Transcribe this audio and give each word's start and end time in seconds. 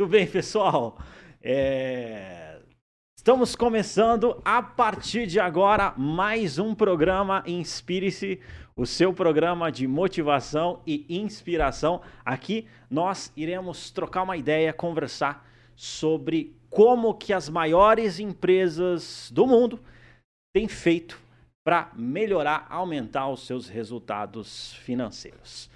Tudo 0.00 0.12
bem, 0.12 0.26
pessoal? 0.26 0.96
É... 1.42 2.58
Estamos 3.14 3.54
começando 3.54 4.40
a 4.42 4.62
partir 4.62 5.26
de 5.26 5.38
agora 5.38 5.92
mais 5.94 6.58
um 6.58 6.74
programa 6.74 7.44
Inspire-se, 7.46 8.40
o 8.74 8.86
seu 8.86 9.12
programa 9.12 9.70
de 9.70 9.86
motivação 9.86 10.80
e 10.86 11.04
inspiração. 11.06 12.00
Aqui 12.24 12.66
nós 12.88 13.30
iremos 13.36 13.90
trocar 13.90 14.22
uma 14.22 14.38
ideia, 14.38 14.72
conversar 14.72 15.46
sobre 15.76 16.56
como 16.70 17.12
que 17.12 17.34
as 17.34 17.50
maiores 17.50 18.18
empresas 18.18 19.30
do 19.30 19.46
mundo 19.46 19.78
têm 20.50 20.66
feito 20.66 21.20
para 21.62 21.92
melhorar, 21.94 22.66
aumentar 22.70 23.28
os 23.28 23.44
seus 23.44 23.68
resultados 23.68 24.72
financeiros. 24.82 25.68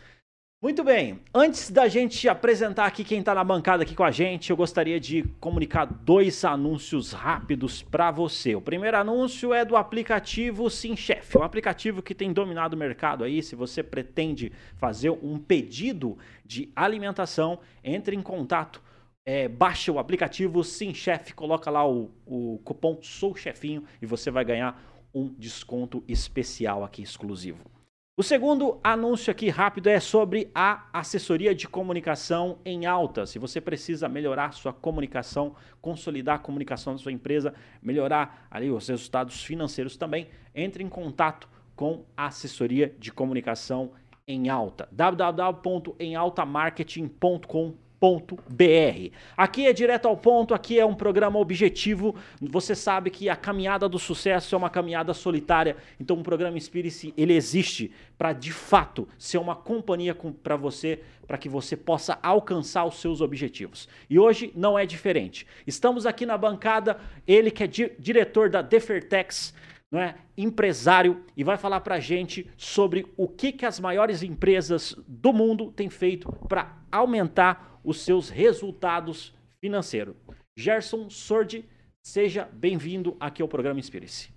Muito 0.65 0.83
bem, 0.83 1.21
antes 1.35 1.71
da 1.71 1.89
gente 1.89 2.27
apresentar 2.27 2.87
aqui 2.87 3.05
quem 3.05 3.19
está 3.19 3.35
na 3.35 3.45
bancada 3.45 3.83
aqui 3.83 3.95
com 3.95 4.03
a 4.03 4.11
gente, 4.11 4.49
eu 4.49 4.57
gostaria 4.57 4.99
de 4.99 5.23
comunicar 5.39 5.85
dois 5.85 6.43
anúncios 6.43 7.13
rápidos 7.13 7.83
para 7.83 8.11
você. 8.11 8.55
O 8.55 8.63
primeiro 8.63 8.97
anúncio 8.97 9.53
é 9.53 9.63
do 9.63 9.77
aplicativo 9.77 10.71
SimChef, 10.71 11.37
um 11.37 11.43
aplicativo 11.43 12.01
que 12.01 12.15
tem 12.15 12.33
dominado 12.33 12.73
o 12.73 12.79
mercado 12.79 13.25
aí. 13.25 13.43
Se 13.43 13.55
você 13.55 13.83
pretende 13.83 14.51
fazer 14.79 15.11
um 15.11 15.39
pedido 15.39 16.17
de 16.47 16.73
alimentação, 16.75 17.59
entre 17.85 18.17
em 18.17 18.23
contato 18.23 18.83
é, 19.27 19.47
baixa 19.47 19.93
o 19.93 19.99
aplicativo 19.99 20.65
SimChef, 20.65 21.35
coloca 21.35 21.71
lá 21.71 21.87
o, 21.87 22.11
o 22.25 22.59
cupom 22.65 23.01
Sou 23.03 23.37
Chefinho 23.37 23.85
e 24.01 24.07
você 24.07 24.31
vai 24.31 24.47
ganhar 24.47 24.83
um 25.15 25.29
desconto 25.29 26.03
especial 26.09 26.83
aqui 26.83 27.03
exclusivo. 27.03 27.74
O 28.17 28.23
segundo 28.23 28.79
anúncio 28.85 29.29
aqui 29.29 29.49
rápido 29.49 29.89
é 29.89 29.99
sobre 29.99 30.49
a 30.55 30.87
assessoria 30.93 31.53
de 31.53 31.67
comunicação 31.67 32.61
em 32.65 32.87
alta. 32.87 33.27
Se 33.27 33.41
você 33.41 33.61
precisa 33.61 34.09
melhorar 34.09 34.53
sua 34.53 34.73
comunicação, 34.73 35.57
consolidar 35.81 36.37
a 36.37 36.39
comunicação 36.39 36.93
da 36.93 37.01
sua 37.01 37.11
empresa, 37.11 37.53
melhorar 37.83 38.47
ali 38.53 38.71
os 38.71 38.87
resultados 38.87 39.43
financeiros 39.43 39.97
também, 39.97 40.29
entre 40.55 40.85
em 40.85 40.89
contato 40.89 41.49
com 41.75 42.05
a 42.17 42.27
assessoria 42.27 42.95
de 43.01 43.13
comunicação 43.13 43.91
em 44.29 44.49
alta. 44.49 44.89
www.emaltamarketing.com 44.93 47.75
br 48.49 49.11
Aqui 49.37 49.67
é 49.67 49.73
direto 49.73 50.07
ao 50.07 50.17
ponto, 50.17 50.55
aqui 50.55 50.79
é 50.79 50.85
um 50.85 50.95
programa 50.95 51.39
objetivo. 51.39 52.15
Você 52.41 52.75
sabe 52.75 53.11
que 53.11 53.29
a 53.29 53.37
caminhada 53.37 53.89
do 53.89 53.99
sucesso 53.99 54.55
é 54.55 54.59
uma 54.59 54.71
caminhada 54.71 55.15
solitária. 55.15 55.77
Então, 55.99 56.19
o 56.19 56.23
programa 56.23 56.57
Inspire-se, 56.57 57.15
ele 57.17 57.35
existe 57.35 57.91
para 58.19 58.33
de 58.33 58.53
fato 58.53 59.09
ser 59.19 59.39
uma 59.39 59.57
companhia 59.57 60.17
para 60.43 60.57
você, 60.57 61.01
para 61.27 61.39
que 61.39 61.49
você 61.49 61.77
possa 61.77 62.19
alcançar 62.23 62.85
os 62.85 63.01
seus 63.01 63.21
objetivos. 63.21 63.89
E 64.09 64.19
hoje 64.19 64.53
não 64.55 64.79
é 64.79 64.85
diferente. 64.85 65.47
Estamos 65.67 66.07
aqui 66.07 66.27
na 66.27 66.37
bancada, 66.37 66.99
ele 67.27 67.51
que 67.51 67.65
é 67.65 67.67
di 67.67 67.93
diretor 67.99 68.49
da 68.49 68.63
Defertex, 68.63 69.55
não 69.95 70.01
é, 70.01 70.17
empresário 70.37 71.25
e 71.37 71.45
vai 71.45 71.57
falar 71.57 71.81
para 71.81 71.95
a 71.95 72.01
gente 72.01 72.51
sobre 72.57 73.07
o 73.17 73.29
que, 73.29 73.53
que 73.53 73.65
as 73.65 73.79
maiores 73.79 74.25
empresas 74.25 74.97
do 75.07 75.33
mundo 75.33 75.71
têm 75.71 75.89
feito 75.89 76.33
para 76.49 76.77
aumentar 76.91 77.74
os 77.85 78.01
seus 78.01 78.31
resultados 78.31 79.35
financeiros. 79.61 80.17
Gerson 80.57 81.11
Sordi, 81.11 81.65
seja 82.03 82.49
bem-vindo 82.53 83.17
aqui 83.21 83.43
ao 83.43 83.49
programa 83.49 83.79
Inspire-se. 83.79 84.33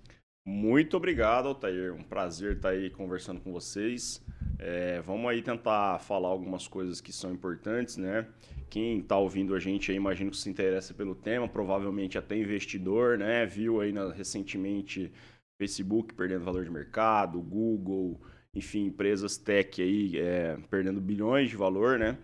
Muito 0.46 0.96
obrigado, 0.96 1.48
Altair. 1.48 1.92
Um 1.92 2.02
prazer 2.02 2.56
estar 2.56 2.70
aí 2.70 2.90
conversando 2.90 3.40
com 3.40 3.52
vocês. 3.52 4.24
É, 4.58 5.00
vamos 5.02 5.30
aí 5.30 5.42
tentar 5.42 5.98
falar 6.00 6.28
algumas 6.28 6.66
coisas 6.66 7.00
que 7.00 7.12
são 7.12 7.32
importantes, 7.32 7.96
né? 7.96 8.26
Quem 8.70 8.98
está 8.98 9.16
ouvindo 9.16 9.54
a 9.54 9.60
gente 9.60 9.90
aí, 9.90 9.96
imagino 9.96 10.30
que 10.30 10.36
se 10.36 10.50
interessa 10.50 10.92
pelo 10.92 11.14
tema, 11.14 11.48
provavelmente 11.48 12.18
até 12.18 12.36
investidor, 12.36 13.18
né? 13.18 13.46
Viu 13.46 13.80
aí 13.80 13.92
na, 13.92 14.10
recentemente 14.12 15.12
Facebook 15.60 16.14
perdendo 16.14 16.44
valor 16.44 16.64
de 16.64 16.70
mercado, 16.70 17.40
Google, 17.40 18.20
enfim, 18.54 18.86
empresas 18.86 19.36
tech 19.36 19.82
aí 19.82 20.18
é, 20.18 20.56
perdendo 20.70 21.00
bilhões 21.00 21.50
de 21.50 21.56
valor, 21.56 21.98
né? 21.98 22.16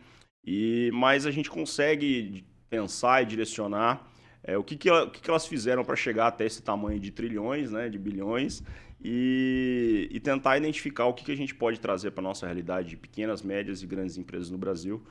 E, 0.47 0.91
mas 0.93 1.27
a 1.27 1.31
gente 1.31 1.51
consegue 1.51 2.45
pensar 2.69 3.23
e 3.23 3.27
direcionar 3.27 4.07
é, 4.43 4.59
o, 4.59 4.63
que, 4.63 4.77
que, 4.77 4.91
o 4.91 5.11
que, 5.11 5.21
que 5.21 5.31
elas 5.31 5.47
fizeram 5.47 5.85
para 5.85 5.97
chegar 5.97 6.27
até 6.27 6.45
esse 6.45 6.63
tamanho 6.63 7.01
de 7.01 7.11
trilhões, 7.11 7.71
né, 7.71 7.89
de 7.89 7.99
bilhões, 7.99 8.63
e, 9.03 10.09
e 10.11 10.21
tentar 10.21 10.57
identificar 10.57 11.07
o 11.07 11.15
que, 11.15 11.25
que 11.25 11.33
a 11.33 11.37
gente 11.37 11.55
pode 11.55 11.81
trazer 11.81 12.11
para 12.11 12.23
a 12.23 12.29
nossa 12.29 12.47
realidade 12.47 12.91
de 12.91 12.97
pequenas, 12.97 13.43
médias 13.43 13.83
e 13.83 13.87
grandes 13.87 14.17
empresas 14.17 14.51
no 14.51 14.59
Brasil 14.59 15.03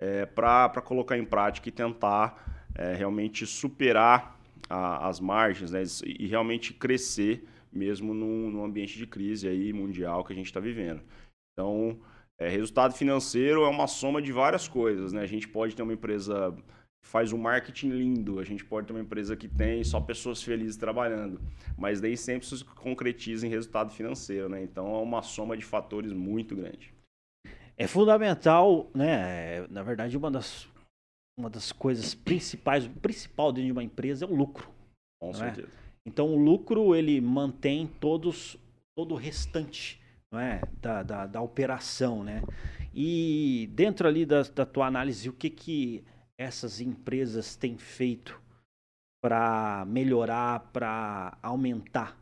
é, 0.00 0.26
para 0.26 0.80
colocar 0.82 1.16
em 1.16 1.24
prática 1.24 1.68
e 1.68 1.72
tentar 1.72 2.66
é, 2.74 2.94
realmente 2.94 3.46
superar 3.46 4.38
a, 4.68 5.08
as 5.08 5.20
margens 5.20 5.70
né, 5.70 5.82
e 6.04 6.26
realmente 6.26 6.72
crescer 6.72 7.46
mesmo 7.72 8.12
num, 8.12 8.50
num 8.50 8.64
ambiente 8.64 8.98
de 8.98 9.06
crise 9.06 9.48
aí 9.48 9.72
mundial 9.72 10.24
que 10.24 10.32
a 10.32 10.36
gente 10.36 10.46
está 10.46 10.60
vivendo. 10.60 11.02
Então, 11.52 11.98
é, 12.42 12.48
resultado 12.48 12.94
financeiro 12.94 13.62
é 13.62 13.68
uma 13.68 13.86
soma 13.86 14.20
de 14.20 14.32
várias 14.32 14.66
coisas, 14.66 15.12
né? 15.12 15.22
A 15.22 15.26
gente 15.26 15.46
pode 15.46 15.76
ter 15.76 15.82
uma 15.82 15.92
empresa 15.92 16.52
que 17.00 17.08
faz 17.08 17.32
um 17.32 17.38
marketing 17.38 17.90
lindo, 17.90 18.40
a 18.40 18.44
gente 18.44 18.64
pode 18.64 18.86
ter 18.86 18.92
uma 18.92 19.00
empresa 19.02 19.36
que 19.36 19.46
tem 19.46 19.84
só 19.84 20.00
pessoas 20.00 20.42
felizes 20.42 20.76
trabalhando, 20.76 21.40
mas 21.78 22.00
daí 22.00 22.16
sempre 22.16 22.46
se 22.46 22.64
concretiza 22.64 23.46
em 23.46 23.50
resultado 23.50 23.92
financeiro, 23.92 24.48
né? 24.48 24.60
Então 24.60 24.92
é 24.92 24.98
uma 24.98 25.22
soma 25.22 25.56
de 25.56 25.64
fatores 25.64 26.12
muito 26.12 26.56
grande. 26.56 26.92
É 27.76 27.86
fundamental, 27.86 28.90
né? 28.92 29.64
Na 29.68 29.84
verdade, 29.84 30.16
uma 30.16 30.30
das, 30.30 30.68
uma 31.38 31.48
das 31.48 31.70
coisas 31.70 32.12
principais, 32.12 32.86
o 32.86 32.90
principal 32.90 33.52
dentro 33.52 33.66
de 33.66 33.72
uma 33.72 33.84
empresa 33.84 34.24
é 34.24 34.28
o 34.28 34.34
lucro. 34.34 34.68
Com 35.20 35.30
é? 35.30 35.34
certeza. 35.34 35.68
É? 35.68 35.82
Então 36.04 36.34
o 36.34 36.36
lucro 36.36 36.96
ele 36.96 37.20
mantém 37.20 37.86
todos 38.00 38.58
todo 38.96 39.14
o 39.14 39.16
restante 39.16 40.01
não 40.32 40.40
é? 40.40 40.62
da, 40.80 41.02
da, 41.02 41.26
da 41.26 41.40
operação. 41.42 42.24
Né? 42.24 42.42
E 42.94 43.68
dentro 43.74 44.08
ali 44.08 44.24
da, 44.24 44.42
da 44.42 44.64
tua 44.64 44.86
análise, 44.86 45.28
o 45.28 45.32
que, 45.32 45.50
que 45.50 46.04
essas 46.38 46.80
empresas 46.80 47.54
têm 47.54 47.76
feito 47.76 48.40
para 49.22 49.84
melhorar, 49.86 50.70
para 50.72 51.38
aumentar 51.42 52.18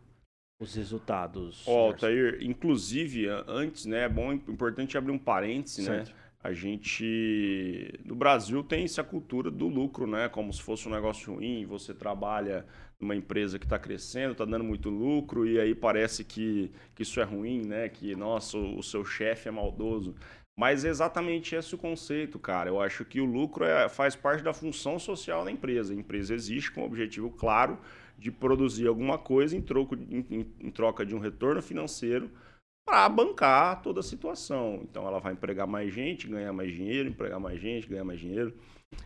os 0.61 0.75
resultados? 0.75 1.67
Ó, 1.67 1.71
oh, 1.71 1.87
Altair, 1.89 2.39
inclusive, 2.43 3.27
antes, 3.47 3.87
né, 3.87 4.05
é 4.05 4.09
bom, 4.09 4.33
importante 4.33 4.99
abrir 4.99 5.13
um 5.13 5.19
parêntese, 5.19 5.83
né? 5.83 5.87
certo. 5.87 6.09
né? 6.11 6.15
A 6.43 6.55
gente, 6.55 8.01
no 8.03 8.15
Brasil, 8.15 8.65
tem 8.65 8.85
essa 8.85 9.05
cultura 9.05 9.51
do 9.51 9.69
lucro, 9.69 10.07
né? 10.07 10.27
Como 10.31 10.51
se 10.51 10.63
fosse 10.63 10.89
um 10.89 10.91
negócio 10.91 11.35
ruim, 11.35 11.67
você 11.67 11.93
trabalha 11.93 12.65
uma 13.01 13.17
empresa 13.17 13.59
que 13.59 13.65
está 13.65 13.79
crescendo, 13.79 14.33
está 14.33 14.45
dando 14.45 14.65
muito 14.65 14.91
lucro 14.91 15.47
e 15.47 15.59
aí 15.59 15.75
parece 15.75 16.23
que, 16.23 16.71
que 16.95 17.03
isso 17.03 17.19
é 17.21 17.25
ruim, 17.25 17.65
né? 17.67 17.89
Que, 17.89 18.15
nossa, 18.15 18.59
o, 18.59 18.79
o 18.79 18.83
seu 18.83 19.05
chefe 19.05 19.49
é 19.49 19.51
maldoso. 19.51 20.15
Mas 20.59 20.85
é 20.85 20.89
exatamente 20.89 21.55
esse 21.55 21.75
o 21.75 21.79
conceito, 21.79 22.39
cara. 22.39 22.69
Eu 22.69 22.79
acho 22.79 23.03
que 23.05 23.19
o 23.19 23.25
lucro 23.25 23.65
é, 23.65 23.89
faz 23.89 24.15
parte 24.15 24.43
da 24.45 24.53
função 24.53 24.99
social 24.99 25.43
da 25.43 25.51
empresa. 25.51 25.95
A 25.95 25.97
empresa 25.97 26.35
existe 26.35 26.71
com 26.71 26.83
o 26.83 26.85
objetivo 26.85 27.31
claro 27.31 27.79
de 28.19 28.31
produzir 28.31 28.87
alguma 28.87 29.17
coisa 29.17 29.57
em, 29.57 29.63
troco, 29.63 29.95
em, 29.95 30.47
em, 30.61 30.71
troca 30.71 31.07
de 31.07 31.15
um 31.15 31.19
retorno 31.19 31.63
financeiro 31.63 32.31
para 32.85 33.09
bancar 33.09 33.81
toda 33.81 34.01
a 34.01 34.03
situação. 34.03 34.81
Então 34.83 35.07
ela 35.07 35.19
vai 35.19 35.33
empregar 35.33 35.67
mais 35.67 35.95
gente, 35.95 36.29
ganhar 36.29 36.53
mais 36.53 36.75
dinheiro, 36.75 37.09
empregar 37.09 37.41
mais 37.41 37.59
gente, 37.59 37.89
ganhar 37.89 38.05
mais 38.05 38.21
dinheiro. 38.21 38.53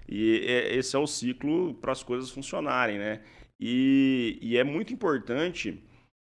E 0.08 0.44
é, 0.44 0.75
esse 0.75 0.97
é 0.97 0.99
o 0.99 1.06
ciclo 1.06 1.75
para 1.75 1.93
as 1.93 2.02
coisas 2.02 2.31
funcionarem, 2.31 2.99
né? 2.99 3.20
E, 3.66 4.38
e 4.43 4.58
é 4.58 4.62
muito 4.62 4.93
importante 4.93 5.82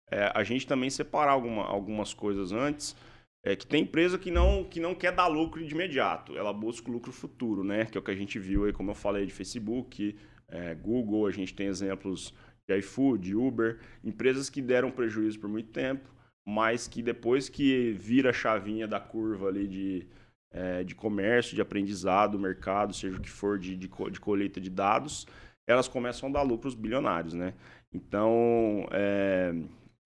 é, 0.10 0.32
a 0.34 0.42
gente 0.42 0.66
também 0.66 0.90
separar 0.90 1.34
alguma, 1.34 1.66
algumas 1.66 2.14
coisas 2.14 2.54
antes. 2.54 2.96
É 3.44 3.58
que 3.58 3.68
tem 3.68 3.84
empresa 3.84 4.18
que 4.18 4.32
não, 4.32 4.64
que 4.64 4.80
não 4.80 4.96
quer 4.96 5.12
dar 5.12 5.28
lucro 5.28 5.64
de 5.64 5.76
imediato, 5.76 6.36
ela 6.36 6.52
busca 6.54 6.90
lucro 6.90 7.12
futuro, 7.12 7.62
né? 7.62 7.86
Que 7.86 7.98
é 7.98 8.00
o 8.00 8.04
que 8.04 8.10
a 8.10 8.16
gente 8.16 8.40
viu 8.40 8.64
aí, 8.64 8.72
como 8.72 8.92
eu 8.92 8.96
falei, 8.96 9.26
de 9.26 9.34
Facebook, 9.34 10.18
é, 10.48 10.74
Google, 10.74 11.28
a 11.28 11.32
gente 11.32 11.54
tem 11.54 11.68
exemplos 11.68 12.34
de 12.68 12.78
iFood, 12.80 13.36
Uber, 13.36 13.80
empresas 14.04 14.50
que 14.50 14.62
deram 14.62 14.90
prejuízo 14.90 15.40
por 15.40 15.50
muito 15.50 15.70
tempo, 15.72 16.10
mas 16.48 16.88
que 16.88 17.04
depois 17.04 17.50
que 17.50 17.92
vira 17.92 18.30
a 18.30 18.34
chavinha 18.34 18.88
da 18.88 19.00
curva 19.00 19.50
ali 19.50 19.68
de, 19.68 20.08
é, 20.52 20.84
de 20.84 20.96
comércio, 20.96 21.54
de 21.54 21.62
aprendizado, 21.62 22.40
mercado, 22.40 22.94
seja 22.94 23.18
o 23.18 23.22
que 23.22 23.30
for 23.30 23.60
de, 23.60 23.76
de, 23.76 23.88
de 23.88 24.20
colheita 24.20 24.60
de 24.60 24.72
dados, 24.72 25.28
elas 25.68 25.88
começam 25.88 26.30
a 26.30 26.32
dar 26.32 26.42
lucros 26.42 26.76
bilionários, 26.76 27.34
né? 27.34 27.54
Então, 27.94 28.88
é, 28.92 29.54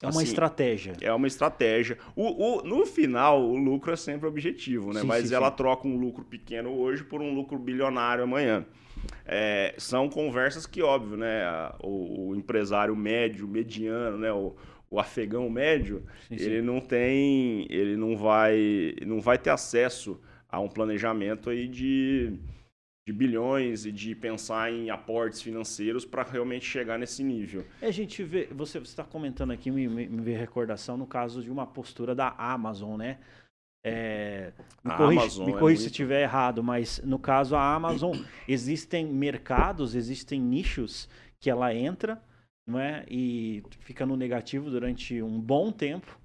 é 0.01 0.05
uma 0.05 0.21
assim, 0.21 0.23
estratégia. 0.23 0.93
É 1.01 1.13
uma 1.13 1.27
estratégia. 1.27 1.97
O, 2.15 2.59
o, 2.59 2.61
no 2.63 2.85
final, 2.85 3.43
o 3.43 3.57
lucro 3.57 3.91
é 3.91 3.95
sempre 3.95 4.27
objetivo, 4.27 4.93
né? 4.93 5.01
Sim, 5.01 5.07
Mas 5.07 5.27
sim, 5.27 5.35
ela 5.35 5.49
sim. 5.49 5.57
troca 5.57 5.87
um 5.87 5.97
lucro 5.97 6.23
pequeno 6.23 6.71
hoje 6.71 7.03
por 7.03 7.21
um 7.21 7.33
lucro 7.33 7.59
bilionário 7.59 8.23
amanhã. 8.23 8.65
É, 9.25 9.73
são 9.77 10.09
conversas 10.09 10.65
que, 10.65 10.81
óbvio, 10.81 11.17
né? 11.17 11.43
O, 11.81 12.29
o, 12.29 12.35
empresário 12.35 12.95
médio, 12.95 13.47
mediano, 13.47 14.17
né? 14.17 14.31
O, 14.31 14.55
o 14.89 14.99
afegão 14.99 15.49
médio, 15.49 16.03
ele 16.31 16.61
não 16.61 16.79
tem, 16.79 17.67
ele 17.69 17.95
não 17.95 18.17
vai, 18.17 18.95
não 19.05 19.19
vai 19.19 19.37
ter 19.37 19.51
acesso 19.51 20.19
há 20.49 20.59
um 20.59 20.67
planejamento 20.67 21.49
aí 21.49 21.67
de, 21.67 22.33
de 23.09 23.13
bilhões 23.13 23.87
e 23.87 23.91
de 23.91 24.13
pensar 24.13 24.71
em 24.71 24.91
aportes 24.91 25.41
financeiros 25.41 26.05
para 26.05 26.21
realmente 26.21 26.63
chegar 26.63 26.99
nesse 26.99 27.23
nível. 27.23 27.65
É, 27.81 27.87
a 27.87 27.91
gente 27.91 28.23
vê, 28.23 28.47
você 28.51 28.77
está 28.77 29.03
comentando 29.03 29.49
aqui, 29.51 29.71
me, 29.71 29.87
me, 29.87 30.07
me 30.07 30.21
vê 30.21 30.37
recordação 30.37 30.95
no 30.95 31.07
caso 31.07 31.41
de 31.41 31.49
uma 31.49 31.65
postura 31.65 32.13
da 32.13 32.35
Amazon, 32.37 32.97
né? 32.97 33.17
É, 33.83 34.51
me 34.83 34.93
corrija, 34.95 35.43
é 35.43 35.75
se 35.75 35.87
estiver 35.87 36.21
errado, 36.21 36.61
mas 36.61 37.01
no 37.03 37.17
caso 37.17 37.55
a 37.55 37.73
Amazon 37.73 38.15
existem 38.47 39.07
mercados, 39.07 39.95
existem 39.95 40.39
nichos 40.39 41.09
que 41.39 41.49
ela 41.49 41.73
entra, 41.73 42.21
não 42.67 42.77
é, 42.77 43.05
e 43.09 43.63
fica 43.79 44.05
no 44.05 44.15
negativo 44.15 44.69
durante 44.69 45.19
um 45.23 45.39
bom 45.39 45.71
tempo 45.71 46.19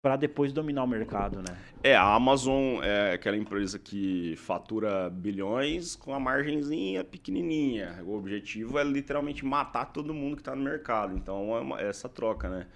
para 0.00 0.16
depois 0.16 0.52
dominar 0.52 0.84
o 0.84 0.86
mercado, 0.86 1.38
né? 1.38 1.58
É, 1.82 1.94
a 1.94 2.14
Amazon 2.14 2.82
é 2.82 3.12
aquela 3.12 3.36
empresa 3.36 3.78
que 3.78 4.36
fatura 4.36 5.10
bilhões 5.10 5.96
com 5.96 6.14
a 6.14 6.20
margenzinha 6.20 7.02
pequenininha. 7.02 8.00
O 8.04 8.14
objetivo 8.16 8.78
é 8.78 8.84
literalmente 8.84 9.44
matar 9.44 9.86
todo 9.86 10.14
mundo 10.14 10.36
que 10.36 10.42
está 10.42 10.54
no 10.54 10.62
mercado. 10.62 11.16
Então 11.16 11.56
é 11.56 11.60
uma, 11.60 11.80
é 11.80 11.88
essa 11.88 12.08
troca, 12.08 12.48
né? 12.48 12.66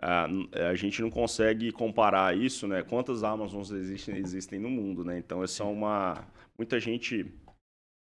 A, 0.00 0.26
a, 0.70 0.74
gente 0.74 1.00
não 1.00 1.10
consegue 1.10 1.70
comparar 1.70 2.36
isso, 2.36 2.66
né? 2.66 2.82
Quantas 2.82 3.22
Amazons 3.22 3.70
existem, 3.70 4.16
existem 4.16 4.58
no 4.58 4.68
mundo, 4.68 5.04
né? 5.04 5.18
Então 5.18 5.44
essa 5.44 5.62
é 5.62 5.66
uma 5.66 6.26
muita 6.58 6.80
gente 6.80 7.32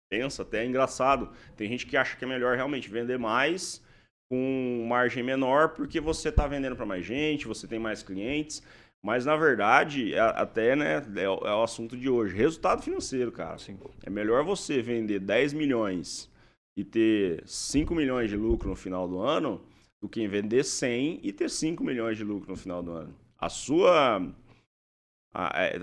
pensa 0.09 0.41
até 0.41 0.63
é 0.63 0.65
engraçado. 0.65 1.31
Tem 1.55 1.69
gente 1.69 1.85
que 1.85 1.95
acha 1.95 2.17
que 2.17 2.25
é 2.25 2.27
melhor 2.27 2.55
realmente 2.55 2.89
vender 2.89 3.17
mais 3.17 3.85
com 4.29 4.85
margem 4.87 5.23
menor 5.23 5.69
porque 5.69 5.99
você 5.99 6.29
está 6.29 6.47
vendendo 6.47 6.75
para 6.75 6.85
mais 6.85 7.05
gente, 7.05 7.47
você 7.47 7.67
tem 7.67 7.79
mais 7.79 8.03
clientes. 8.03 8.61
Mas 9.03 9.25
na 9.25 9.35
verdade, 9.35 10.13
é, 10.13 10.19
até 10.19 10.75
né, 10.75 11.01
é, 11.15 11.29
o, 11.29 11.35
é 11.45 11.55
o 11.55 11.63
assunto 11.63 11.95
de 11.95 12.09
hoje. 12.09 12.35
Resultado 12.35 12.81
financeiro, 12.81 13.31
cara. 13.31 13.57
Sim. 13.57 13.77
É 14.03 14.09
melhor 14.09 14.43
você 14.43 14.81
vender 14.81 15.19
10 15.19 15.53
milhões 15.53 16.29
e 16.75 16.83
ter 16.83 17.43
5 17.45 17.95
milhões 17.95 18.29
de 18.29 18.35
lucro 18.35 18.69
no 18.69 18.75
final 18.75 19.07
do 19.07 19.19
ano 19.19 19.61
do 20.01 20.07
que 20.07 20.27
vender 20.27 20.63
100 20.63 21.21
e 21.23 21.31
ter 21.31 21.49
5 21.49 21.83
milhões 21.83 22.17
de 22.17 22.23
lucro 22.23 22.51
no 22.51 22.57
final 22.57 22.83
do 22.83 22.91
ano. 22.91 23.15
A 23.39 23.49
sua 23.49 24.21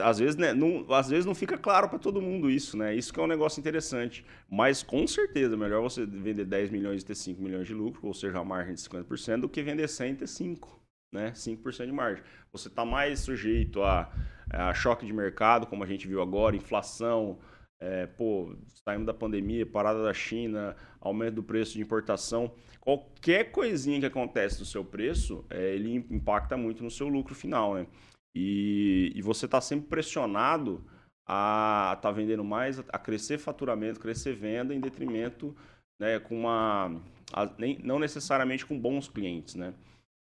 às 0.03 0.19
vezes, 0.19 0.35
né, 0.35 0.53
não, 0.53 0.85
às 0.93 1.09
vezes 1.09 1.25
não 1.25 1.35
fica 1.35 1.57
claro 1.57 1.89
para 1.89 1.99
todo 1.99 2.21
mundo 2.21 2.51
isso, 2.51 2.77
né? 2.77 2.93
Isso 2.93 3.13
que 3.13 3.21
é 3.21 3.23
um 3.23 3.29
negócio 3.29 3.61
interessante. 3.61 4.27
Mas 4.51 4.83
com 4.83 5.07
certeza, 5.07 5.57
melhor 5.57 5.81
você 5.81 6.05
vender 6.05 6.45
10 6.45 6.71
milhões 6.71 7.03
e 7.03 7.07
ter 7.07 7.15
5 7.15 7.41
milhões 7.41 7.69
de 7.69 7.73
lucro, 7.73 8.05
ou 8.05 8.13
seja, 8.13 8.41
a 8.41 8.45
margem 8.45 8.75
de 8.75 8.81
50%, 8.81 9.43
do 9.43 9.49
que 9.49 9.63
vender 9.63 9.87
100 9.87 10.11
e 10.11 10.15
ter 10.17 10.27
5, 10.27 10.81
né? 11.15 11.31
5% 11.31 11.87
de 11.87 11.93
margem. 11.93 12.25
Você 12.53 12.67
está 12.67 12.85
mais 12.85 13.21
sujeito 13.21 13.81
a, 13.85 14.13
a, 14.51 14.75
choque 14.75 15.07
de 15.07 15.13
mercado, 15.13 15.69
como 15.69 15.85
a 15.85 15.87
gente 15.87 16.09
viu 16.09 16.21
agora, 16.21 16.57
inflação, 16.57 17.39
é, 17.81 18.07
pô, 18.07 18.57
saindo 18.85 19.05
da 19.05 19.15
pandemia, 19.15 19.65
parada 19.65 20.03
da 20.03 20.13
China, 20.13 20.75
aumento 21.01 21.37
do 21.37 21.43
preço 21.45 21.75
de 21.75 21.81
importação. 21.81 22.53
Qualquer 22.81 23.53
coisinha 23.53 24.01
que 24.01 24.07
acontece 24.07 24.59
no 24.59 24.67
seu 24.67 24.85
preço, 24.85 25.45
é, 25.49 25.75
ele 25.75 25.95
impacta 26.11 26.57
muito 26.57 26.83
no 26.83 26.91
seu 26.91 27.07
lucro 27.07 27.37
final, 27.37 27.75
né? 27.75 27.87
E, 28.35 29.13
e 29.15 29.23
você 29.23 29.47
está 29.47 29.61
sempre 29.61 29.89
pressionado 29.89 30.85
a 31.27 31.93
estar 31.97 32.09
tá 32.09 32.13
vendendo 32.13 32.45
mais, 32.45 32.79
a 32.79 32.99
crescer 32.99 33.39
faturamento, 33.39 34.01
crescer 34.01 34.35
venda, 34.35 34.75
em 34.75 34.81
detrimento 34.81 35.55
né, 35.99 36.19
com 36.19 36.41
uma. 36.41 37.01
A, 37.33 37.51
nem, 37.59 37.79
não 37.83 37.99
necessariamente 37.99 38.67
com 38.67 38.79
bons 38.79 39.09
clientes. 39.09 39.55
Né? 39.55 39.73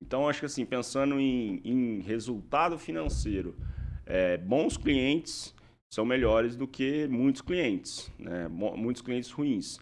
Então, 0.02 0.28
acho 0.28 0.40
que 0.40 0.46
assim, 0.46 0.64
pensando 0.64 1.18
em, 1.18 1.60
em 1.64 2.00
resultado 2.00 2.78
financeiro, 2.78 3.56
é, 4.06 4.36
bons 4.36 4.76
clientes 4.76 5.54
são 5.92 6.04
melhores 6.04 6.56
do 6.56 6.66
que 6.66 7.06
muitos 7.08 7.40
clientes, 7.40 8.10
né? 8.18 8.48
muitos 8.48 9.02
clientes 9.02 9.30
ruins. 9.30 9.78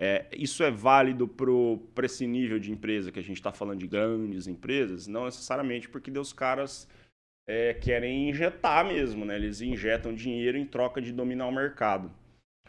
É, 0.00 0.26
isso 0.36 0.64
é 0.64 0.70
válido 0.70 1.28
para 1.28 2.04
esse 2.04 2.26
nível 2.26 2.58
de 2.58 2.72
empresa 2.72 3.12
que 3.12 3.20
a 3.20 3.22
gente 3.22 3.36
está 3.36 3.52
falando 3.52 3.78
de 3.78 3.86
grandes 3.86 4.48
empresas? 4.48 5.06
Não 5.06 5.26
necessariamente, 5.26 5.88
porque 5.88 6.10
os 6.18 6.32
caras 6.32 6.88
é, 7.46 7.74
querem 7.74 8.30
injetar 8.30 8.86
mesmo, 8.86 9.24
né? 9.24 9.36
Eles 9.36 9.60
injetam 9.60 10.14
dinheiro 10.14 10.56
em 10.56 10.66
troca 10.66 11.00
de 11.00 11.12
dominar 11.12 11.46
o 11.46 11.52
mercado. 11.52 12.10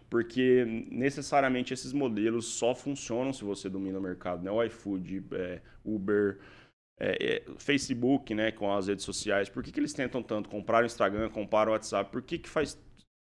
Porque 0.09 0.63
necessariamente 0.91 1.73
esses 1.73 1.91
modelos 1.91 2.45
só 2.45 2.75
funcionam 2.75 3.33
se 3.33 3.43
você 3.43 3.69
domina 3.69 3.99
o 3.99 4.01
mercado, 4.01 4.43
né? 4.43 4.51
O 4.51 4.63
iFood, 4.63 5.25
é, 5.33 5.61
Uber, 5.83 6.39
é, 6.99 7.35
é, 7.35 7.43
Facebook, 7.57 8.33
né? 8.33 8.51
Com 8.51 8.71
as 8.71 8.87
redes 8.87 9.05
sociais. 9.05 9.49
Por 9.49 9.63
que, 9.63 9.71
que 9.71 9.79
eles 9.79 9.93
tentam 9.93 10.21
tanto 10.21 10.49
comprar 10.49 10.83
o 10.83 10.85
Instagram, 10.85 11.29
comprar 11.29 11.67
o 11.67 11.71
WhatsApp? 11.71 12.11
Por 12.11 12.21
que, 12.21 12.37
que 12.37 12.49
faz 12.49 12.77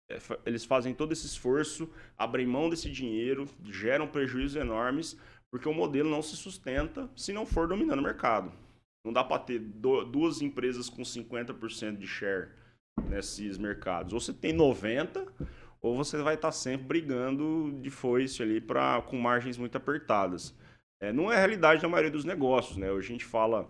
é, 0.10 0.18
eles 0.46 0.66
fazem 0.66 0.94
todo 0.94 1.12
esse 1.12 1.28
esforço, 1.28 1.88
abrem 2.18 2.48
mão 2.48 2.70
desse 2.70 2.90
dinheiro, 2.90 3.48
geram 3.66 4.08
prejuízos 4.08 4.56
enormes, 4.56 5.16
porque 5.52 5.70
o 5.70 5.74
modelo 5.74 6.10
não 6.10 6.22
se 6.22 6.36
sustenta 6.36 7.10
se 7.16 7.32
não 7.32 7.46
for 7.46 7.68
dominando 7.68 8.00
o 8.00 8.04
mercado. 8.04 8.52
Não 9.04 9.14
dá 9.14 9.24
para 9.24 9.42
ter 9.42 9.60
duas 9.60 10.42
empresas 10.42 10.90
com 10.90 11.02
50% 11.02 11.98
de 11.98 12.08
share 12.08 12.50
nesses 13.08 13.58
mercados. 13.58 14.14
Ou 14.14 14.20
você 14.20 14.34
tem 14.34 14.54
90%, 14.54 15.28
ou 15.82 15.96
você 15.96 16.22
vai 16.22 16.36
estar 16.36 16.50
tá 16.50 16.52
sempre 16.52 16.88
brigando 16.88 17.80
de 17.82 17.90
foice 17.90 18.44
ali 18.44 18.60
pra, 18.60 19.02
com 19.02 19.18
margens 19.18 19.58
muito 19.58 19.78
apertadas. 19.78 20.54
É, 21.02 21.14
não 21.14 21.32
é 21.32 21.38
a 21.38 21.40
realidade 21.40 21.82
da 21.82 21.88
maioria 21.88 22.12
dos 22.12 22.26
negócios, 22.26 22.76
né? 22.76 22.92
Hoje 22.92 23.08
a 23.08 23.12
gente 23.12 23.26
fala. 23.26 23.70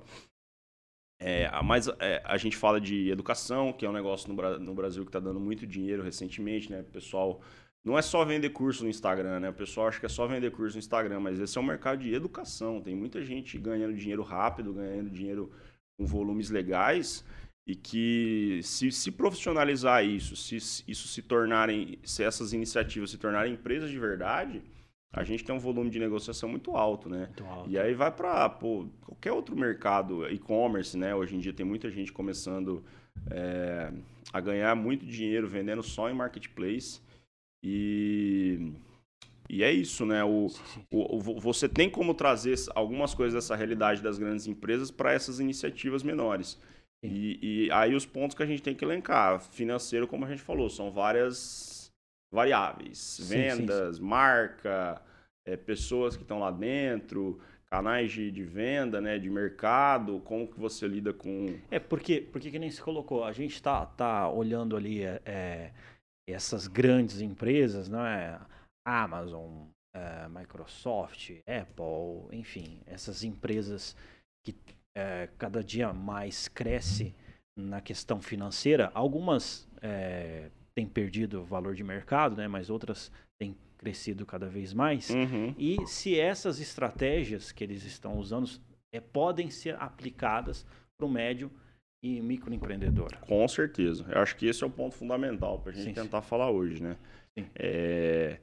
É, 1.21 1.47
a, 1.47 1.61
mais, 1.61 1.87
é, 1.99 2.21
a 2.25 2.37
gente 2.37 2.55
fala 2.55 2.79
de 2.79 3.09
educação, 3.09 3.73
que 3.73 3.85
é 3.85 3.89
um 3.89 3.93
negócio 3.93 4.33
no, 4.33 4.59
no 4.59 4.73
Brasil 4.73 5.03
que 5.03 5.09
está 5.09 5.19
dando 5.19 5.39
muito 5.39 5.67
dinheiro 5.67 6.01
recentemente, 6.01 6.71
né? 6.71 6.81
O 6.81 6.85
pessoal 6.85 7.41
não 7.83 7.97
é 7.97 8.01
só 8.01 8.25
vender 8.25 8.49
curso 8.49 8.83
no 8.83 8.89
Instagram, 8.89 9.39
né? 9.39 9.49
O 9.49 9.53
pessoal 9.53 9.87
acha 9.87 9.99
que 9.99 10.05
é 10.05 10.09
só 10.09 10.27
vender 10.27 10.51
curso 10.51 10.75
no 10.75 10.79
Instagram, 10.79 11.19
mas 11.19 11.39
esse 11.39 11.57
é 11.57 11.61
um 11.61 11.65
mercado 11.65 12.01
de 12.01 12.13
educação. 12.13 12.81
Tem 12.81 12.95
muita 12.95 13.23
gente 13.23 13.57
ganhando 13.57 13.95
dinheiro 13.95 14.21
rápido, 14.21 14.73
ganhando 14.73 15.09
dinheiro 15.09 15.51
com 15.97 16.06
volumes 16.06 16.49
legais 16.49 17.25
e 17.65 17.75
que 17.75 18.59
se, 18.63 18.92
se 18.92 19.11
profissionalizar 19.11 20.04
isso, 20.04 20.35
se 20.35 20.56
isso 20.56 21.07
se 21.07 21.21
tornarem, 21.21 21.99
se 22.04 22.23
essas 22.23 22.51
iniciativas 22.51 23.11
se 23.11 23.18
tornarem 23.18 23.54
empresas 23.54 23.92
de 23.92 23.99
verdade, 23.99 24.63
a 25.13 25.23
gente 25.23 25.44
tem 25.44 25.54
um 25.54 25.59
volume 25.59 25.89
de 25.89 25.99
negociação 25.99 26.49
muito 26.49 26.75
alto, 26.75 27.09
né? 27.09 27.25
Muito 27.25 27.45
alto. 27.45 27.69
E 27.69 27.77
aí 27.77 27.94
vai 27.94 28.11
para 28.11 28.49
qualquer 29.01 29.31
outro 29.31 29.56
mercado, 29.56 30.27
e-commerce, 30.30 30.97
né? 30.97 31.13
Hoje 31.15 31.35
em 31.35 31.39
dia 31.39 31.54
tem 31.54 31.65
muita 31.65 31.89
gente 31.89 32.11
começando 32.11 32.83
é, 33.30 33.92
a 34.31 34.39
ganhar 34.39 34.75
muito 34.75 35.06
dinheiro 35.06 35.47
vendendo 35.47 35.81
só 35.83 36.09
em 36.09 36.13
marketplace. 36.13 37.01
E, 37.63 38.71
e 39.49 39.63
é 39.63 39.71
isso, 39.71 40.06
né? 40.06 40.23
O, 40.23 40.47
o, 40.92 41.18
o, 41.18 41.39
você 41.39 41.68
tem 41.68 41.89
como 41.89 42.13
trazer 42.13 42.56
algumas 42.75 43.13
coisas 43.13 43.33
dessa 43.33 43.56
realidade 43.56 44.01
das 44.01 44.18
grandes 44.18 44.47
empresas 44.47 44.92
para 44.92 45.13
essas 45.13 45.39
iniciativas 45.39 46.04
menores. 46.04 46.59
E, 47.04 47.66
e, 47.66 47.71
aí 47.71 47.95
os 47.95 48.06
pontos 48.06 48.35
que 48.35 48.44
a 48.44 48.45
gente 48.45 48.61
tem 48.61 48.75
que 48.75 48.83
elencar. 48.83 49.39
Financeiro, 49.42 50.07
como 50.07 50.25
a 50.25 50.30
gente 50.30 50.42
falou, 50.42 50.69
são 50.69 50.92
várias 50.92 51.92
variáveis. 52.31 53.19
Vendas, 53.23 53.95
sim, 53.95 54.01
sim, 54.01 54.07
marca, 54.07 55.01
é, 55.45 55.56
pessoas 55.56 56.16
que 56.16 56.23
estão 56.23 56.39
lá 56.39 56.51
dentro, 56.51 57.39
canais 57.66 58.11
de, 58.11 58.30
de, 58.30 58.44
venda, 58.44 58.99
né, 58.99 59.18
de 59.18 59.30
mercado, 59.30 60.19
como 60.21 60.47
que 60.47 60.59
você 60.59 60.87
lida 60.87 61.13
com... 61.13 61.57
É, 61.71 61.80
porque, 61.80 62.21
porque 62.21 62.51
que 62.51 62.59
nem 62.59 62.69
se 62.69 62.81
colocou, 62.81 63.23
a 63.23 63.31
gente 63.31 63.56
está 63.56 63.85
tá 63.85 64.30
olhando 64.30 64.75
ali... 64.75 65.04
É, 65.04 65.21
é 65.25 65.71
essas 66.31 66.68
grandes 66.68 67.21
empresas, 67.21 67.90
não 67.90 68.06
é? 68.06 68.40
Amazon, 68.86 69.68
é, 69.94 70.28
Microsoft, 70.30 71.31
Apple, 71.48 72.38
enfim, 72.38 72.81
essas 72.86 73.24
empresas 73.24 73.95
que 74.45 74.56
é, 74.95 75.30
cada 75.38 75.64
dia 75.64 75.94
mais 75.94 76.48
cresce 76.48 77.16
na 77.57 77.81
questão 77.81 78.21
financeira, 78.21 78.92
algumas 78.94 79.68
é, 79.81 80.50
têm 80.76 80.88
perdido 80.88 81.44
valor 81.44 81.76
de 81.76 81.83
mercado, 81.83 82.36
né? 82.36 82.48
Mas 82.48 82.69
outras 82.69 83.12
têm 83.40 83.56
crescido 83.78 84.26
cada 84.26 84.48
vez 84.48 84.74
mais. 84.74 85.09
Uhum. 85.09 85.54
E 85.57 85.86
se 85.88 86.19
essas 86.19 86.59
estratégias 86.59 87.52
que 87.52 87.64
eles 87.64 87.83
estão 87.83 88.18
usando 88.18 88.50
é, 88.94 89.00
podem 89.00 89.50
ser 89.50 89.76
aplicadas 89.76 90.66
para 90.98 91.06
o 91.06 91.09
médio 91.09 91.52
e 92.01 92.21
microempreendedor. 92.21 93.18
Com 93.21 93.47
certeza. 93.47 94.06
Eu 94.09 94.21
acho 94.21 94.35
que 94.35 94.47
esse 94.47 94.63
é 94.63 94.68
o 94.68 94.69
ponto 94.69 94.95
fundamental 94.95 95.59
para 95.59 95.71
a 95.71 95.75
gente 95.75 95.85
sim, 95.85 95.94
tentar 95.94 96.21
sim. 96.21 96.27
falar 96.29 96.49
hoje, 96.49 96.81
né? 96.81 96.97
É... 97.56 98.39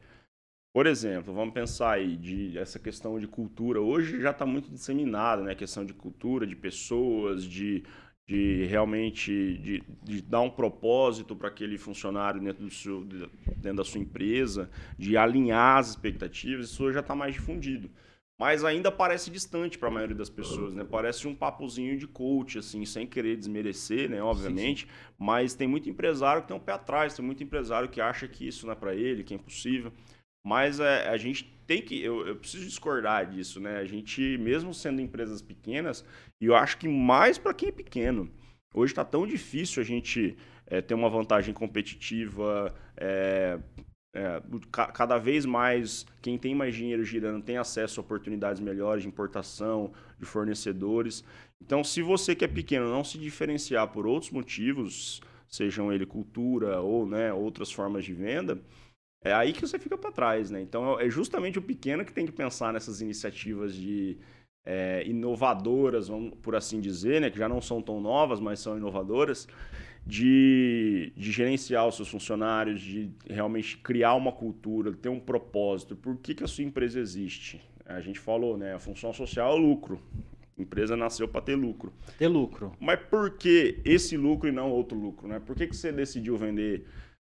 Por 0.74 0.86
exemplo, 0.86 1.32
vamos 1.32 1.54
pensar 1.54 1.92
aí 1.92 2.16
de 2.16 2.58
essa 2.58 2.78
questão 2.78 3.18
de 3.18 3.26
cultura. 3.26 3.80
Hoje 3.80 4.20
já 4.20 4.30
está 4.30 4.44
muito 4.44 4.70
disseminada, 4.70 5.42
né? 5.42 5.52
A 5.52 5.56
questão 5.56 5.86
de 5.86 5.94
cultura, 5.94 6.46
de 6.46 6.54
pessoas, 6.54 7.44
de, 7.44 7.82
de 8.28 8.66
realmente 8.66 9.56
de, 9.56 9.82
de 10.02 10.20
dar 10.20 10.42
um 10.42 10.50
propósito 10.50 11.34
para 11.34 11.48
aquele 11.48 11.78
funcionário 11.78 12.42
dentro, 12.42 12.62
do 12.62 12.70
seu, 12.70 13.02
dentro 13.04 13.78
da 13.78 13.84
sua 13.84 14.02
empresa, 14.02 14.68
de 14.98 15.16
alinhar 15.16 15.78
as 15.78 15.90
expectativas. 15.90 16.66
Isso 16.66 16.84
hoje 16.84 16.94
já 16.94 17.00
está 17.00 17.14
mais 17.14 17.32
difundido. 17.32 17.90
Mas 18.38 18.64
ainda 18.64 18.92
parece 18.92 19.30
distante 19.30 19.78
para 19.78 19.88
a 19.88 19.90
maioria 19.90 20.14
das 20.14 20.28
pessoas, 20.28 20.74
né? 20.74 20.84
Parece 20.84 21.26
um 21.26 21.34
papozinho 21.34 21.96
de 21.96 22.06
coach, 22.06 22.58
assim, 22.58 22.84
sem 22.84 23.06
querer 23.06 23.36
desmerecer, 23.36 24.10
né? 24.10 24.22
Obviamente, 24.22 24.82
sim, 24.82 24.86
sim. 24.86 25.14
mas 25.18 25.54
tem 25.54 25.66
muito 25.66 25.88
empresário 25.88 26.42
que 26.42 26.48
tem 26.48 26.56
um 26.56 26.60
pé 26.60 26.72
atrás, 26.72 27.14
tem 27.14 27.24
muito 27.24 27.42
empresário 27.42 27.88
que 27.88 28.00
acha 28.00 28.28
que 28.28 28.46
isso 28.46 28.66
não 28.66 28.72
é 28.72 28.76
para 28.76 28.94
ele, 28.94 29.24
que 29.24 29.32
é 29.32 29.36
impossível. 29.36 29.90
Mas 30.44 30.78
é, 30.80 31.08
a 31.08 31.16
gente 31.16 31.44
tem 31.66 31.80
que, 31.82 32.00
eu, 32.00 32.26
eu, 32.26 32.36
preciso 32.36 32.64
discordar 32.66 33.28
disso, 33.28 33.58
né? 33.58 33.78
A 33.78 33.84
gente, 33.84 34.36
mesmo 34.38 34.72
sendo 34.74 35.00
empresas 35.00 35.40
pequenas, 35.40 36.04
e 36.40 36.44
eu 36.44 36.54
acho 36.54 36.76
que 36.76 36.86
mais 36.86 37.38
para 37.38 37.54
quem 37.54 37.70
é 37.70 37.72
pequeno, 37.72 38.30
hoje 38.74 38.92
está 38.92 39.04
tão 39.04 39.26
difícil 39.26 39.82
a 39.82 39.84
gente 39.84 40.36
é, 40.66 40.82
ter 40.82 40.94
uma 40.94 41.08
vantagem 41.08 41.54
competitiva. 41.54 42.74
É, 42.96 43.58
é, 44.16 44.40
cada 44.72 45.18
vez 45.18 45.44
mais 45.44 46.06
quem 46.22 46.38
tem 46.38 46.54
mais 46.54 46.74
dinheiro 46.74 47.04
girando 47.04 47.44
tem 47.44 47.58
acesso 47.58 48.00
a 48.00 48.02
oportunidades 48.02 48.62
melhores 48.62 49.02
de 49.02 49.08
importação, 49.08 49.92
de 50.18 50.24
fornecedores. 50.24 51.22
Então, 51.62 51.84
se 51.84 52.00
você 52.00 52.34
que 52.34 52.44
é 52.44 52.48
pequeno 52.48 52.88
não 52.88 53.04
se 53.04 53.18
diferenciar 53.18 53.88
por 53.88 54.06
outros 54.06 54.30
motivos, 54.30 55.20
sejam 55.46 55.92
ele 55.92 56.06
cultura 56.06 56.80
ou 56.80 57.06
né, 57.06 57.30
outras 57.30 57.70
formas 57.70 58.06
de 58.06 58.14
venda, 58.14 58.58
é 59.22 59.34
aí 59.34 59.52
que 59.52 59.60
você 59.60 59.78
fica 59.78 59.98
para 59.98 60.10
trás. 60.10 60.50
Né? 60.50 60.62
Então, 60.62 60.98
é 60.98 61.10
justamente 61.10 61.58
o 61.58 61.62
pequeno 61.62 62.02
que 62.02 62.12
tem 62.12 62.24
que 62.24 62.32
pensar 62.32 62.72
nessas 62.72 63.02
iniciativas 63.02 63.74
de 63.74 64.16
é, 64.64 65.06
inovadoras, 65.06 66.08
vamos 66.08 66.34
por 66.40 66.56
assim 66.56 66.80
dizer, 66.80 67.20
né, 67.20 67.30
que 67.30 67.38
já 67.38 67.48
não 67.48 67.60
são 67.60 67.82
tão 67.82 68.00
novas, 68.00 68.40
mas 68.40 68.60
são 68.60 68.78
inovadoras, 68.78 69.46
de, 70.06 71.12
de 71.16 71.32
gerenciar 71.32 71.86
os 71.88 71.96
seus 71.96 72.08
funcionários, 72.08 72.80
de 72.80 73.10
realmente 73.28 73.76
criar 73.78 74.14
uma 74.14 74.30
cultura, 74.30 74.92
ter 74.92 75.08
um 75.08 75.18
propósito. 75.18 75.96
Por 75.96 76.16
que, 76.18 76.34
que 76.34 76.44
a 76.44 76.46
sua 76.46 76.62
empresa 76.62 77.00
existe? 77.00 77.60
A 77.84 78.00
gente 78.00 78.18
falou, 78.20 78.56
né? 78.56 78.74
A 78.74 78.78
função 78.78 79.12
social 79.12 79.52
é 79.52 79.54
o 79.54 79.58
lucro. 79.58 80.00
A 80.56 80.62
empresa 80.62 80.96
nasceu 80.96 81.28
para 81.28 81.40
ter 81.40 81.56
lucro. 81.56 81.92
Ter 82.18 82.28
lucro. 82.28 82.72
Mas 82.80 83.00
por 83.00 83.36
que 83.36 83.80
esse 83.84 84.16
lucro 84.16 84.48
e 84.48 84.52
não 84.52 84.70
outro 84.70 84.96
lucro? 84.96 85.26
Né? 85.26 85.40
Por 85.40 85.56
que, 85.56 85.66
que 85.66 85.76
você 85.76 85.90
decidiu 85.92 86.36
vender 86.36 86.86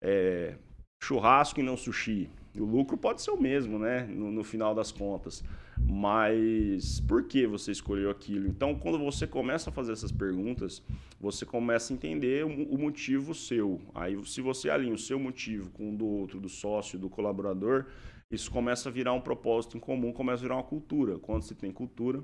é, 0.03 0.55
churrasco 1.01 1.59
e 1.59 1.63
não 1.63 1.77
sushi? 1.77 2.29
O 2.59 2.65
lucro 2.65 2.97
pode 2.97 3.21
ser 3.21 3.31
o 3.31 3.39
mesmo, 3.39 3.77
né? 3.77 4.03
No, 4.03 4.31
no, 4.31 4.43
final 4.43 4.73
das 4.73 4.91
contas. 4.91 5.43
Mas 5.79 6.99
por 7.01 7.23
que 7.23 7.45
você 7.45 7.71
escolheu 7.71 8.09
aquilo? 8.09 8.47
Então, 8.47 8.75
quando 8.75 8.97
você 8.97 9.27
começa 9.27 9.69
a 9.69 9.73
fazer 9.73 9.93
essas 9.93 10.11
perguntas, 10.11 10.81
você 11.19 11.45
começa 11.45 11.93
a 11.93 11.95
entender 11.95 12.45
o, 12.45 12.49
o 12.49 12.77
motivo 12.77 13.33
seu. 13.33 13.79
Aí, 13.93 14.17
se 14.25 14.41
você 14.41 14.69
alinha 14.69 14.93
o 14.93 14.97
seu 14.97 15.19
motivo 15.19 15.69
com 15.71 15.93
o 15.93 15.95
do 15.95 16.05
outro, 16.05 16.39
do 16.39 16.49
sócio, 16.49 16.97
do 16.97 17.09
colaborador, 17.09 17.85
isso 18.29 18.51
começa 18.51 18.89
a 18.89 18.91
virar 18.91 19.13
um 19.13 19.21
propósito 19.21 19.77
em 19.77 19.79
comum, 19.79 20.11
começa 20.11 20.41
a 20.41 20.43
virar 20.43 20.55
uma 20.55 20.63
cultura. 20.63 21.17
Quando 21.19 21.43
você 21.43 21.55
tem 21.55 21.71
cultura, 21.71 22.23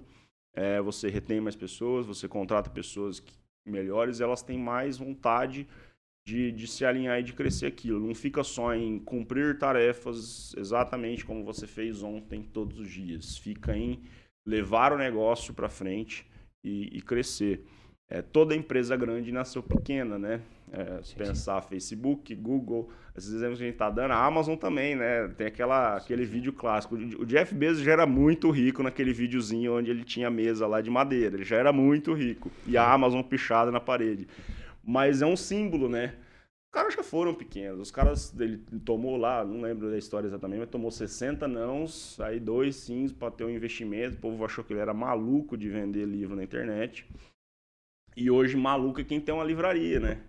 é, 0.53 0.81
você 0.81 1.09
retém 1.09 1.39
mais 1.39 1.55
pessoas, 1.55 2.05
você 2.05 2.27
contrata 2.27 2.69
pessoas 2.69 3.19
que, 3.19 3.33
melhores, 3.65 4.19
elas 4.19 4.41
têm 4.41 4.57
mais 4.57 4.97
vontade 4.97 5.63
de, 5.63 5.67
de 6.25 6.68
se 6.68 6.86
alinhar 6.86 7.20
e 7.20 7.24
de 7.24 7.34
crescer 7.34 7.65
aquilo. 7.65 8.00
Não 8.00 8.15
fica 8.15 8.44
só 8.44 8.74
em 8.74 9.00
cumprir 9.00 9.58
tarefas 9.58 10.53
exatamente 10.58 11.25
como 11.25 11.44
você 11.44 11.68
fez 11.68 12.01
ontem, 12.01 12.44
todos 12.44 12.80
os 12.80 12.89
dias. 12.89 13.38
Fica 13.38 13.75
em 13.75 14.01
levar 14.46 14.94
o 14.94 14.98
negócio 14.98 15.53
para 15.53 15.70
frente 15.70 16.25
e, 16.63 16.98
e, 16.98 17.01
crescer. 17.01 17.65
É, 18.10 18.22
toda 18.22 18.56
empresa 18.56 18.96
grande 18.96 19.32
nasceu 19.32 19.63
pequena, 19.63 20.18
né? 20.18 20.42
É, 20.72 21.01
sim, 21.03 21.15
pensar 21.15 21.62
sim. 21.63 21.70
Facebook, 21.70 22.34
Google, 22.36 22.89
esses 23.15 23.34
exemplos 23.34 23.58
que 23.58 23.63
a 23.63 23.68
gente 23.68 23.75
está 23.75 23.89
dando, 23.89 24.12
a 24.12 24.25
Amazon 24.25 24.56
também, 24.56 24.96
né? 24.96 25.27
Tem 25.30 25.48
aquela, 25.48 25.98
aquele 25.98 26.25
vídeo 26.25 26.53
clássico. 26.53 26.96
O 26.96 27.25
Jeff 27.25 27.53
Bezos 27.53 27.84
já 27.84 27.92
era 27.92 28.06
muito 28.06 28.50
rico 28.50 28.82
naquele 28.82 29.13
videozinho 29.13 29.77
onde 29.77 29.89
ele 29.89 30.03
tinha 30.03 30.30
mesa 30.30 30.68
lá 30.68 30.80
de 30.82 30.89
madeira. 30.89 31.36
Ele 31.36 31.44
já 31.44 31.58
era 31.58 31.74
muito 31.74 32.13
rico. 32.13 32.51
E 32.68 32.77
a 32.77 32.92
Amazon 32.92 33.22
pichada 33.22 33.72
na 33.72 33.80
parede. 33.80 34.27
Mas 34.83 35.21
é 35.21 35.25
um 35.25 35.37
símbolo, 35.37 35.87
né? 35.87 36.15
Os 36.65 36.71
caras 36.73 36.93
já 36.93 37.03
foram 37.03 37.33
pequenos. 37.33 37.79
Os 37.79 37.91
caras, 37.91 38.37
ele 38.39 38.57
tomou 38.83 39.15
lá, 39.15 39.45
não 39.45 39.61
lembro 39.61 39.89
da 39.89 39.97
história 39.97 40.27
exatamente, 40.27 40.59
mas 40.59 40.69
tomou 40.69 40.91
60 40.91 41.47
nãos, 41.47 42.19
aí 42.19 42.39
dois 42.39 42.75
sims 42.75 43.13
para 43.13 43.31
ter 43.31 43.45
um 43.45 43.49
investimento. 43.49 44.17
O 44.17 44.21
povo 44.21 44.43
achou 44.43 44.63
que 44.63 44.73
ele 44.73 44.79
era 44.81 44.93
maluco 44.93 45.55
de 45.55 45.69
vender 45.69 46.05
livro 46.05 46.35
na 46.35 46.43
internet. 46.43 47.07
E 48.15 48.29
hoje, 48.29 48.57
maluco 48.57 48.99
é 48.99 49.03
quem 49.03 49.21
tem 49.21 49.33
uma 49.33 49.43
livraria, 49.43 49.99
né? 49.99 50.21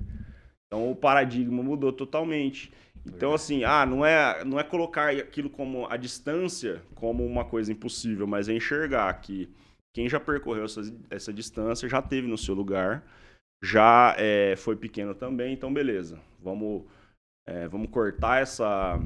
Então 0.67 0.91
o 0.91 0.97
paradigma 0.97 1.63
mudou 1.63 1.93
totalmente. 1.93 2.73
Então, 3.07 3.35
assim, 3.35 3.65
ah, 3.65 3.85
não 3.85 4.05
é, 4.05 4.45
não 4.45 4.59
é 4.59 4.65
colocar 4.65 5.11
aquilo 5.11 5.51
como 5.51 5.87
a 5.87 5.97
distância 5.97 6.83
como 6.95 7.25
uma 7.25 7.45
coisa 7.45 7.71
impossível, 7.71 8.27
mas 8.27 8.49
é 8.49 8.55
enxergar 8.55 9.13
que 9.21 9.49
quem 9.95 10.09
já 10.09 10.19
percorreu 10.19 10.65
essa, 10.65 10.81
essa 11.11 11.33
distância 11.33 11.89
já 11.89 12.01
teve 12.01 12.27
no 12.27 12.39
seu 12.39 12.55
lugar 12.55 13.05
já 13.65 14.15
é, 14.19 14.55
foi 14.57 14.77
pequeno 14.77 15.15
também, 15.15 15.55
então 15.55 15.73
beleza. 15.73 16.21
Vamos, 16.39 16.85
é, 17.47 17.67
vamos 17.67 17.89
cortar 17.91 18.43
essa, 18.43 19.01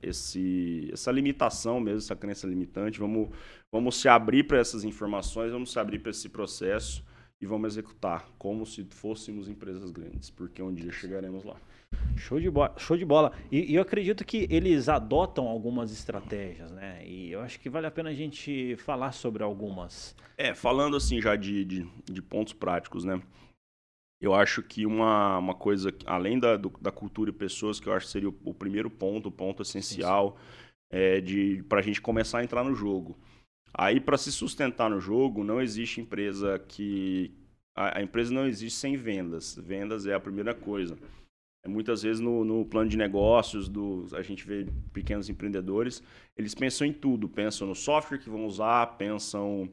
esse, 0.00 0.88
essa 0.92 1.10
limitação 1.10 1.80
mesmo, 1.80 1.98
essa 1.98 2.14
crença 2.14 2.46
limitante. 2.46 3.00
Vamos, 3.00 3.30
vamos 3.72 4.00
se 4.00 4.08
abrir 4.08 4.44
para 4.44 4.58
essas 4.58 4.84
informações, 4.84 5.50
vamos 5.50 5.72
se 5.72 5.78
abrir 5.80 5.98
para 5.98 6.10
esse 6.10 6.28
processo 6.28 7.04
e 7.40 7.46
vamos 7.46 7.72
executar 7.72 8.28
como 8.38 8.64
se 8.64 8.84
fôssemos 8.84 9.48
empresas 9.48 9.90
grandes, 9.90 10.30
porque 10.30 10.62
um 10.62 10.72
dia 10.72 10.92
chegaremos 10.92 11.42
lá. 11.42 11.56
Show 12.16 12.38
de, 12.38 12.48
bola. 12.48 12.74
Show 12.78 12.96
de 12.96 13.04
bola. 13.04 13.32
E, 13.50 13.72
e, 13.72 13.74
eu 13.74 13.82
acredito 13.82 14.24
que 14.24 14.46
eles 14.48 14.88
adotam 14.88 15.46
algumas 15.48 15.92
estratégias, 15.92 16.70
né? 16.70 17.04
E 17.04 17.32
eu 17.32 17.40
acho 17.40 17.60
que 17.60 17.68
vale 17.68 17.86
a 17.86 17.90
pena 17.90 18.10
a 18.10 18.14
gente 18.14 18.76
falar 18.76 19.12
sobre 19.12 19.42
algumas. 19.42 20.16
É, 20.38 20.54
falando 20.54 20.96
assim 20.96 21.20
já 21.20 21.36
de, 21.36 21.64
de, 21.64 21.86
de 22.10 22.22
pontos 22.22 22.54
práticos, 22.54 23.04
né? 23.04 23.20
Eu 24.22 24.32
acho 24.32 24.62
que 24.62 24.86
uma, 24.86 25.36
uma 25.36 25.54
coisa, 25.54 25.92
além 26.06 26.38
da, 26.38 26.56
do, 26.56 26.72
da 26.80 26.92
cultura 26.92 27.30
e 27.30 27.32
pessoas, 27.32 27.80
que 27.80 27.88
eu 27.88 27.92
acho 27.92 28.06
que 28.06 28.12
seria 28.12 28.28
o, 28.28 28.38
o 28.44 28.54
primeiro 28.54 28.88
ponto, 28.88 29.28
o 29.28 29.32
ponto 29.32 29.62
essencial 29.62 30.38
é 30.88 31.20
de 31.20 31.64
para 31.68 31.80
a 31.80 31.82
gente 31.82 32.00
começar 32.00 32.38
a 32.38 32.44
entrar 32.44 32.62
no 32.62 32.72
jogo. 32.72 33.18
Aí, 33.74 33.98
para 33.98 34.16
se 34.16 34.30
sustentar 34.30 34.88
no 34.88 35.00
jogo, 35.00 35.42
não 35.42 35.60
existe 35.60 36.00
empresa 36.00 36.56
que. 36.68 37.34
A, 37.74 37.98
a, 37.98 38.02
empresa 38.02 38.32
não 38.32 38.46
existe 38.46 38.78
sem 38.78 38.96
vendas. 38.96 39.56
Vendas 39.56 40.06
é 40.06 40.14
a 40.14 40.20
primeira 40.20 40.54
coisa. 40.54 40.96
É, 41.64 41.68
muitas 41.68 42.02
vezes 42.02 42.20
no, 42.20 42.44
no 42.44 42.64
plano 42.64 42.88
de 42.88 42.96
negócios, 42.96 43.68
do, 43.68 44.06
a 44.12 44.22
gente 44.22 44.46
vê 44.46 44.66
pequenos 44.92 45.30
empreendedores, 45.30 46.00
eles 46.36 46.54
pensam 46.54 46.86
em 46.86 46.92
tudo. 46.92 47.28
Pensam 47.28 47.66
no 47.66 47.74
software 47.74 48.18
que 48.18 48.30
vão 48.30 48.46
usar, 48.46 48.98
pensam 48.98 49.68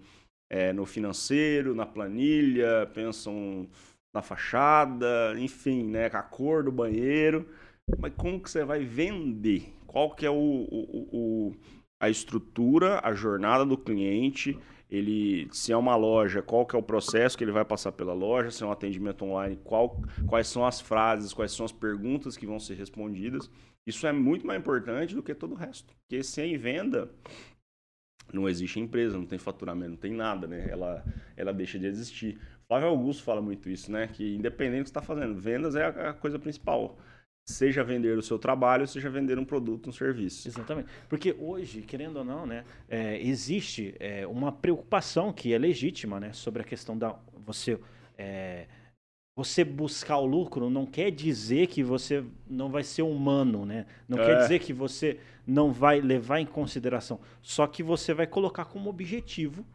é, 0.49 0.73
no 0.73 0.85
financeiro, 0.85 1.75
na 1.75 1.85
planilha, 1.85 2.89
pensam 2.93 3.69
na 4.13 4.21
fachada, 4.21 5.35
enfim, 5.37 5.83
né, 5.83 6.07
a 6.07 6.21
cor 6.21 6.63
do 6.63 6.71
banheiro. 6.71 7.47
Mas 7.97 8.13
como 8.15 8.39
que 8.39 8.49
você 8.49 8.63
vai 8.63 8.83
vender? 8.83 9.73
Qual 9.87 10.13
que 10.13 10.25
é 10.25 10.29
o, 10.29 10.35
o, 10.35 11.09
o, 11.11 11.55
a 11.99 12.09
estrutura, 12.09 12.99
a 13.03 13.13
jornada 13.13 13.65
do 13.65 13.77
cliente? 13.77 14.57
Ele, 14.89 15.47
se 15.51 15.71
é 15.71 15.77
uma 15.77 15.95
loja, 15.95 16.41
qual 16.41 16.65
que 16.65 16.75
é 16.75 16.79
o 16.79 16.83
processo 16.83 17.37
que 17.37 17.43
ele 17.43 17.51
vai 17.51 17.63
passar 17.63 17.91
pela 17.91 18.13
loja? 18.13 18.49
Se 18.49 18.63
é 18.63 18.65
um 18.65 18.71
atendimento 18.71 19.23
online, 19.23 19.59
qual, 19.63 20.01
quais 20.27 20.47
são 20.47 20.65
as 20.65 20.81
frases, 20.81 21.33
quais 21.33 21.51
são 21.51 21.65
as 21.65 21.71
perguntas 21.71 22.35
que 22.35 22.45
vão 22.47 22.59
ser 22.59 22.73
respondidas? 22.75 23.49
Isso 23.85 24.05
é 24.07 24.11
muito 24.11 24.45
mais 24.45 24.59
importante 24.59 25.15
do 25.15 25.23
que 25.23 25.33
todo 25.35 25.53
o 25.53 25.57
resto. 25.57 25.93
Porque 26.01 26.23
sem 26.23 26.57
venda, 26.57 27.09
não 28.33 28.47
existe 28.47 28.79
empresa, 28.79 29.17
não 29.17 29.25
tem 29.25 29.39
faturamento, 29.39 29.91
não 29.91 29.97
tem 29.97 30.13
nada, 30.13 30.47
né? 30.47 30.67
Ela, 30.69 31.03
ela 31.35 31.53
deixa 31.53 31.77
de 31.79 31.85
existir. 31.85 32.39
Flávio 32.69 32.89
Augusto 32.89 33.23
fala 33.23 33.41
muito 33.41 33.67
isso, 33.67 33.91
né? 33.91 34.07
Que 34.07 34.35
independente 34.35 34.81
do 34.81 34.83
que 34.83 34.89
você 34.89 34.99
está 34.99 35.01
fazendo, 35.01 35.33
vendas 35.35 35.75
é 35.75 35.85
a 35.85 36.13
coisa 36.13 36.37
principal. 36.37 36.99
Seja 37.47 37.83
vender 37.83 38.15
o 38.15 38.21
seu 38.21 38.37
trabalho, 38.37 38.87
seja 38.87 39.09
vender 39.09 39.39
um 39.39 39.43
produto, 39.43 39.89
um 39.89 39.91
serviço. 39.91 40.47
Exatamente. 40.47 40.87
Porque 41.09 41.35
hoje, 41.39 41.81
querendo 41.81 42.17
ou 42.17 42.23
não, 42.23 42.45
né, 42.45 42.63
é, 42.87 43.19
existe 43.19 43.95
é, 43.99 44.27
uma 44.27 44.51
preocupação 44.51 45.33
que 45.33 45.51
é 45.51 45.57
legítima, 45.57 46.19
né, 46.19 46.31
sobre 46.31 46.61
a 46.61 46.65
questão 46.65 46.95
da 46.95 47.17
você 47.43 47.79
é, 48.15 48.67
você 49.35 49.63
buscar 49.63 50.17
o 50.17 50.25
lucro 50.25 50.69
não 50.69 50.85
quer 50.85 51.09
dizer 51.09 51.67
que 51.67 51.81
você 51.81 52.23
não 52.47 52.69
vai 52.69 52.83
ser 52.83 53.01
humano, 53.01 53.65
né? 53.65 53.87
Não 54.07 54.19
é. 54.19 54.25
quer 54.25 54.37
dizer 54.41 54.59
que 54.59 54.73
você 54.73 55.17
não 55.47 55.71
vai 55.71 56.01
levar 56.01 56.39
em 56.39 56.45
consideração. 56.45 57.19
Só 57.41 57.65
que 57.65 57.81
você 57.81 58.13
vai 58.13 58.27
colocar 58.27 58.65
como 58.65 58.89
objetivo 58.89 59.65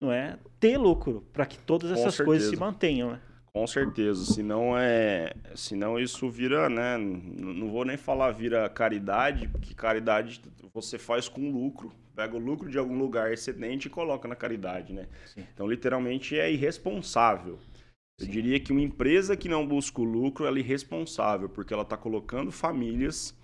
não 0.00 0.12
é 0.12 0.38
ter 0.58 0.78
lucro 0.78 1.24
para 1.32 1.44
que 1.44 1.58
todas 1.58 1.90
essas 1.90 2.20
coisas 2.20 2.48
se 2.48 2.56
mantenham, 2.56 3.12
né? 3.12 3.20
Com 3.52 3.66
certeza, 3.66 4.24
senão 4.24 4.78
é, 4.78 5.34
senão 5.56 5.98
isso 5.98 6.30
vira, 6.30 6.68
né, 6.68 6.96
não 6.96 7.68
vou 7.68 7.84
nem 7.84 7.96
falar 7.96 8.30
vira 8.30 8.68
caridade, 8.68 9.48
porque 9.48 9.74
caridade 9.74 10.40
você 10.72 10.96
faz 10.96 11.28
com 11.28 11.50
lucro, 11.50 11.92
pega 12.14 12.36
o 12.36 12.38
lucro 12.38 12.70
de 12.70 12.78
algum 12.78 12.96
lugar 12.96 13.32
excedente 13.32 13.86
e 13.86 13.90
coloca 13.90 14.28
na 14.28 14.36
caridade, 14.36 14.92
né? 14.92 15.08
Sim. 15.26 15.44
Então, 15.52 15.66
literalmente 15.66 16.38
é 16.38 16.50
irresponsável. 16.52 17.58
Eu 18.20 18.26
Sim. 18.26 18.30
diria 18.30 18.60
que 18.60 18.70
uma 18.70 18.82
empresa 18.82 19.36
que 19.36 19.48
não 19.48 19.66
busca 19.66 20.00
o 20.00 20.04
lucro, 20.04 20.46
ela 20.46 20.58
é 20.58 20.60
irresponsável, 20.60 21.48
porque 21.48 21.74
ela 21.74 21.82
está 21.82 21.96
colocando 21.96 22.52
famílias 22.52 23.36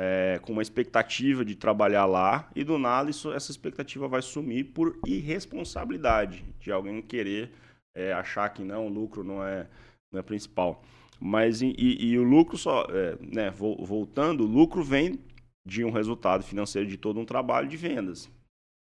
é, 0.00 0.38
com 0.40 0.52
uma 0.52 0.62
expectativa 0.62 1.44
de 1.44 1.56
trabalhar 1.56 2.06
lá 2.06 2.48
e 2.54 2.62
do 2.62 2.78
nada 2.78 3.10
isso, 3.10 3.32
essa 3.32 3.50
expectativa 3.50 4.06
vai 4.06 4.22
sumir 4.22 4.66
por 4.66 4.96
irresponsabilidade 5.04 6.44
de 6.60 6.70
alguém 6.70 7.02
querer 7.02 7.50
é, 7.96 8.12
achar 8.12 8.48
que 8.50 8.62
não, 8.62 8.86
o 8.86 8.88
lucro 8.88 9.24
não 9.24 9.42
é, 9.42 9.66
não 10.12 10.20
é 10.20 10.22
principal. 10.22 10.84
Mas 11.18 11.62
e, 11.62 11.74
e 11.76 12.16
o 12.16 12.22
lucro 12.22 12.56
só, 12.56 12.86
é, 12.90 13.18
né, 13.20 13.50
voltando, 13.50 14.44
o 14.44 14.46
lucro 14.46 14.84
vem 14.84 15.18
de 15.66 15.84
um 15.84 15.90
resultado 15.90 16.44
financeiro 16.44 16.88
de 16.88 16.96
todo 16.96 17.18
um 17.18 17.24
trabalho 17.24 17.66
de 17.66 17.76
vendas. 17.76 18.30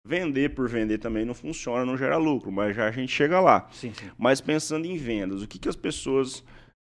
Vender 0.05 0.53
por 0.53 0.67
vender 0.67 0.97
também 0.97 1.23
não 1.23 1.33
funciona, 1.33 1.85
não 1.85 1.97
gera 1.97 2.17
lucro, 2.17 2.51
mas 2.51 2.75
já 2.75 2.89
a 2.89 2.91
gente 2.91 3.11
chega 3.11 3.39
lá. 3.39 3.69
Sim, 3.71 3.93
sim. 3.93 4.11
Mas 4.17 4.41
pensando 4.41 4.85
em 4.85 4.97
vendas, 4.97 5.41
o 5.41 5.47
que, 5.47 5.57
que 5.57 5.69
as 5.69 5.77
pessoas 5.77 6.43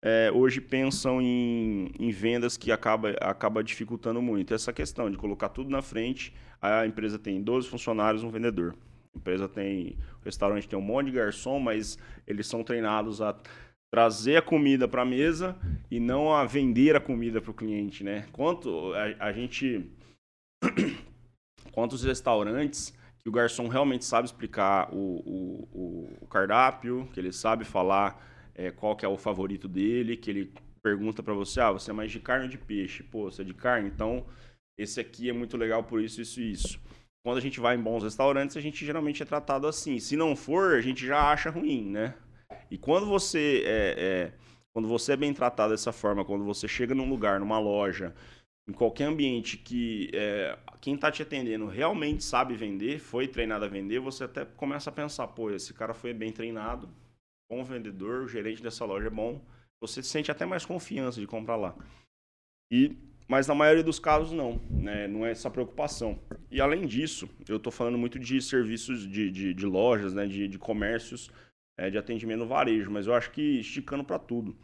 é, 0.08 0.30
hoje 0.30 0.60
pensam 0.60 1.20
em, 1.20 1.90
em, 1.98 2.12
vendas 2.12 2.56
que 2.56 2.70
acaba, 2.70 3.10
acaba 3.20 3.64
dificultando 3.64 4.22
muito. 4.22 4.54
Essa 4.54 4.72
questão 4.72 5.10
de 5.10 5.16
colocar 5.16 5.48
tudo 5.48 5.68
na 5.68 5.82
frente, 5.82 6.32
a 6.62 6.86
empresa 6.86 7.18
tem 7.18 7.42
12 7.42 7.66
funcionários, 7.66 8.22
um 8.22 8.30
vendedor. 8.30 8.76
A 9.12 9.18
empresa 9.18 9.48
tem, 9.48 9.98
o 10.20 10.25
restaurante 10.25 10.68
tem 10.68 10.78
um 10.78 10.82
monte 10.82 11.06
de 11.06 11.16
garçom, 11.16 11.58
mas 11.58 11.98
eles 12.25 12.46
são 12.46 12.62
treinados 12.62 13.20
a 13.20 13.34
trazer 13.92 14.36
a 14.36 14.42
comida 14.42 14.86
para 14.86 15.02
a 15.02 15.04
mesa 15.04 15.56
e 15.90 15.98
não 15.98 16.32
a 16.32 16.44
vender 16.44 16.94
a 16.94 17.00
comida 17.00 17.40
para 17.40 17.50
o 17.50 17.54
cliente, 17.54 18.04
né? 18.04 18.28
Quanto 18.30 18.92
a, 18.94 19.26
a 19.26 19.32
gente, 19.32 19.90
quantos 21.72 22.04
restaurantes 22.04 22.96
que 23.18 23.28
o 23.28 23.32
garçom 23.32 23.66
realmente 23.66 24.04
sabe 24.04 24.26
explicar 24.26 24.88
o, 24.94 25.66
o, 25.72 26.08
o 26.20 26.26
cardápio, 26.28 27.08
que 27.12 27.18
ele 27.18 27.32
sabe 27.32 27.64
falar 27.64 28.36
é, 28.56 28.70
qual 28.70 28.96
que 28.96 29.04
é 29.04 29.08
o 29.08 29.18
favorito 29.18 29.68
dele, 29.68 30.16
que 30.16 30.30
ele 30.30 30.52
pergunta 30.82 31.22
para 31.22 31.34
você, 31.34 31.60
ah, 31.60 31.72
você 31.72 31.90
é 31.90 31.94
mais 31.94 32.10
de 32.10 32.18
carne 32.18 32.44
ou 32.44 32.50
de 32.50 32.58
peixe? 32.58 33.02
Pô, 33.02 33.30
você 33.30 33.42
é 33.42 33.44
de 33.44 33.52
carne, 33.52 33.88
então 33.88 34.26
esse 34.78 34.98
aqui 34.98 35.28
é 35.28 35.32
muito 35.32 35.56
legal 35.56 35.84
por 35.84 36.00
isso, 36.00 36.20
isso 36.20 36.40
e 36.40 36.52
isso. 36.52 36.80
Quando 37.25 37.38
a 37.38 37.40
gente 37.40 37.60
vai 37.60 37.76
em 37.76 37.82
bons 37.82 38.02
restaurantes, 38.02 38.56
a 38.56 38.60
gente 38.60 38.84
geralmente 38.86 39.22
é 39.22 39.26
tratado 39.26 39.66
assim. 39.66 39.98
Se 39.98 40.16
não 40.16 40.34
for, 40.34 40.75
a 40.75 40.80
gente 40.80 41.04
já 41.04 41.30
acha 41.30 41.50
ruim, 41.50 41.90
né? 41.90 42.14
E 42.70 42.78
quando 42.78 43.06
você 43.06 43.62
é, 43.66 43.94
é 43.98 44.32
quando 44.72 44.88
você 44.88 45.12
é 45.12 45.16
bem 45.16 45.32
tratado 45.32 45.72
dessa 45.72 45.90
forma, 45.90 46.25
quando 46.25 46.44
você 46.44 46.68
chega 46.68 46.94
num 46.94 47.08
lugar, 47.08 47.40
numa 47.40 47.58
loja, 47.58 48.14
em 48.68 48.72
qualquer 48.72 49.04
ambiente 49.04 49.56
que 49.56 50.10
é, 50.12 50.58
quem 50.80 50.94
está 50.94 51.10
te 51.10 51.22
atendendo 51.22 51.66
realmente 51.66 52.22
sabe 52.22 52.54
vender, 52.54 52.98
foi 52.98 53.26
treinado 53.26 53.64
a 53.64 53.68
vender, 53.68 54.00
você 54.00 54.25
até 54.25 54.44
começa 54.44 54.90
a 54.90 54.92
pensar, 54.92 55.28
pô, 55.28 55.50
esse 55.50 55.72
cara 55.72 55.94
foi 55.94 56.12
bem 56.12 56.30
treinado, 56.30 56.90
bom 57.48 57.62
vendedor, 57.64 58.22
o 58.22 58.28
gerente 58.28 58.62
dessa 58.62 58.84
loja 58.84 59.06
é 59.06 59.10
bom, 59.10 59.44
você 59.80 60.02
sente 60.02 60.30
até 60.30 60.44
mais 60.44 60.64
confiança 60.64 61.20
de 61.20 61.26
comprar 61.26 61.56
lá. 61.56 61.76
E 62.70 62.96
mas 63.28 63.48
na 63.48 63.54
maioria 63.54 63.82
dos 63.82 63.98
casos 63.98 64.32
não, 64.32 64.60
né? 64.70 65.08
não 65.08 65.26
é 65.26 65.32
essa 65.32 65.50
preocupação. 65.50 66.18
E 66.50 66.60
além 66.60 66.86
disso, 66.86 67.28
eu 67.48 67.56
estou 67.56 67.72
falando 67.72 67.98
muito 67.98 68.18
de 68.18 68.40
serviços 68.40 69.00
de, 69.08 69.30
de, 69.30 69.52
de 69.52 69.66
lojas, 69.66 70.14
né? 70.14 70.26
de, 70.26 70.46
de 70.46 70.58
comércios, 70.58 71.30
é, 71.76 71.90
de 71.90 71.98
atendimento 71.98 72.38
no 72.38 72.46
varejo, 72.46 72.90
mas 72.90 73.06
eu 73.06 73.14
acho 73.14 73.32
que 73.32 73.58
esticando 73.58 74.04
para 74.04 74.18
tudo. 74.18 74.56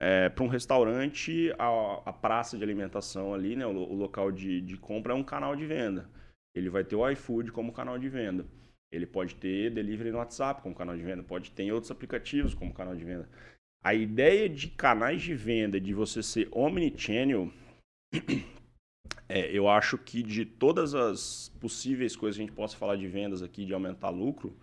É, 0.00 0.28
para 0.28 0.44
um 0.44 0.48
restaurante, 0.48 1.52
a, 1.58 2.02
a, 2.06 2.12
praça 2.12 2.56
de 2.56 2.62
alimentação 2.62 3.34
ali, 3.34 3.56
né? 3.56 3.66
o, 3.66 3.70
o 3.70 3.94
local 3.94 4.32
de, 4.32 4.60
de 4.60 4.76
compra 4.76 5.12
é 5.12 5.16
um 5.16 5.24
canal 5.24 5.54
de 5.54 5.66
venda. 5.66 6.08
Ele 6.54 6.70
vai 6.70 6.84
ter 6.84 6.96
o 6.96 7.08
iFood 7.10 7.52
como 7.52 7.72
canal 7.72 7.98
de 7.98 8.08
venda. 8.08 8.46
Ele 8.90 9.06
pode 9.06 9.34
ter 9.34 9.70
delivery 9.70 10.10
no 10.10 10.18
WhatsApp 10.18 10.62
como 10.62 10.74
canal 10.74 10.96
de 10.96 11.02
venda, 11.02 11.22
pode 11.22 11.50
ter 11.50 11.64
em 11.64 11.72
outros 11.72 11.90
aplicativos 11.90 12.54
como 12.54 12.72
canal 12.72 12.96
de 12.96 13.04
venda. 13.04 13.28
A 13.84 13.94
ideia 13.94 14.48
de 14.48 14.68
canais 14.68 15.22
de 15.22 15.34
venda, 15.34 15.80
de 15.80 15.94
você 15.94 16.22
ser 16.22 16.48
omnichannel, 16.50 17.52
é, 19.28 19.50
eu 19.52 19.68
acho 19.68 19.98
que 19.98 20.22
de 20.22 20.44
todas 20.44 20.94
as 20.94 21.50
possíveis 21.60 22.16
coisas 22.16 22.36
que 22.36 22.42
a 22.42 22.46
gente 22.46 22.56
possa 22.56 22.76
falar 22.76 22.96
de 22.96 23.06
vendas 23.06 23.42
aqui, 23.42 23.64
de 23.64 23.74
aumentar 23.74 24.10
lucro, 24.10 24.56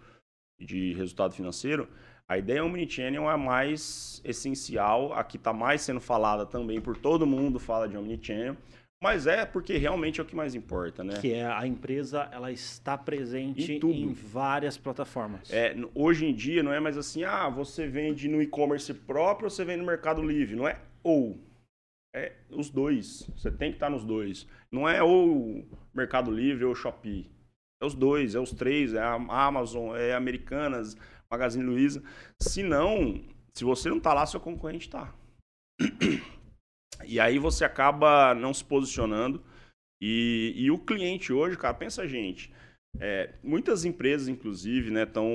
de 0.59 0.93
resultado 0.93 1.33
financeiro, 1.33 1.87
a 2.27 2.39
ideia 2.39 2.65
omnichannel 2.65 3.29
é 3.29 3.33
a 3.33 3.37
mais 3.37 4.19
essencial, 4.23 5.13
a 5.13 5.23
que 5.23 5.37
está 5.37 5.53
mais 5.53 5.81
sendo 5.81 6.01
falada 6.01 6.43
também 6.43 6.81
por 6.81 6.97
todo 6.97 7.27
mundo, 7.27 7.59
fala 7.59 7.87
de 7.87 7.95
omnichannel. 7.95 8.57
Mas 9.05 9.27
é 9.27 9.45
porque 9.45 9.77
realmente 9.77 10.19
é 10.19 10.23
o 10.23 10.25
que 10.25 10.35
mais 10.35 10.55
importa, 10.55 11.03
né? 11.03 11.19
Que 11.21 11.31
é 11.31 11.45
a 11.45 11.67
empresa, 11.67 12.27
ela 12.31 12.51
está 12.51 12.97
presente 12.97 13.73
em 13.73 14.11
várias 14.13 14.79
plataformas. 14.79 15.53
É, 15.53 15.75
hoje 15.93 16.25
em 16.25 16.33
dia 16.33 16.63
não 16.63 16.73
é 16.73 16.79
mais 16.79 16.97
assim, 16.97 17.23
ah, 17.23 17.47
você 17.47 17.85
vende 17.85 18.27
no 18.27 18.41
e-commerce 18.41 18.91
próprio 18.91 19.45
ou 19.45 19.51
você 19.51 19.63
vende 19.63 19.81
no 19.81 19.85
Mercado 19.85 20.23
Livre. 20.23 20.55
Não 20.55 20.67
é 20.67 20.81
ou. 21.03 21.37
É 22.15 22.33
os 22.49 22.71
dois. 22.71 23.29
Você 23.37 23.51
tem 23.51 23.69
que 23.69 23.75
estar 23.75 23.91
nos 23.91 24.03
dois. 24.03 24.47
Não 24.71 24.89
é 24.89 25.03
ou 25.03 25.63
Mercado 25.93 26.31
Livre 26.31 26.65
ou 26.65 26.73
Shopee. 26.73 27.29
É 27.79 27.85
os 27.85 27.93
dois, 27.93 28.33
é 28.33 28.39
os 28.39 28.53
três, 28.53 28.95
é 28.95 28.99
a 28.99 29.13
Amazon, 29.13 29.95
é 29.95 30.13
a 30.13 30.17
Americanas, 30.17 30.97
Magazine 31.29 31.63
Luiza. 31.63 32.01
Se 32.39 32.63
não, 32.63 33.23
se 33.53 33.63
você 33.63 33.87
não 33.87 33.97
está 33.97 34.15
lá, 34.15 34.25
seu 34.25 34.39
concorrente 34.39 34.87
está. 34.87 35.13
E 37.07 37.19
aí 37.19 37.39
você 37.39 37.63
acaba 37.63 38.33
não 38.33 38.53
se 38.53 38.63
posicionando. 38.63 39.43
E, 40.01 40.53
e 40.55 40.71
o 40.71 40.77
cliente 40.77 41.31
hoje, 41.31 41.57
cara, 41.57 41.73
pensa 41.73 42.07
gente. 42.07 42.51
É, 42.99 43.33
muitas 43.43 43.83
empresas, 43.83 44.27
inclusive, 44.27 44.89
né, 44.89 45.05
tão, 45.05 45.27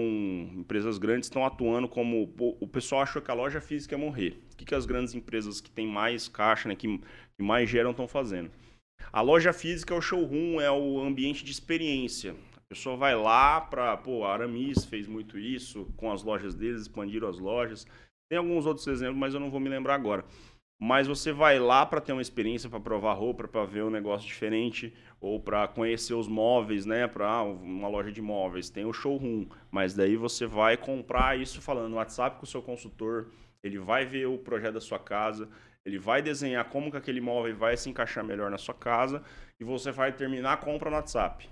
empresas 0.54 0.96
grandes 0.98 1.26
estão 1.26 1.44
atuando 1.44 1.88
como. 1.88 2.28
Pô, 2.28 2.56
o 2.60 2.66
pessoal 2.66 3.02
achou 3.02 3.20
que 3.20 3.30
a 3.30 3.34
loja 3.34 3.60
física 3.60 3.94
ia 3.94 3.98
morrer. 3.98 4.42
O 4.52 4.56
que, 4.56 4.64
que 4.64 4.74
as 4.74 4.86
grandes 4.86 5.14
empresas 5.14 5.60
que 5.60 5.70
têm 5.70 5.86
mais 5.86 6.28
caixa, 6.28 6.68
né, 6.68 6.74
que, 6.74 6.98
que 6.98 7.42
mais 7.42 7.68
geram, 7.68 7.90
estão 7.90 8.08
fazendo? 8.08 8.50
A 9.12 9.20
loja 9.20 9.52
física 9.52 9.94
é 9.94 9.96
o 9.96 10.00
showroom, 10.00 10.60
é 10.60 10.70
o 10.70 11.00
ambiente 11.00 11.44
de 11.44 11.50
experiência. 11.50 12.34
A 12.56 12.60
pessoa 12.68 12.96
vai 12.96 13.14
lá 13.14 13.60
para. 13.60 13.96
Pô, 13.96 14.24
a 14.24 14.32
Aramis 14.32 14.84
fez 14.84 15.06
muito 15.06 15.38
isso 15.38 15.86
com 15.96 16.12
as 16.12 16.22
lojas 16.22 16.54
deles, 16.54 16.82
expandiram 16.82 17.28
as 17.28 17.38
lojas. 17.38 17.86
Tem 18.30 18.38
alguns 18.38 18.64
outros 18.64 18.86
exemplos, 18.86 19.18
mas 19.18 19.34
eu 19.34 19.40
não 19.40 19.50
vou 19.50 19.58
me 19.58 19.68
lembrar 19.68 19.96
agora 19.96 20.24
mas 20.82 21.06
você 21.06 21.30
vai 21.30 21.58
lá 21.58 21.84
para 21.84 22.00
ter 22.00 22.12
uma 22.12 22.22
experiência, 22.22 22.70
para 22.70 22.80
provar 22.80 23.12
roupa, 23.12 23.46
para 23.46 23.66
ver 23.66 23.84
um 23.84 23.90
negócio 23.90 24.26
diferente 24.26 24.94
ou 25.20 25.38
para 25.38 25.68
conhecer 25.68 26.14
os 26.14 26.26
móveis, 26.26 26.86
né? 26.86 27.06
Para 27.06 27.42
uma 27.42 27.86
loja 27.86 28.10
de 28.10 28.22
móveis, 28.22 28.70
tem 28.70 28.86
o 28.86 28.92
showroom, 28.92 29.46
mas 29.70 29.94
daí 29.94 30.16
você 30.16 30.46
vai 30.46 30.78
comprar 30.78 31.38
isso 31.38 31.60
falando 31.60 31.90
no 31.90 31.96
WhatsApp 31.96 32.38
com 32.38 32.44
o 32.44 32.48
seu 32.48 32.62
consultor, 32.62 33.26
ele 33.62 33.78
vai 33.78 34.06
ver 34.06 34.24
o 34.24 34.38
projeto 34.38 34.72
da 34.72 34.80
sua 34.80 34.98
casa, 34.98 35.46
ele 35.84 35.98
vai 35.98 36.22
desenhar 36.22 36.64
como 36.70 36.90
que 36.90 36.96
aquele 36.96 37.20
móvel 37.20 37.54
vai 37.54 37.76
se 37.76 37.90
encaixar 37.90 38.24
melhor 38.24 38.50
na 38.50 38.56
sua 38.56 38.74
casa 38.74 39.22
e 39.60 39.64
você 39.64 39.92
vai 39.92 40.12
terminar 40.12 40.54
a 40.54 40.56
compra 40.56 40.88
no 40.88 40.96
WhatsApp. 40.96 41.46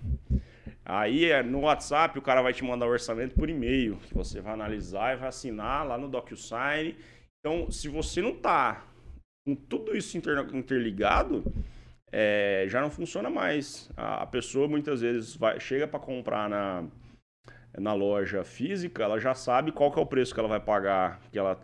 Aí 0.87 1.27
é, 1.27 1.43
no 1.43 1.61
WhatsApp 1.61 2.19
o 2.19 2.23
cara 2.23 2.41
vai 2.41 2.55
te 2.55 2.65
mandar 2.65 2.87
o 2.87 2.91
orçamento 2.91 3.35
por 3.35 3.51
e-mail, 3.51 3.97
que 3.97 4.15
você 4.15 4.41
vai 4.41 4.55
analisar 4.55 5.13
e 5.13 5.19
vai 5.19 5.29
assinar 5.29 5.87
lá 5.87 5.99
no 5.99 6.09
DocuSign. 6.09 6.97
Então, 7.41 7.71
se 7.71 7.89
você 7.89 8.23
não 8.23 8.31
está 8.31 8.89
com 9.49 9.55
tudo 9.55 9.97
isso 9.97 10.19
interligado, 10.19 11.43
é, 12.13 12.67
já 12.69 12.83
não 12.83 12.91
funciona 12.91 13.31
mais. 13.31 13.91
A, 13.97 14.23
a 14.25 14.27
pessoa 14.27 14.69
muitas 14.69 15.01
vezes 15.01 15.35
vai, 15.35 15.59
chega 15.59 15.89
para 15.89 15.99
comprar 15.99 16.51
na, 16.51 16.87
na 17.79 17.95
loja 17.95 18.45
física, 18.45 19.03
ela 19.03 19.19
já 19.19 19.35
sabe 19.35 19.73
qual 19.73 19.91
que 19.91 19.99
é 19.99 20.03
o 20.03 20.07
preço 20.07 20.35
que 20.35 20.41
ela 20.41 20.51
vai 20.51 20.61
pagar, 20.61 21.19
que 21.33 21.39
ela, 21.39 21.59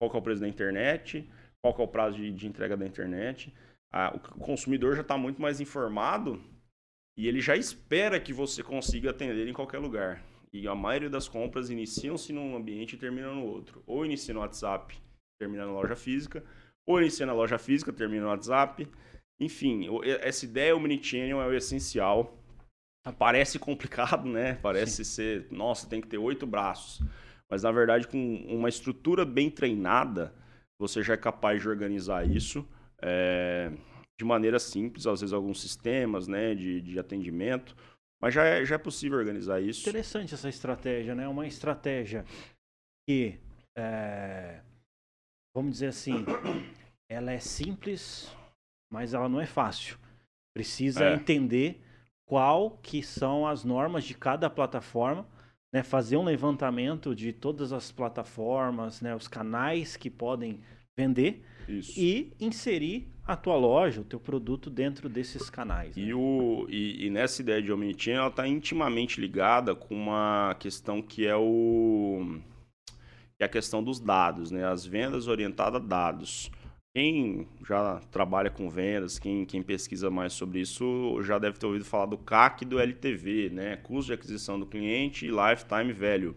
qual 0.00 0.10
que 0.10 0.16
é 0.16 0.18
o 0.18 0.22
preço 0.22 0.40
da 0.40 0.48
internet, 0.48 1.30
qual 1.62 1.72
que 1.72 1.80
é 1.80 1.84
o 1.84 1.88
prazo 1.88 2.16
de, 2.16 2.32
de 2.32 2.48
entrega 2.48 2.76
da 2.76 2.84
internet. 2.84 3.54
O 4.34 4.40
consumidor 4.40 4.96
já 4.96 5.02
está 5.02 5.16
muito 5.16 5.40
mais 5.40 5.60
informado 5.60 6.42
e 7.16 7.28
ele 7.28 7.40
já 7.40 7.54
espera 7.56 8.18
que 8.18 8.32
você 8.32 8.64
consiga 8.64 9.10
atender 9.10 9.46
em 9.46 9.52
qualquer 9.52 9.78
lugar. 9.78 10.24
E 10.52 10.66
a 10.66 10.74
maioria 10.74 11.08
das 11.08 11.28
compras 11.28 11.70
iniciam-se 11.70 12.32
num 12.32 12.56
ambiente 12.56 12.96
e 12.96 12.98
terminam 12.98 13.36
no 13.36 13.46
outro. 13.46 13.82
Ou 13.86 14.04
inicia 14.04 14.34
no 14.34 14.40
WhatsApp, 14.40 14.98
termina 15.40 15.64
na 15.64 15.72
loja 15.72 15.94
física, 15.94 16.42
ou 16.88 17.02
inicia 17.02 17.26
na 17.26 17.34
loja 17.34 17.58
física, 17.58 17.92
termina 17.92 18.22
no 18.22 18.30
WhatsApp. 18.30 18.88
Enfim, 19.38 19.86
essa 20.22 20.46
ideia 20.46 20.74
omnichannel 20.74 21.42
é 21.42 21.46
o 21.46 21.54
essencial. 21.54 22.34
Parece 23.18 23.58
complicado, 23.58 24.26
né? 24.26 24.54
Parece 24.62 25.04
Sim. 25.04 25.12
ser, 25.12 25.46
nossa, 25.50 25.86
tem 25.86 26.00
que 26.00 26.08
ter 26.08 26.16
oito 26.16 26.46
braços. 26.46 27.06
Mas 27.50 27.62
na 27.62 27.70
verdade, 27.70 28.08
com 28.08 28.36
uma 28.48 28.70
estrutura 28.70 29.26
bem 29.26 29.50
treinada, 29.50 30.34
você 30.80 31.02
já 31.02 31.12
é 31.12 31.16
capaz 31.18 31.60
de 31.60 31.68
organizar 31.68 32.26
isso 32.26 32.66
é, 33.02 33.70
de 34.18 34.24
maneira 34.24 34.58
simples, 34.58 35.06
às 35.06 35.20
vezes 35.20 35.34
alguns 35.34 35.60
sistemas 35.60 36.26
né, 36.26 36.54
de, 36.54 36.80
de 36.80 36.98
atendimento, 36.98 37.76
mas 38.20 38.32
já 38.32 38.44
é, 38.44 38.64
já 38.64 38.76
é 38.76 38.78
possível 38.78 39.18
organizar 39.18 39.60
isso. 39.60 39.88
Interessante 39.88 40.32
essa 40.32 40.48
estratégia, 40.48 41.14
né? 41.14 41.28
Uma 41.28 41.46
estratégia 41.46 42.24
que 43.06 43.38
é, 43.76 44.60
vamos 45.54 45.72
dizer 45.72 45.88
assim, 45.88 46.24
ela 47.08 47.32
é 47.32 47.38
simples, 47.38 48.34
mas 48.92 49.14
ela 49.14 49.28
não 49.28 49.40
é 49.40 49.46
fácil. 49.46 49.98
Precisa 50.54 51.04
é. 51.04 51.14
entender 51.14 51.80
qual 52.26 52.78
que 52.82 53.02
são 53.02 53.46
as 53.46 53.64
normas 53.64 54.04
de 54.04 54.14
cada 54.14 54.50
plataforma, 54.50 55.26
né? 55.72 55.82
fazer 55.82 56.16
um 56.16 56.24
levantamento 56.24 57.14
de 57.14 57.32
todas 57.32 57.72
as 57.72 57.90
plataformas, 57.90 59.00
né? 59.00 59.14
os 59.14 59.26
canais 59.26 59.96
que 59.96 60.10
podem 60.10 60.60
vender 60.96 61.42
Isso. 61.68 61.98
e 61.98 62.32
inserir 62.38 63.08
a 63.24 63.36
tua 63.36 63.56
loja, 63.56 64.00
o 64.00 64.04
teu 64.04 64.18
produto 64.18 64.68
dentro 64.68 65.08
desses 65.08 65.48
canais. 65.48 65.96
Né? 65.96 66.04
E, 66.04 66.14
o, 66.14 66.66
e, 66.68 67.06
e, 67.06 67.10
nessa 67.10 67.40
ideia 67.40 67.62
de 67.62 67.70
omnichannel, 67.70 68.20
ela 68.20 68.30
está 68.30 68.48
intimamente 68.48 69.20
ligada 69.20 69.74
com 69.74 69.94
uma 69.94 70.56
questão 70.58 71.00
que 71.00 71.26
é 71.26 71.36
o 71.36 72.40
que 73.36 73.44
é 73.44 73.46
a 73.46 73.48
questão 73.48 73.84
dos 73.84 74.00
dados, 74.00 74.50
né? 74.50 74.66
As 74.66 74.84
vendas 74.84 75.28
orientadas 75.28 75.80
a 75.80 75.84
dados. 75.84 76.50
Quem 76.94 77.46
já 77.66 78.00
trabalha 78.10 78.50
com 78.50 78.68
vendas, 78.68 79.18
quem, 79.18 79.44
quem 79.44 79.62
pesquisa 79.62 80.10
mais 80.10 80.32
sobre 80.32 80.60
isso, 80.60 81.22
já 81.22 81.38
deve 81.38 81.58
ter 81.58 81.66
ouvido 81.66 81.84
falar 81.84 82.06
do 82.06 82.18
CAC 82.18 82.62
e 82.62 82.66
do 82.66 82.80
LTV, 82.80 83.50
né? 83.50 83.76
Custo 83.76 84.06
de 84.06 84.14
aquisição 84.14 84.58
do 84.58 84.66
cliente 84.66 85.26
e 85.26 85.30
lifetime 85.30 85.92
value. 85.92 86.34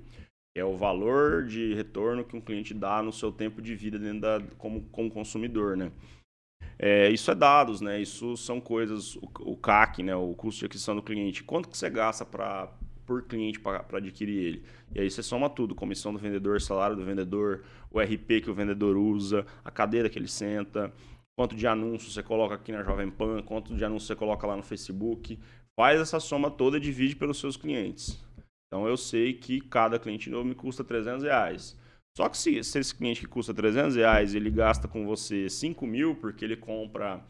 É 0.56 0.64
o 0.66 0.76
valor 0.76 1.46
de 1.46 1.74
retorno 1.74 2.26
que 2.26 2.36
um 2.36 2.42
cliente 2.42 2.74
dá 2.74 3.02
no 3.02 3.14
seu 3.14 3.32
tempo 3.32 3.62
de 3.62 3.74
vida 3.74 3.98
dentro 3.98 4.20
da, 4.20 4.42
como, 4.58 4.82
como 4.90 5.10
consumidor, 5.10 5.78
né? 5.78 5.92
É, 6.78 7.10
isso 7.10 7.32
é 7.32 7.36
dados, 7.36 7.80
né? 7.80 8.02
Isso 8.02 8.36
são 8.36 8.60
coisas, 8.60 9.16
o, 9.16 9.30
o, 9.42 9.56
CAC, 9.56 10.04
né? 10.04 10.16
O 10.16 10.34
custo 10.34 10.60
de 10.60 10.66
aquisição 10.66 10.96
do 10.96 11.04
cliente. 11.04 11.44
Quanto 11.44 11.70
que 11.70 11.78
você 11.78 11.90
gasta 11.90 12.26
para 12.26 12.70
por 13.12 13.24
cliente 13.24 13.60
para 13.60 13.86
adquirir 13.97 14.38
ele. 14.38 14.63
E 14.95 15.02
aí 15.02 15.12
você 15.12 15.21
soma 15.21 15.50
tudo: 15.50 15.76
comissão 15.76 16.13
do 16.13 16.19
vendedor, 16.19 16.62
salário 16.62 16.95
do 16.95 17.04
vendedor, 17.04 17.63
o 17.89 18.00
RP 18.00 18.41
que 18.41 18.50
o 18.50 18.54
vendedor 18.54 18.95
usa, 18.95 19.45
a 19.65 19.69
cadeira 19.69 20.10
que 20.10 20.17
ele 20.17 20.30
senta, 20.30 20.93
quanto 21.38 21.54
de 21.54 21.67
anúncio 21.67 22.10
você 22.10 22.24
coloca 22.24 22.56
aqui 22.56 22.71
na 22.71 22.84
Jovem 22.84 23.12
Pan, 23.12 23.41
quanto 23.43 23.76
de 23.76 23.84
anúncio 23.84 24.08
você 24.08 24.15
coloca 24.15 24.47
lá 24.47 24.56
no 24.56 24.63
Facebook. 24.63 25.38
Faz 25.78 26.00
essa 26.00 26.19
soma 26.19 26.50
toda 26.50 26.78
e 26.78 26.80
divide 26.80 27.15
pelos 27.15 27.38
seus 27.38 27.58
clientes. 27.58 28.24
Então 28.67 28.88
eu 28.88 28.95
sei 28.95 29.34
que 29.34 29.60
cada 29.60 30.00
cliente 30.00 30.30
novo 30.30 30.45
me 30.45 30.56
custa 30.56 30.84
300 30.84 31.24
reais. 31.24 31.78
Só 32.15 32.30
que 32.30 32.38
se, 32.38 32.63
se 32.63 32.80
esse 32.80 32.95
cliente 32.95 33.21
que 33.21 33.28
custa 33.28 33.54
300 33.54 33.95
reais, 33.95 34.36
ele 34.36 34.50
gasta 34.50 34.88
com 34.88 35.06
você 35.06 35.50
5 35.50 35.86
mil 35.86 36.15
porque 36.15 36.45
ele 36.45 36.56
compra 36.56 37.26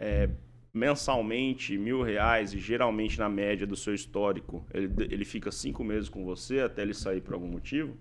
é, 0.00 0.30
mensalmente 0.72 1.76
mil 1.76 2.02
reais 2.02 2.52
e 2.52 2.58
geralmente 2.58 3.18
na 3.18 3.28
média 3.28 3.66
do 3.66 3.76
seu 3.76 3.94
histórico 3.94 4.64
ele, 4.72 4.88
ele 5.10 5.24
fica 5.24 5.50
cinco 5.50 5.82
meses 5.82 6.08
com 6.08 6.24
você 6.24 6.60
até 6.60 6.82
ele 6.82 6.94
sair 6.94 7.20
por 7.20 7.34
algum 7.34 7.48
motivo, 7.48 7.96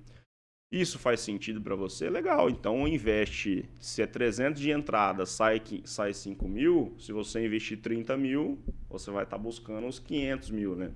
isso 0.72 1.00
faz 1.00 1.20
sentido 1.22 1.60
para 1.60 1.76
você, 1.76 2.10
legal. 2.10 2.48
Então 2.50 2.88
investe, 2.88 3.68
se 3.80 4.04
é 4.04 4.06
300 4.06 4.62
de 4.62 4.70
entrada, 4.70 5.26
sai, 5.26 5.62
sai 5.84 6.14
5 6.14 6.48
mil, 6.48 6.94
se 7.00 7.12
você 7.12 7.44
investir 7.44 7.82
30 7.82 8.16
mil, 8.16 8.60
você 8.88 9.10
vai 9.10 9.24
estar 9.24 9.38
tá 9.38 9.44
buscando 9.44 9.88
os 9.88 9.98
500 9.98 10.52
mil, 10.52 10.76
né? 10.76 10.92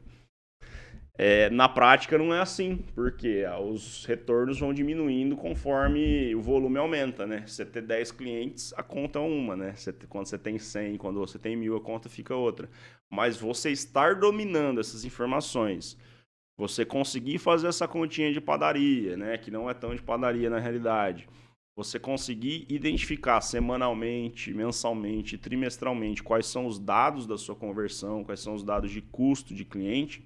É, 1.16 1.48
na 1.52 1.70
prática 1.70 2.18
não 2.18 2.34
é 2.34 2.40
assim, 2.40 2.78
porque 2.96 3.44
os 3.64 4.04
retornos 4.06 4.60
vão 4.60 4.74
diminuindo 4.74 5.38
conforme 5.38 6.34
o 6.34 6.42
volume 6.42 6.80
aumenta, 6.80 7.28
né? 7.28 7.46
Você 7.46 7.64
ter 7.64 7.84
10 7.84 8.12
clientes, 8.12 8.74
a 8.76 8.82
conta 8.82 9.20
é 9.20 9.22
uma, 9.22 9.56
né? 9.56 9.76
Você, 9.76 9.94
quando 10.10 10.26
você 10.26 10.40
tem 10.40 10.58
100, 10.58 10.98
quando 10.98 11.20
você 11.20 11.38
tem 11.38 11.56
mil, 11.56 11.76
a 11.76 11.82
conta 11.82 12.10
fica 12.10 12.36
outra. 12.36 12.68
Mas 13.12 13.38
você 13.38 13.72
estar 13.72 14.16
dominando 14.16 14.80
essas 14.80 15.06
informações, 15.06 15.96
você 16.58 16.84
conseguir 16.84 17.38
fazer 17.38 17.68
essa 17.68 17.88
continha 17.88 18.34
de 18.34 18.42
padaria, 18.42 19.16
né? 19.16 19.38
Que 19.38 19.52
não 19.52 19.70
é 19.70 19.74
tão 19.76 19.94
de 19.94 20.02
padaria 20.02 20.50
na 20.50 20.58
realidade. 20.58 21.30
Você 21.76 22.00
conseguir 22.00 22.66
identificar 22.70 23.40
semanalmente, 23.42 24.52
mensalmente, 24.52 25.38
trimestralmente 25.38 26.24
quais 26.24 26.48
são 26.48 26.66
os 26.66 26.80
dados 26.80 27.28
da 27.28 27.38
sua 27.38 27.56
conversão, 27.56 28.24
quais 28.24 28.40
são 28.40 28.56
os 28.56 28.64
dados 28.64 28.92
de 28.92 29.02
custo 29.02 29.54
de 29.54 29.64
cliente 29.64 30.26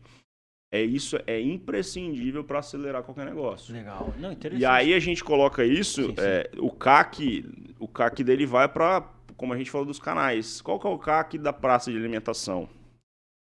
é 0.72 0.82
isso 0.82 1.18
é 1.26 1.40
imprescindível 1.40 2.44
para 2.44 2.60
acelerar 2.60 3.04
qualquer 3.04 3.26
negócio. 3.26 3.74
Legal. 3.74 4.14
Não, 4.20 4.32
interessante. 4.32 4.62
E 4.62 4.66
aí 4.66 4.94
a 4.94 5.00
gente 5.00 5.24
coloca 5.24 5.64
isso, 5.64 6.08
sim, 6.08 6.10
sim. 6.10 6.16
É, 6.20 6.50
o 6.58 6.72
CAC, 6.72 7.46
o 7.80 7.88
CAC 7.88 8.24
dele 8.24 8.46
vai 8.46 8.68
para, 8.68 9.02
como 9.38 9.54
a 9.54 9.58
gente 9.58 9.72
falou 9.72 9.88
dos 9.88 10.00
canais. 10.00 10.62
Qual 10.62 10.80
que 10.80 10.86
é 10.86 10.90
o 10.90 11.00
CAC 11.00 11.38
da 11.38 11.54
praça 11.54 11.92
de 11.92 11.98
alimentação? 11.98 12.70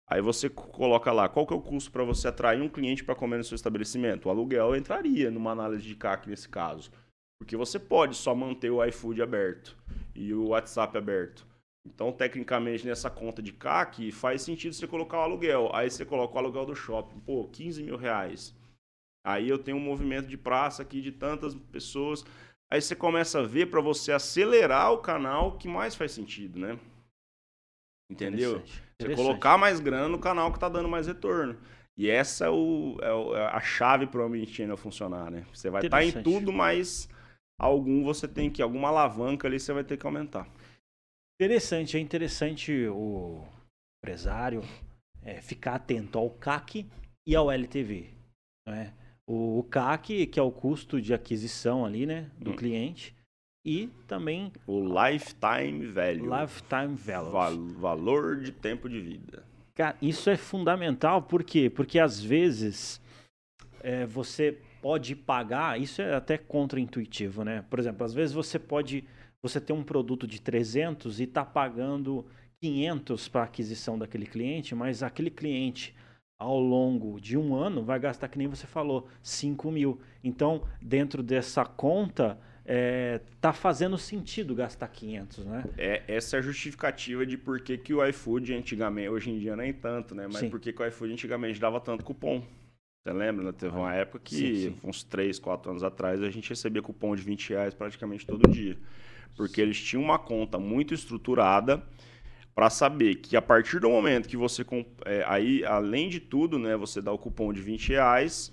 Aí 0.09 0.21
você 0.21 0.49
coloca 0.49 1.11
lá, 1.11 1.27
qual 1.27 1.45
que 1.45 1.53
é 1.53 1.57
o 1.57 1.61
custo 1.61 1.91
para 1.91 2.03
você 2.05 2.29
atrair 2.29 2.61
um 2.61 2.69
cliente 2.69 3.03
para 3.03 3.13
comer 3.13 3.37
no 3.37 3.43
seu 3.43 3.55
estabelecimento? 3.55 4.27
O 4.27 4.29
aluguel 4.29 4.73
entraria 4.73 5.29
numa 5.29 5.51
análise 5.51 5.83
de 5.83 5.95
CAC 5.95 6.29
nesse 6.29 6.47
caso. 6.47 6.89
Porque 7.37 7.57
você 7.57 7.77
pode 7.77 8.15
só 8.15 8.33
manter 8.33 8.71
o 8.71 8.83
iFood 8.85 9.21
aberto 9.21 9.77
e 10.15 10.33
o 10.33 10.47
WhatsApp 10.47 10.97
aberto. 10.97 11.45
Então, 11.93 12.11
tecnicamente, 12.11 12.85
nessa 12.85 13.09
conta 13.09 13.41
de 13.41 13.53
CAC, 13.53 14.11
faz 14.11 14.41
sentido 14.41 14.73
você 14.73 14.85
colocar 14.85 15.19
o 15.19 15.21
aluguel. 15.21 15.69
Aí 15.73 15.89
você 15.89 16.05
coloca 16.05 16.35
o 16.35 16.37
aluguel 16.37 16.65
do 16.65 16.75
shopping, 16.75 17.19
pô, 17.21 17.47
15 17.47 17.81
mil 17.81 17.95
reais. 17.95 18.55
Aí 19.25 19.47
eu 19.49 19.57
tenho 19.57 19.77
um 19.77 19.81
movimento 19.81 20.27
de 20.27 20.37
praça 20.37 20.81
aqui 20.81 21.01
de 21.01 21.11
tantas 21.11 21.55
pessoas. 21.55 22.23
Aí 22.71 22.81
você 22.81 22.95
começa 22.95 23.39
a 23.39 23.43
ver 23.43 23.69
para 23.69 23.81
você 23.81 24.11
acelerar 24.11 24.91
o 24.91 24.99
canal 24.99 25.57
que 25.57 25.67
mais 25.67 25.95
faz 25.95 26.11
sentido, 26.11 26.59
né? 26.59 26.77
Entendeu? 28.09 28.57
Interessante. 28.57 28.83
Você 29.01 29.15
colocar 29.15 29.57
mais 29.57 29.79
grana 29.79 30.07
no 30.07 30.19
canal 30.19 30.51
que 30.51 30.59
tá 30.59 30.69
dando 30.69 30.89
mais 30.89 31.07
retorno. 31.07 31.57
E 31.97 32.09
essa 32.09 32.45
é, 32.45 32.49
o, 32.49 32.97
é, 33.01 33.39
é 33.39 33.45
a 33.47 33.59
chave 33.59 34.07
para 34.07 34.21
o 34.21 34.25
Omnichannel 34.25 34.77
funcionar, 34.77 35.31
né? 35.31 35.45
Você 35.53 35.69
vai 35.69 35.85
estar 35.85 35.97
tá 35.97 36.03
em 36.03 36.11
tudo, 36.23 36.53
mas 36.53 37.09
algum 37.59 38.03
você 38.03 38.27
tem 38.27 38.49
que, 38.49 38.61
alguma 38.61 38.89
alavanca 38.89 39.47
ali 39.47 39.59
você 39.59 39.73
vai 39.73 39.83
ter 39.83 39.97
que 39.97 40.05
aumentar. 40.05 40.47
Interessante, 41.39 41.95
é 41.97 41.99
interessante 41.99 42.87
o 42.87 43.45
empresário 44.01 44.63
é, 45.21 45.39
ficar 45.39 45.75
atento 45.75 46.17
ao 46.17 46.31
CAC 46.31 46.87
e 47.27 47.35
ao 47.35 47.51
LTV. 47.51 48.09
Né? 48.67 48.91
O, 49.29 49.59
o, 49.59 49.63
CAC, 49.63 50.25
que 50.25 50.39
é 50.39 50.41
o 50.41 50.51
custo 50.51 50.99
de 50.99 51.13
aquisição 51.13 51.85
ali, 51.85 52.07
né, 52.07 52.31
do 52.39 52.51
hum. 52.51 52.55
cliente, 52.55 53.15
e 53.63 53.87
também 54.07 54.51
o 54.65 54.79
lifetime 54.79 55.85
value. 55.85 56.41
Lifetime 56.41 56.95
value. 56.95 57.31
Val 57.31 57.57
valor 57.73 58.37
de 58.39 58.51
tempo 58.51 58.89
de 58.89 58.99
vida. 58.99 59.43
Cara, 59.75 59.95
isso 60.01 60.31
é 60.31 60.37
fundamental, 60.37 61.21
por 61.21 61.43
quê? 61.43 61.69
Porque 61.69 61.99
às 61.99 62.19
vezes 62.19 62.99
é, 63.81 64.07
você 64.07 64.57
pode 64.81 65.15
pagar, 65.15 65.79
isso 65.79 66.01
é 66.01 66.15
até 66.15 66.37
contraintuitivo, 66.37 67.43
né? 67.43 67.63
Por 67.69 67.77
exemplo, 67.77 68.05
às 68.05 68.13
vezes 68.13 68.33
você 68.33 68.57
pode 68.57 69.03
você 69.41 69.61
tem 69.61 69.75
um 69.75 69.83
produto 69.83 70.27
de 70.27 70.41
300 70.41 71.19
e 71.19 71.23
está 71.23 71.45
pagando 71.45 72.25
500 72.61 73.27
para 73.27 73.43
aquisição 73.43 73.97
daquele 73.97 74.25
cliente, 74.25 74.73
mas 74.73 75.03
aquele 75.03 75.29
cliente 75.29 75.95
ao 76.39 76.59
longo 76.59 77.19
de 77.19 77.37
um 77.37 77.55
ano 77.55 77.83
vai 77.83 77.99
gastar, 77.99 78.27
que 78.27 78.37
nem 78.37 78.47
você 78.47 78.67
falou, 78.67 79.07
5 79.21 79.71
mil. 79.71 79.99
Então, 80.23 80.63
dentro 80.81 81.23
dessa 81.23 81.65
conta, 81.65 82.39
é, 82.63 83.21
tá 83.41 83.53
fazendo 83.53 83.97
sentido 83.97 84.53
gastar 84.53 84.87
500, 84.87 85.45
né? 85.45 85.63
É, 85.77 86.03
essa 86.07 86.35
é 86.35 86.39
a 86.39 86.41
justificativa 86.41 87.25
de 87.25 87.37
por 87.37 87.61
que, 87.61 87.77
que 87.77 87.93
o 87.93 88.05
iFood 88.05 88.53
antigamente, 88.53 89.09
hoje 89.09 89.31
em 89.31 89.39
dia 89.39 89.55
nem 89.55 89.73
tanto, 89.73 90.13
né? 90.13 90.27
Mas 90.27 90.37
Sim. 90.41 90.49
por 90.49 90.59
que, 90.59 90.73
que 90.73 90.81
o 90.81 90.85
iFood 90.85 91.13
antigamente 91.13 91.59
dava 91.59 91.79
tanto 91.79 92.03
cupom. 92.03 92.43
Você 93.03 93.13
lembra? 93.13 93.45
Né? 93.45 93.51
Teve 93.53 93.75
uma 93.75 93.95
época 93.95 94.19
que, 94.19 94.35
sim, 94.35 94.55
sim. 94.55 94.79
uns 94.83 95.01
3, 95.03 95.39
4 95.39 95.71
anos 95.71 95.83
atrás, 95.83 96.21
a 96.21 96.29
gente 96.29 96.49
recebia 96.49 96.81
cupom 96.81 97.15
de 97.15 97.21
20 97.21 97.49
reais 97.51 97.73
praticamente 97.73 98.27
todo 98.27 98.51
dia 98.51 98.77
porque 99.37 99.61
eles 99.61 99.79
tinham 99.79 100.03
uma 100.03 100.17
conta 100.17 100.57
muito 100.57 100.93
estruturada 100.93 101.81
para 102.55 102.71
saber 102.71 103.17
que 103.17 103.37
a 103.37 103.41
partir 103.41 103.79
do 103.79 103.87
momento 103.87 104.27
que 104.27 104.35
você 104.35 104.65
é, 105.05 105.23
aí 105.27 105.63
além 105.63 106.09
de 106.09 106.19
tudo 106.19 106.57
né 106.57 106.75
você 106.75 106.99
dá 106.99 107.11
o 107.13 107.17
cupom 107.17 107.53
de 107.53 107.61
20 107.61 107.89
reais 107.89 108.51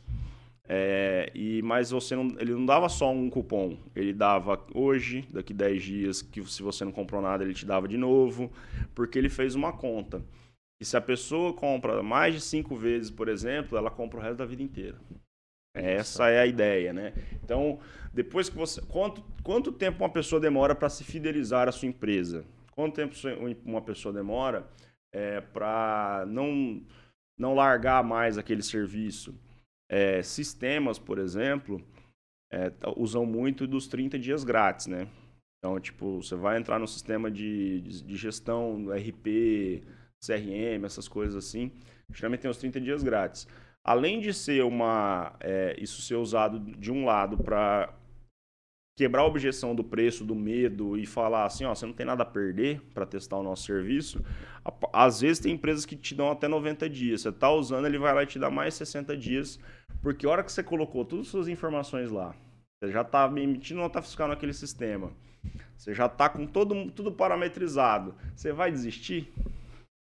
é, 0.68 1.32
e 1.34 1.62
mas 1.62 1.90
você 1.90 2.14
não, 2.14 2.28
ele 2.38 2.52
não 2.52 2.66
dava 2.66 2.88
só 2.90 3.10
um 3.10 3.30
cupom 3.30 3.78
ele 3.96 4.12
dava 4.12 4.62
hoje 4.74 5.26
daqui 5.30 5.54
10 5.54 5.82
dias 5.82 6.22
que 6.22 6.44
se 6.44 6.62
você 6.62 6.84
não 6.84 6.92
comprou 6.92 7.22
nada 7.22 7.42
ele 7.42 7.54
te 7.54 7.64
dava 7.64 7.88
de 7.88 7.96
novo 7.96 8.52
porque 8.94 9.18
ele 9.18 9.28
fez 9.28 9.54
uma 9.54 9.72
conta. 9.72 10.22
E 10.80 10.84
se 10.84 10.96
a 10.96 11.00
pessoa 11.00 11.52
compra 11.54 12.02
mais 12.02 12.34
de 12.34 12.40
cinco 12.40 12.76
vezes 12.76 13.10
por 13.10 13.28
exemplo 13.28 13.78
ela 13.78 13.90
compra 13.90 14.18
o 14.18 14.22
resto 14.22 14.36
da 14.36 14.44
vida 14.46 14.62
inteira 14.62 14.98
essa 15.74 16.28
é 16.28 16.38
a 16.38 16.46
ideia, 16.46 16.92
né? 16.92 17.12
Então, 17.42 17.80
depois 18.12 18.48
que 18.48 18.56
você. 18.56 18.80
Quanto, 18.82 19.22
quanto 19.42 19.72
tempo 19.72 20.04
uma 20.04 20.08
pessoa 20.08 20.40
demora 20.40 20.74
para 20.74 20.88
se 20.88 21.02
fidelizar 21.02 21.68
à 21.68 21.72
sua 21.72 21.88
empresa? 21.88 22.44
Quanto 22.70 22.94
tempo 22.94 23.14
uma 23.64 23.82
pessoa 23.82 24.14
demora 24.14 24.66
é, 25.12 25.40
para 25.40 26.24
não, 26.28 26.80
não 27.38 27.54
largar 27.54 28.04
mais 28.04 28.38
aquele 28.38 28.62
serviço? 28.62 29.34
É, 29.90 30.22
sistemas, 30.22 30.98
por 30.98 31.18
exemplo, 31.18 31.84
é, 32.52 32.72
usam 32.96 33.26
muito 33.26 33.66
dos 33.66 33.88
30 33.88 34.18
dias 34.18 34.44
grátis, 34.44 34.86
né? 34.86 35.08
Então, 35.58 35.78
tipo, 35.80 36.22
você 36.22 36.36
vai 36.36 36.56
entrar 36.56 36.78
no 36.78 36.86
sistema 36.86 37.30
de, 37.30 37.80
de, 37.80 38.04
de 38.04 38.16
gestão, 38.16 38.86
RP, 38.90 39.82
CRM, 40.24 40.84
essas 40.84 41.08
coisas 41.08 41.36
assim. 41.36 41.72
Geralmente 42.12 42.42
tem 42.42 42.50
os 42.50 42.58
30 42.58 42.80
dias 42.80 43.02
grátis 43.02 43.48
além 43.84 44.20
de 44.20 44.32
ser 44.32 44.64
uma 44.64 45.34
é, 45.40 45.76
isso 45.78 46.00
ser 46.00 46.14
usado 46.14 46.58
de 46.58 46.90
um 46.90 47.04
lado 47.04 47.36
para 47.36 47.92
quebrar 48.96 49.22
a 49.22 49.26
objeção 49.26 49.74
do 49.74 49.82
preço, 49.82 50.24
do 50.24 50.34
medo 50.34 50.96
e 50.96 51.04
falar 51.04 51.44
assim, 51.44 51.64
ó, 51.64 51.74
você 51.74 51.84
não 51.84 51.92
tem 51.92 52.06
nada 52.06 52.22
a 52.22 52.26
perder 52.26 52.80
para 52.94 53.04
testar 53.04 53.36
o 53.36 53.42
nosso 53.42 53.64
serviço. 53.64 54.24
Às 54.92 55.20
vezes 55.20 55.40
tem 55.40 55.52
empresas 55.52 55.84
que 55.84 55.96
te 55.96 56.14
dão 56.14 56.30
até 56.30 56.46
90 56.46 56.88
dias. 56.88 57.22
Você 57.22 57.28
está 57.28 57.50
usando, 57.50 57.86
ele 57.86 57.98
vai 57.98 58.14
lá 58.14 58.22
e 58.22 58.26
te 58.26 58.38
dá 58.38 58.50
mais 58.50 58.74
60 58.74 59.16
dias, 59.16 59.58
porque 60.00 60.24
a 60.24 60.30
hora 60.30 60.44
que 60.44 60.52
você 60.52 60.62
colocou 60.62 61.04
todas 61.04 61.26
as 61.26 61.30
suas 61.30 61.48
informações 61.48 62.10
lá, 62.10 62.34
você 62.78 62.92
já 62.92 63.02
está 63.02 63.26
emitindo 63.26 63.80
nota 63.80 64.00
fiscal 64.00 64.28
naquele 64.28 64.52
sistema. 64.52 65.10
Você 65.76 65.92
já 65.92 66.06
está 66.06 66.28
com 66.28 66.46
todo, 66.46 66.90
tudo 66.92 67.10
parametrizado. 67.10 68.14
Você 68.34 68.52
vai 68.52 68.70
desistir? 68.70 69.32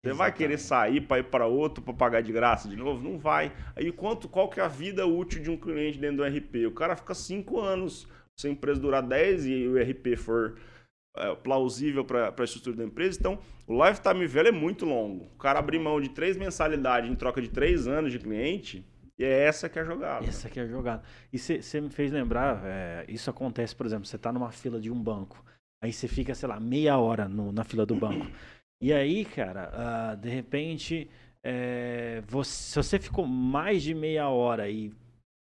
Você 0.05 0.13
vai 0.13 0.31
querer 0.31 0.59
sair 0.59 1.01
para 1.01 1.17
ir 1.17 1.23
para 1.23 1.47
outro 1.47 1.83
para 1.83 1.93
pagar 1.93 2.21
de 2.21 2.31
graça 2.31 2.69
de 2.69 2.75
novo? 2.75 3.03
Não 3.03 3.17
vai. 3.17 3.51
Aí 3.75 3.91
quanto, 3.91 4.29
qual 4.29 4.47
que 4.47 4.59
é 4.59 4.63
a 4.63 4.67
vida 4.67 5.07
útil 5.07 5.41
de 5.41 5.49
um 5.49 5.57
cliente 5.57 5.97
dentro 5.97 6.17
do 6.17 6.23
RP? 6.23 6.67
O 6.67 6.71
cara 6.71 6.95
fica 6.95 7.15
cinco 7.15 7.59
anos, 7.59 8.07
se 8.35 8.47
a 8.47 8.51
empresa 8.51 8.79
durar 8.79 9.01
10 9.01 9.47
e 9.47 9.67
o 9.67 9.81
RP 9.81 10.15
for 10.15 10.57
é, 11.17 11.33
plausível 11.33 12.05
para 12.05 12.31
a 12.37 12.43
estrutura 12.43 12.75
da 12.75 12.83
empresa, 12.83 13.17
então 13.19 13.39
o 13.65 13.83
lifetime 13.83 14.27
velho 14.27 14.49
é 14.49 14.51
muito 14.51 14.85
longo. 14.85 15.25
O 15.33 15.37
cara 15.37 15.57
abrir 15.57 15.79
mão 15.79 15.99
de 15.99 16.09
três 16.09 16.37
mensalidades 16.37 17.09
em 17.09 17.15
troca 17.15 17.41
de 17.41 17.49
três 17.49 17.87
anos 17.87 18.11
de 18.11 18.19
cliente, 18.19 18.85
e 19.17 19.23
é 19.23 19.45
essa 19.45 19.67
que 19.67 19.79
é 19.79 19.81
a 19.81 19.85
jogada. 19.85 20.25
Essa 20.27 20.49
que 20.49 20.59
é 20.59 20.63
a 20.63 20.67
jogada. 20.67 21.01
E 21.33 21.39
você 21.39 21.81
me 21.81 21.89
fez 21.89 22.11
lembrar, 22.11 22.61
é, 22.63 23.05
isso 23.07 23.27
acontece, 23.29 23.75
por 23.75 23.87
exemplo, 23.87 24.05
você 24.05 24.17
está 24.17 24.31
numa 24.31 24.51
fila 24.51 24.79
de 24.79 24.91
um 24.91 25.01
banco, 25.01 25.43
aí 25.81 25.91
você 25.91 26.07
fica, 26.07 26.35
sei 26.35 26.47
lá, 26.47 26.59
meia 26.59 26.97
hora 26.99 27.27
no, 27.27 27.51
na 27.51 27.63
fila 27.63 27.87
do 27.87 27.95
banco. 27.95 28.27
E 28.86 28.93
aí, 28.93 29.26
cara, 29.26 30.13
uh, 30.13 30.15
de 30.15 30.30
repente, 30.30 31.10
é, 31.43 32.21
você, 32.28 32.52
se 32.52 32.76
você 32.76 33.00
ficou 33.00 33.26
mais 33.26 33.82
de 33.82 33.95
meia 33.95 34.30
hora 34.30 34.69
e 34.69 34.93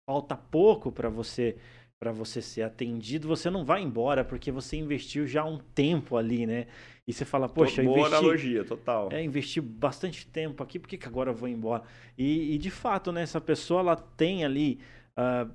falta 0.06 0.36
pouco 0.36 0.92
para 0.92 1.08
você 1.08 1.56
para 1.98 2.12
você 2.12 2.42
ser 2.42 2.60
atendido, 2.60 3.26
você 3.26 3.48
não 3.48 3.64
vai 3.64 3.80
embora 3.80 4.22
porque 4.22 4.52
você 4.52 4.76
investiu 4.76 5.26
já 5.26 5.46
um 5.46 5.56
tempo 5.56 6.18
ali, 6.18 6.44
né? 6.46 6.66
E 7.08 7.12
você 7.12 7.24
fala, 7.24 7.48
poxa, 7.48 7.82
Boa 7.82 8.00
investi, 8.00 8.14
analogia, 8.14 8.64
total. 8.66 9.08
É, 9.10 9.24
investi 9.24 9.62
bastante 9.62 10.26
tempo 10.26 10.62
aqui, 10.62 10.78
por 10.78 10.88
que, 10.88 10.98
que 10.98 11.08
agora 11.08 11.30
eu 11.30 11.34
vou 11.34 11.48
embora? 11.48 11.84
E, 12.18 12.54
e, 12.54 12.58
de 12.58 12.70
fato, 12.70 13.12
né, 13.12 13.22
essa 13.22 13.40
pessoa 13.40 13.80
ela 13.80 13.96
tem 13.96 14.44
ali 14.44 14.78
uh, 15.16 15.50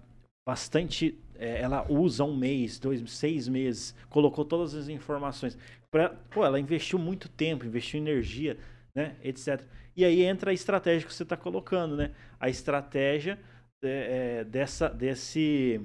bastante. 0.47 1.15
É, 1.35 1.61
ela 1.61 1.85
usa 1.87 2.23
um 2.23 2.35
mês, 2.35 2.79
dois, 2.79 3.07
seis 3.11 3.47
meses, 3.47 3.93
colocou 4.09 4.43
todas 4.43 4.73
as 4.73 4.89
informações. 4.89 5.55
Pra, 5.91 6.09
pô, 6.09 6.45
ela 6.45 6.59
investiu 6.59 6.99
muito 6.99 7.29
tempo, 7.29 7.65
investiu 7.65 7.99
energia, 7.99 8.57
né, 8.93 9.15
etc. 9.23 9.67
E 9.95 10.03
aí 10.05 10.21
entra 10.23 10.51
a 10.51 10.53
estratégia 10.53 11.07
que 11.07 11.13
você 11.13 11.23
está 11.23 11.37
colocando, 11.37 11.95
né? 11.95 12.13
A 12.39 12.49
estratégia 12.49 13.39
é, 13.83 14.39
é, 14.41 14.43
dessa, 14.43 14.89
desse 14.89 15.81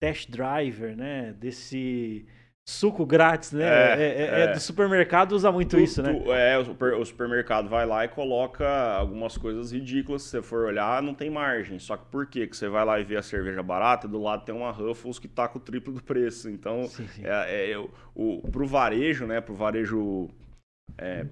test 0.00 0.30
driver, 0.30 0.96
né? 0.96 1.32
Desse 1.34 2.26
suco 2.68 3.06
grátis, 3.06 3.52
né? 3.52 3.64
É, 3.64 3.68
é, 3.68 4.02
é, 4.02 4.40
é, 4.40 4.40
é. 4.42 4.52
do 4.52 4.60
supermercado 4.60 5.32
usa 5.32 5.50
muito 5.50 5.70
tu, 5.74 5.80
isso, 5.80 6.02
né? 6.02 6.12
Tu, 6.12 6.30
é, 6.30 6.58
o, 6.58 6.66
super, 6.66 6.92
o, 6.92 7.04
supermercado 7.04 7.66
vai 7.66 7.86
lá 7.86 8.04
e 8.04 8.08
coloca 8.08 8.68
algumas 8.68 9.38
coisas 9.38 9.72
ridículas. 9.72 10.20
Se 10.22 10.28
você 10.28 10.42
for 10.42 10.66
olhar, 10.66 11.02
não 11.02 11.14
tem 11.14 11.30
margem. 11.30 11.78
Só 11.78 11.96
que 11.96 12.04
por 12.10 12.26
quê? 12.26 12.46
Que 12.46 12.54
você 12.54 12.68
vai 12.68 12.84
lá 12.84 13.00
e 13.00 13.04
vê 13.04 13.16
a 13.16 13.22
cerveja 13.22 13.62
barata, 13.62 14.06
do 14.06 14.20
lado 14.20 14.44
tem 14.44 14.54
uma 14.54 14.70
Ruffles 14.70 15.18
que 15.18 15.26
tá 15.26 15.48
com 15.48 15.58
o 15.58 15.62
triplo 15.62 15.94
do 15.94 16.02
preço. 16.02 16.50
Então, 16.50 16.86
sim, 16.88 17.08
sim. 17.08 17.22
É, 17.24 17.70
é, 17.70 17.78
o, 18.14 18.46
pro 18.52 18.66
varejo, 18.66 19.24
né? 19.26 19.40
Pro 19.40 19.54
varejo 19.54 20.28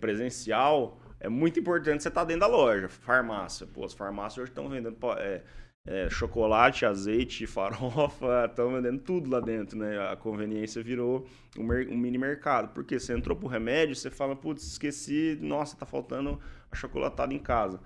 presencial, 0.01 0.99
é 1.21 1.29
muito 1.29 1.61
importante 1.61 2.03
você 2.03 2.09
estar 2.09 2.23
tá 2.23 2.27
dentro 2.27 2.41
da 2.41 2.47
loja. 2.47 2.89
Farmácia. 2.89 3.67
Pô, 3.67 3.85
as 3.85 3.93
farmácias 3.93 4.39
hoje 4.39 4.53
estão 4.53 4.71
vendendo... 4.71 4.97
É, 5.19 5.43
é, 5.87 6.11
chocolate, 6.11 6.85
azeite, 6.85 7.47
farofa, 7.47 8.47
estão 8.47 8.73
vendendo 8.73 8.99
tudo 9.01 9.31
lá 9.31 9.41
dentro, 9.41 9.79
né? 9.79 9.99
A 10.11 10.17
conveniência 10.17 10.83
virou 10.83 11.27
um, 11.57 11.63
um, 11.63 11.97
mini 11.97 12.19
mercado. 12.19 12.75
Porque 12.75 12.99
você 12.99 13.15
entrou 13.15 13.37
pro 13.37 13.47
remédio, 13.47 13.95
você 13.95 14.11
fala, 14.11 14.35
putz, 14.35 14.65
esqueci, 14.65 15.39
nossa, 15.41 15.77
tá 15.77 15.87
faltando 15.87 16.41
a 16.71 16.77
chocolatada 16.77 17.33
em 17.33 17.39
casa. 17.39 17.81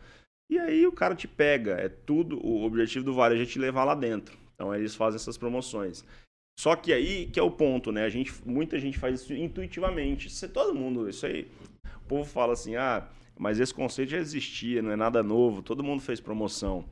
E 0.50 0.58
aí 0.58 0.86
o 0.86 0.92
cara 0.92 1.14
te 1.14 1.28
pega, 1.28 1.72
é 1.72 1.88
tudo, 1.88 2.44
o 2.44 2.64
objetivo 2.64 3.04
do 3.04 3.14
varejo 3.14 3.42
é 3.42 3.46
te 3.46 3.58
levar 3.58 3.84
lá 3.84 3.94
dentro. 3.94 4.36
Então 4.54 4.74
eles 4.74 4.94
fazem 4.94 5.16
essas 5.16 5.38
promoções. 5.38 6.04
Só 6.58 6.74
que 6.74 6.92
aí 6.92 7.26
que 7.26 7.38
é 7.38 7.42
o 7.42 7.50
ponto, 7.50 7.92
né? 7.92 8.04
A 8.04 8.08
gente, 8.08 8.32
muita 8.44 8.78
gente 8.78 8.98
faz 8.98 9.20
isso 9.20 9.32
intuitivamente. 9.32 10.26
Isso 10.26 10.44
é 10.44 10.48
todo 10.48 10.74
mundo, 10.74 11.08
isso 11.08 11.24
aí. 11.24 11.50
O 12.04 12.08
povo 12.08 12.28
fala 12.28 12.52
assim: 12.52 12.74
"Ah, 12.76 13.08
mas 13.38 13.60
esse 13.60 13.72
conceito 13.72 14.10
já 14.10 14.18
existia, 14.18 14.82
não 14.82 14.90
é 14.90 14.96
nada 14.96 15.22
novo, 15.22 15.62
todo 15.62 15.84
mundo 15.84 16.02
fez 16.02 16.20
promoção" 16.20 16.84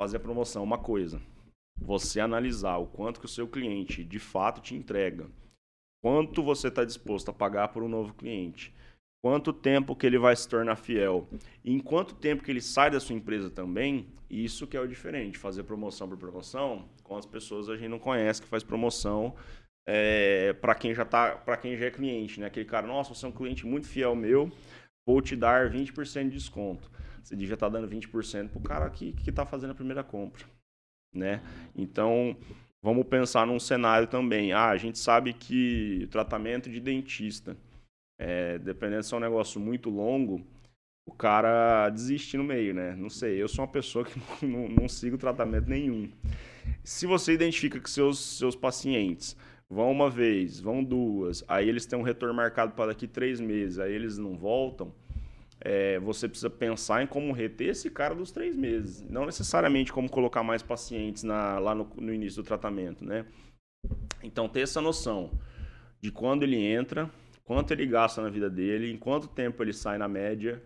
fazer 0.00 0.16
a 0.16 0.20
promoção, 0.20 0.62
uma 0.62 0.78
coisa. 0.78 1.20
Você 1.80 2.20
analisar 2.20 2.76
o 2.76 2.86
quanto 2.86 3.20
que 3.20 3.26
o 3.26 3.28
seu 3.28 3.48
cliente 3.48 4.04
de 4.04 4.18
fato 4.18 4.60
te 4.60 4.74
entrega. 4.74 5.26
Quanto 6.02 6.42
você 6.42 6.68
está 6.68 6.84
disposto 6.84 7.30
a 7.30 7.32
pagar 7.32 7.68
por 7.68 7.82
um 7.82 7.88
novo 7.88 8.14
cliente. 8.14 8.74
Quanto 9.24 9.52
tempo 9.52 9.94
que 9.94 10.06
ele 10.06 10.18
vai 10.18 10.34
se 10.34 10.48
tornar 10.48 10.76
fiel. 10.76 11.28
E 11.64 11.72
em 11.72 11.78
quanto 11.78 12.14
tempo 12.14 12.42
que 12.42 12.50
ele 12.50 12.60
sai 12.60 12.90
da 12.90 13.00
sua 13.00 13.14
empresa 13.14 13.50
também. 13.50 14.08
Isso 14.28 14.66
que 14.66 14.76
é 14.76 14.80
o 14.80 14.88
diferente. 14.88 15.38
Fazer 15.38 15.62
promoção 15.62 16.08
por 16.08 16.16
promoção. 16.16 16.88
Com 17.02 17.16
as 17.16 17.26
pessoas 17.26 17.68
a 17.68 17.76
gente 17.76 17.88
não 17.88 17.98
conhece 17.98 18.42
que 18.42 18.48
faz 18.48 18.62
promoção 18.62 19.34
é, 19.86 20.52
para 20.54 20.74
quem 20.74 20.94
já 20.94 21.04
tá, 21.04 21.36
para 21.36 21.56
quem 21.56 21.76
já 21.76 21.86
é 21.86 21.90
cliente, 21.90 22.40
né? 22.40 22.46
Aquele 22.46 22.66
cara, 22.66 22.86
nossa, 22.86 23.14
você 23.14 23.26
é 23.26 23.28
um 23.28 23.32
cliente 23.32 23.66
muito 23.66 23.88
fiel 23.88 24.14
meu, 24.14 24.50
vou 25.06 25.20
te 25.20 25.34
dar 25.34 25.70
20% 25.70 26.24
de 26.24 26.36
desconto 26.36 26.90
você 27.22 27.36
devia 27.36 27.54
estar 27.54 27.70
tá 27.70 27.78
dando 27.78 27.88
20% 27.88 28.48
para 28.48 28.58
o 28.58 28.62
cara 28.62 28.90
que 28.90 29.14
está 29.26 29.46
fazendo 29.46 29.70
a 29.70 29.74
primeira 29.74 30.02
compra. 30.02 30.44
Né? 31.14 31.42
Então, 31.76 32.36
vamos 32.82 33.06
pensar 33.06 33.46
num 33.46 33.60
cenário 33.60 34.08
também. 34.08 34.52
Ah, 34.52 34.70
a 34.70 34.76
gente 34.76 34.98
sabe 34.98 35.32
que 35.32 36.08
tratamento 36.10 36.70
de 36.70 36.80
dentista, 36.80 37.56
é, 38.18 38.58
dependendo 38.58 39.02
se 39.02 39.14
é 39.14 39.16
um 39.16 39.20
negócio 39.20 39.60
muito 39.60 39.90
longo, 39.90 40.44
o 41.06 41.12
cara 41.12 41.88
desiste 41.90 42.36
no 42.36 42.44
meio, 42.44 42.72
né? 42.74 42.94
Não 42.96 43.10
sei, 43.10 43.42
eu 43.42 43.48
sou 43.48 43.64
uma 43.64 43.70
pessoa 43.70 44.04
que 44.04 44.18
não, 44.46 44.68
não 44.68 44.88
sigo 44.88 45.18
tratamento 45.18 45.68
nenhum. 45.68 46.10
Se 46.84 47.06
você 47.06 47.32
identifica 47.32 47.80
que 47.80 47.90
seus, 47.90 48.18
seus 48.18 48.54
pacientes 48.54 49.36
vão 49.68 49.90
uma 49.90 50.10
vez, 50.10 50.60
vão 50.60 50.84
duas, 50.84 51.44
aí 51.48 51.68
eles 51.68 51.86
têm 51.86 51.98
um 51.98 52.02
retorno 52.02 52.34
marcado 52.34 52.72
para 52.72 52.88
daqui 52.88 53.06
três 53.06 53.40
meses, 53.40 53.78
aí 53.78 53.92
eles 53.92 54.18
não 54.18 54.36
voltam, 54.36 54.94
é, 55.64 55.98
você 56.00 56.28
precisa 56.28 56.50
pensar 56.50 57.02
em 57.02 57.06
como 57.06 57.32
reter 57.32 57.68
esse 57.68 57.88
cara 57.88 58.14
dos 58.14 58.32
três 58.32 58.56
meses. 58.56 59.00
Não 59.08 59.24
necessariamente 59.24 59.92
como 59.92 60.10
colocar 60.10 60.42
mais 60.42 60.62
pacientes 60.62 61.22
na, 61.22 61.58
lá 61.58 61.74
no, 61.74 61.88
no, 61.96 62.12
início 62.12 62.42
do 62.42 62.46
tratamento, 62.46 63.04
né? 63.04 63.24
Então, 64.22 64.48
ter 64.48 64.60
essa 64.60 64.80
noção 64.80 65.30
de 66.00 66.10
quando 66.10 66.42
ele 66.42 66.56
entra, 66.56 67.08
quanto 67.44 67.70
ele 67.72 67.86
gasta 67.86 68.20
na 68.20 68.28
vida 68.28 68.50
dele, 68.50 68.90
em 68.90 68.96
quanto 68.96 69.28
tempo 69.28 69.62
ele 69.62 69.72
sai 69.72 69.98
na 69.98 70.08
média. 70.08 70.60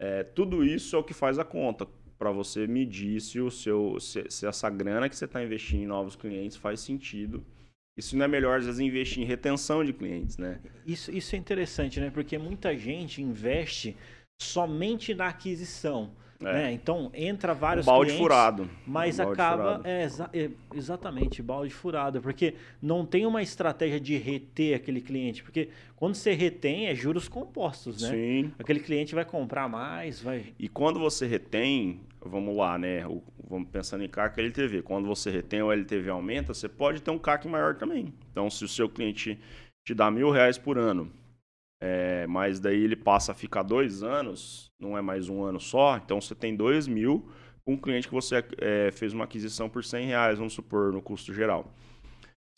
É, 0.00 0.22
tudo 0.22 0.64
isso 0.64 0.96
é 0.96 0.98
o 0.98 1.04
que 1.04 1.12
faz 1.12 1.38
a 1.38 1.44
conta 1.44 1.86
para 2.18 2.30
você 2.30 2.66
medir 2.66 3.20
se, 3.20 3.40
o 3.40 3.50
seu, 3.50 4.00
se, 4.00 4.24
se 4.30 4.46
essa 4.46 4.70
grana 4.70 5.08
que 5.08 5.16
você 5.16 5.26
está 5.26 5.42
investindo 5.42 5.82
em 5.82 5.86
novos 5.86 6.16
clientes 6.16 6.56
faz 6.56 6.80
sentido. 6.80 7.44
Isso 7.96 8.16
não 8.16 8.24
é 8.24 8.28
melhor, 8.28 8.58
às 8.58 8.64
vezes, 8.64 8.80
investir 8.80 9.22
em 9.22 9.26
retenção 9.26 9.84
de 9.84 9.92
clientes, 9.92 10.38
né? 10.38 10.60
Isso, 10.86 11.10
isso 11.10 11.34
é 11.34 11.38
interessante, 11.38 12.00
né? 12.00 12.08
Porque 12.08 12.38
muita 12.38 12.74
gente 12.74 13.20
investe 13.20 13.94
somente 14.40 15.14
na 15.14 15.28
aquisição. 15.28 16.10
É. 16.40 16.44
Né? 16.44 16.72
Então 16.72 17.10
entra 17.12 17.52
vários 17.52 17.86
um 17.86 17.90
balde 17.90 18.12
clientes, 18.12 18.22
furado. 18.22 18.70
mas 18.86 19.18
um 19.18 19.30
acaba 19.30 19.82
é, 19.84 20.04
exa 20.04 20.30
é, 20.32 20.48
exatamente 20.74 21.42
balde 21.42 21.70
furado, 21.70 22.22
porque 22.22 22.54
não 22.80 23.04
tem 23.04 23.26
uma 23.26 23.42
estratégia 23.42 24.00
de 24.00 24.16
reter 24.16 24.74
aquele 24.74 25.02
cliente, 25.02 25.42
porque 25.42 25.68
quando 25.94 26.14
você 26.14 26.32
retém 26.32 26.86
é 26.86 26.94
juros 26.94 27.28
compostos, 27.28 28.00
né? 28.00 28.08
Sim. 28.08 28.52
Aquele 28.58 28.80
cliente 28.80 29.14
vai 29.14 29.24
comprar 29.26 29.68
mais, 29.68 30.22
vai. 30.22 30.46
E 30.58 30.66
quando 30.66 30.98
você 30.98 31.26
retém, 31.26 32.00
vamos 32.24 32.56
lá, 32.56 32.78
né? 32.78 33.06
O, 33.06 33.22
vamos 33.46 33.68
pensando 33.68 34.02
em 34.02 34.08
CAC 34.08 34.38
e 34.38 34.44
LTV. 34.44 34.80
Quando 34.80 35.06
você 35.06 35.30
retém 35.30 35.60
o 35.60 35.70
LTV 35.70 36.08
aumenta, 36.08 36.54
você 36.54 36.70
pode 36.70 37.02
ter 37.02 37.10
um 37.10 37.18
CAC 37.18 37.46
maior 37.48 37.74
também. 37.74 38.14
Então, 38.32 38.48
se 38.48 38.64
o 38.64 38.68
seu 38.68 38.88
cliente 38.88 39.38
te 39.84 39.92
dá 39.92 40.10
mil 40.10 40.30
reais 40.30 40.56
por 40.56 40.78
ano 40.78 41.12
é, 41.80 42.26
mas 42.26 42.60
daí 42.60 42.82
ele 42.82 42.96
passa 42.96 43.32
a 43.32 43.34
ficar 43.34 43.62
dois 43.62 44.02
anos, 44.02 44.70
não 44.78 44.96
é 44.98 45.00
mais 45.00 45.28
um 45.28 45.42
ano 45.42 45.58
só, 45.58 45.96
então 45.96 46.20
você 46.20 46.34
tem 46.34 46.54
dois 46.54 46.86
mil 46.86 47.28
com 47.64 47.74
um 47.74 47.76
cliente 47.76 48.08
que 48.08 48.14
você 48.14 48.44
é, 48.58 48.90
fez 48.90 49.12
uma 49.12 49.24
aquisição 49.24 49.68
por 49.68 49.84
100 49.84 50.06
reais, 50.06 50.38
vamos 50.38 50.52
supor, 50.52 50.92
no 50.92 51.00
custo 51.00 51.32
geral. 51.32 51.72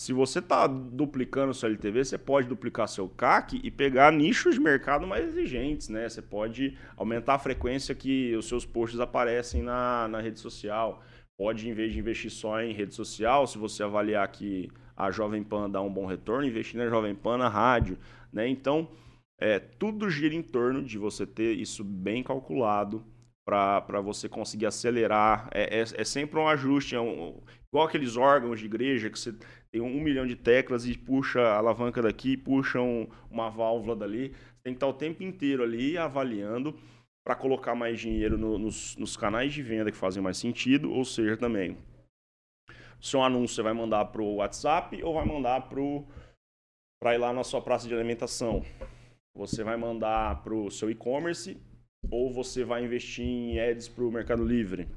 Se 0.01 0.13
você 0.13 0.41
está 0.41 0.67
duplicando 0.67 1.55
seu 1.55 1.69
LTV, 1.69 2.05
você 2.05 2.19
pode 2.19 2.49
duplicar 2.49 2.89
seu 2.89 3.09
CAC 3.09 3.61
e 3.63 3.71
pegar 3.71 4.11
nichos 4.13 4.55
de 4.55 4.61
mercado 4.61 5.07
mais 5.07 5.29
exigentes, 5.29 5.89
né? 5.89 6.09
Você 6.09 6.21
pode 6.21 6.77
aumentar 6.97 7.35
a 7.35 7.39
frequência 7.39 7.95
que 7.95 8.35
os 8.35 8.49
seus 8.49 8.67
posts 8.67 8.99
aparecem 8.99 9.63
na, 9.63 10.09
na 10.09 10.21
rede 10.21 10.41
social. 10.41 11.05
Pode, 11.39 11.69
em 11.69 11.73
vez 11.73 11.93
de 11.93 12.01
investir 12.01 12.33
só 12.33 12.61
em 12.61 12.73
rede 12.73 12.95
social, 12.95 13.47
se 13.47 13.59
você 13.59 13.85
avaliar 13.85 14.27
que 14.27 14.69
a 14.97 15.11
Jovem 15.13 15.43
Pan 15.45 15.71
dá 15.71 15.81
um 15.81 15.93
bom 15.93 16.07
retorno, 16.07 16.49
investir 16.49 16.79
na 16.79 16.89
Jovem 16.89 17.15
Pan, 17.15 17.37
na 17.37 17.49
rádio, 17.49 17.97
né? 18.33 18.49
Então, 18.49 18.89
é, 19.41 19.59
tudo 19.59 20.11
gira 20.11 20.35
em 20.35 20.43
torno 20.43 20.83
de 20.83 20.99
você 20.99 21.27
ter 21.27 21.55
isso 21.55 21.83
bem 21.83 22.23
calculado 22.23 23.05
para 23.45 24.01
você 24.01 24.29
conseguir 24.29 24.67
acelerar. 24.67 25.49
É, 25.53 25.81
é, 25.81 25.83
é, 25.83 26.05
sempre 26.05 26.39
um 26.39 26.49
ajuste, 26.49 26.95
é 26.95 27.01
um, 27.01 27.41
igual 27.69 27.87
aqueles 27.87 28.17
órgãos 28.17 28.61
de 28.61 28.67
igreja 28.67 29.11
que 29.11 29.19
você 29.19 29.35
tem 29.71 29.81
um, 29.81 30.01
milhão 30.01 30.27
de 30.27 30.37
teclas 30.37 30.87
e 30.87 30.97
puxa 30.97 31.41
a 31.41 31.57
alavanca 31.57 32.01
daqui, 32.01 32.37
puxa 32.37 32.81
um, 32.81 33.09
uma 33.31 33.51
válvula 33.51 33.97
dali. 33.97 34.29
Você 34.29 34.63
tem 34.65 34.73
que 34.75 34.77
estar 34.77 34.87
o 34.87 34.95
tempo 34.95 35.23
inteiro 35.23 35.63
ali 35.63 35.99
avaliando 35.99 36.79
para 37.25 37.35
colocar 37.35 37.75
mais 37.75 38.01
dinheiro 38.01 38.37
no, 38.37 38.59
nos, 38.59 38.97
nos 38.97 39.17
canais 39.17 39.53
de 39.53 39.63
venda 39.63 39.91
que 39.91 39.97
fazem 39.97 40.23
mais 40.23 40.37
sentido, 40.37 40.93
ou 40.93 41.05
seja, 41.05 41.37
também. 41.37 41.77
Seu 43.01 43.23
anúncio 43.23 43.57
você 43.57 43.63
vai 43.63 43.73
mandar 43.73 44.05
para 44.07 44.23
o 44.23 44.37
WhatsApp 44.37 45.03
ou 45.03 45.15
vai 45.15 45.25
mandar 45.25 45.69
para 45.69 47.15
ir 47.15 47.19
lá 47.19 47.33
na 47.33 47.43
sua 47.43 47.61
praça 47.61 47.89
de 47.89 47.95
alimentação. 47.95 48.65
Você 49.35 49.65
vai 49.65 49.77
mandar 49.77 50.43
para 50.43 50.55
o 50.55 50.71
seu 50.71 50.91
e-commerce 50.91 51.57
ou 52.11 52.33
você 52.33 52.65
vai 52.65 52.85
investir 52.85 53.25
em 53.25 53.59
ads 53.59 53.89
para 53.89 54.05
o 54.05 54.13
Mercado 54.13 54.45
Livre. 54.45 54.89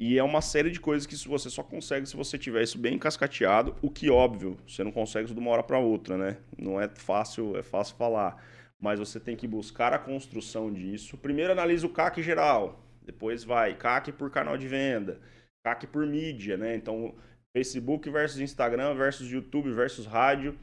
E 0.00 0.18
é 0.18 0.22
uma 0.22 0.42
série 0.42 0.70
de 0.70 0.80
coisas 0.80 1.06
que 1.06 1.16
você 1.28 1.48
só 1.48 1.62
consegue 1.62 2.06
se 2.06 2.16
você 2.16 2.36
tiver 2.36 2.62
isso 2.62 2.78
bem 2.78 2.98
cascateado, 2.98 3.76
o 3.80 3.88
que 3.88 4.10
óbvio, 4.10 4.58
você 4.66 4.82
não 4.82 4.90
consegue 4.90 5.26
isso 5.26 5.34
de 5.34 5.40
uma 5.40 5.50
hora 5.50 5.62
para 5.62 5.78
outra, 5.78 6.18
né? 6.18 6.38
Não 6.58 6.80
é 6.80 6.88
fácil, 6.88 7.56
é 7.56 7.62
fácil 7.62 7.96
falar, 7.96 8.44
mas 8.80 8.98
você 8.98 9.20
tem 9.20 9.36
que 9.36 9.46
buscar 9.46 9.92
a 9.92 9.98
construção 9.98 10.72
disso. 10.72 11.16
Primeiro 11.16 11.52
analisa 11.52 11.86
o 11.86 11.92
CAC 11.92 12.22
geral, 12.22 12.84
depois 13.02 13.44
vai 13.44 13.76
CAC 13.76 14.12
por 14.12 14.30
canal 14.30 14.58
de 14.58 14.66
venda, 14.66 15.20
CAC 15.64 15.86
por 15.86 16.04
mídia, 16.04 16.56
né? 16.56 16.74
Então, 16.74 17.14
Facebook 17.56 18.10
versus 18.10 18.40
Instagram 18.40 18.94
versus 18.94 19.30
YouTube 19.30 19.70
versus 19.70 20.06
rádio, 20.06 20.58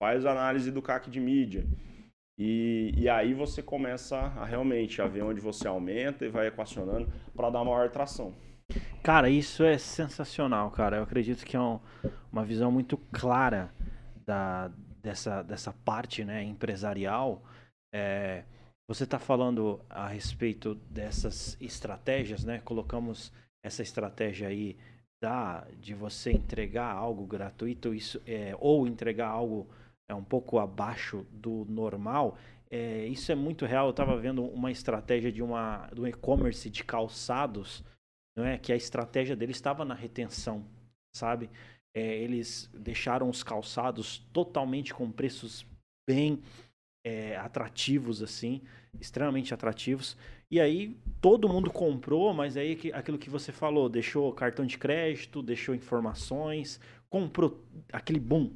faz 0.00 0.24
análise 0.24 0.70
do 0.70 0.80
CAC 0.80 1.10
de 1.10 1.18
mídia. 1.18 1.66
E, 2.42 2.94
e 2.96 3.06
aí 3.06 3.34
você 3.34 3.62
começa 3.62 4.16
a 4.16 4.46
realmente 4.46 5.02
a 5.02 5.06
ver 5.06 5.20
onde 5.20 5.42
você 5.42 5.68
aumenta 5.68 6.24
e 6.24 6.30
vai 6.30 6.46
equacionando 6.46 7.06
para 7.36 7.50
dar 7.50 7.62
maior 7.62 7.90
tração. 7.90 8.32
Cara, 9.02 9.28
isso 9.28 9.62
é 9.62 9.76
sensacional, 9.76 10.70
cara. 10.70 10.96
Eu 10.96 11.02
acredito 11.02 11.44
que 11.44 11.54
é 11.54 11.60
um, 11.60 11.78
uma 12.32 12.42
visão 12.42 12.72
muito 12.72 12.96
clara 13.12 13.70
da, 14.24 14.68
dessa, 15.02 15.42
dessa 15.42 15.70
parte 15.84 16.24
né, 16.24 16.42
empresarial. 16.42 17.42
É, 17.94 18.44
você 18.88 19.04
está 19.04 19.18
falando 19.18 19.84
a 19.90 20.08
respeito 20.08 20.74
dessas 20.90 21.58
estratégias, 21.60 22.42
né? 22.42 22.62
Colocamos 22.64 23.30
essa 23.62 23.82
estratégia 23.82 24.48
aí 24.48 24.78
da, 25.22 25.66
de 25.78 25.92
você 25.92 26.32
entregar 26.32 26.90
algo 26.90 27.26
gratuito 27.26 27.94
isso, 27.94 28.18
é, 28.26 28.56
ou 28.58 28.86
entregar 28.86 29.28
algo 29.28 29.68
é, 30.10 30.14
um 30.14 30.24
pouco 30.24 30.58
abaixo 30.58 31.26
do 31.30 31.64
normal. 31.68 32.36
É, 32.70 33.06
isso 33.06 33.30
é 33.30 33.34
muito 33.34 33.64
real. 33.64 33.86
Eu 33.86 33.90
estava 33.90 34.16
vendo 34.16 34.44
uma 34.44 34.70
estratégia 34.70 35.30
de, 35.32 35.42
uma, 35.42 35.88
um 35.96 36.06
e-commerce 36.06 36.68
de 36.68 36.84
calçados 36.84 37.84
não 38.36 38.46
é? 38.46 38.58
Que 38.58 38.72
a 38.72 38.76
estratégia 38.76 39.36
deles 39.36 39.56
estava 39.56 39.84
na 39.84 39.94
retenção, 39.94 40.64
sabe? 41.12 41.50
É, 41.94 42.16
eles 42.18 42.70
deixaram 42.72 43.28
os 43.28 43.42
calçados 43.42 44.18
totalmente 44.32 44.94
com 44.94 45.10
preços 45.10 45.66
bem 46.08 46.40
é, 47.04 47.36
atrativos, 47.36 48.22
assim, 48.22 48.62
extremamente 49.00 49.52
atrativos. 49.52 50.16
E 50.50 50.60
aí 50.60 50.96
todo 51.20 51.48
mundo 51.48 51.70
comprou, 51.70 52.32
mas 52.32 52.56
aí 52.56 52.78
aquilo 52.92 53.18
que 53.18 53.30
você 53.30 53.52
falou, 53.52 53.88
deixou 53.88 54.32
cartão 54.32 54.64
de 54.64 54.78
crédito, 54.78 55.42
deixou 55.42 55.74
informações, 55.74 56.80
comprou 57.08 57.62
aquele 57.92 58.20
boom. 58.20 58.52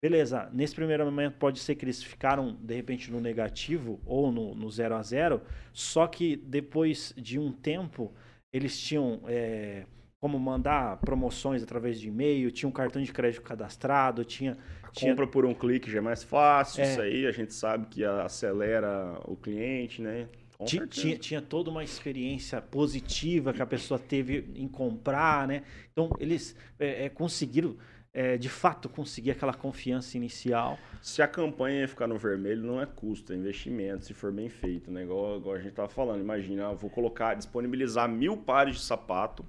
Beleza, 0.00 0.48
nesse 0.52 0.76
primeiro 0.76 1.04
momento 1.04 1.38
pode 1.38 1.58
ser 1.58 1.74
que 1.74 1.84
eles 1.84 2.02
ficaram 2.02 2.56
de 2.60 2.74
repente 2.74 3.10
no 3.10 3.20
negativo 3.20 4.00
ou 4.06 4.30
no, 4.30 4.54
no 4.54 4.70
zero 4.70 4.94
a 4.94 5.02
zero, 5.02 5.42
só 5.72 6.06
que 6.06 6.36
depois 6.36 7.12
de 7.16 7.36
um 7.36 7.50
tempo 7.50 8.14
eles 8.52 8.78
tinham 8.78 9.20
é, 9.26 9.84
como 10.20 10.38
mandar 10.38 10.98
promoções 10.98 11.64
através 11.64 11.98
de 11.98 12.08
e-mail, 12.08 12.52
tinha 12.52 12.68
um 12.68 12.72
cartão 12.72 13.02
de 13.02 13.12
crédito 13.12 13.42
cadastrado, 13.42 14.24
tinha... 14.24 14.56
A 14.84 14.90
tinha... 14.90 15.10
compra 15.10 15.26
por 15.26 15.44
um 15.44 15.52
clique 15.52 15.90
já 15.90 15.98
é 15.98 16.00
mais 16.00 16.22
fácil, 16.22 16.82
é. 16.82 16.90
isso 16.90 17.00
aí 17.00 17.26
a 17.26 17.32
gente 17.32 17.52
sabe 17.52 17.86
que 17.86 18.04
acelera 18.04 19.20
o 19.24 19.36
cliente, 19.36 20.00
né? 20.00 20.28
Tinha, 20.64 20.86
tinha, 20.88 21.16
tinha, 21.16 21.40
toda 21.40 21.70
uma 21.70 21.84
experiência 21.84 22.60
positiva 22.60 23.52
que 23.52 23.62
a 23.62 23.66
pessoa 23.66 23.96
teve 23.96 24.50
em 24.56 24.66
comprar, 24.66 25.46
né? 25.46 25.62
Então, 25.92 26.10
eles 26.18 26.56
é, 26.80 27.04
é 27.04 27.08
conseguiram 27.08 27.76
é, 28.18 28.36
de 28.36 28.48
fato 28.48 28.88
conseguir 28.88 29.30
aquela 29.30 29.54
confiança 29.54 30.16
inicial. 30.16 30.76
Se 31.00 31.22
a 31.22 31.28
campanha 31.28 31.86
ficar 31.86 32.08
no 32.08 32.18
vermelho, 32.18 32.64
não 32.64 32.82
é 32.82 32.84
custo, 32.84 33.32
é 33.32 33.36
investimento, 33.36 34.06
se 34.06 34.12
for 34.12 34.32
bem 34.32 34.48
feito, 34.48 34.90
né? 34.90 35.04
Igual, 35.04 35.36
igual 35.36 35.54
a 35.54 35.58
gente 35.58 35.68
estava 35.68 35.88
falando. 35.88 36.20
Imagina, 36.20 36.74
vou 36.74 36.90
colocar, 36.90 37.34
disponibilizar 37.34 38.08
mil 38.08 38.36
pares 38.36 38.74
de 38.74 38.82
sapato 38.82 39.46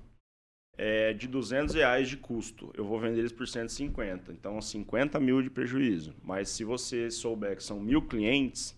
é, 0.78 1.14
de 1.14 1.28
200 1.28 1.74
reais 1.74 2.10
de 2.10 2.18
custo. 2.18 2.72
Eu 2.78 2.86
vou 2.86 3.00
vender 3.00 3.22
eles 3.22 3.32
por 3.32 3.48
150. 3.48 4.32
Então, 4.34 4.62
50 4.62 5.20
mil 5.20 5.42
de 5.42 5.50
prejuízo. 5.50 6.14
Mas 6.22 6.50
se 6.50 6.64
você 6.64 7.10
souber 7.10 7.56
que 7.56 7.64
são 7.64 7.80
mil 7.80 8.04
clientes, 8.04 8.78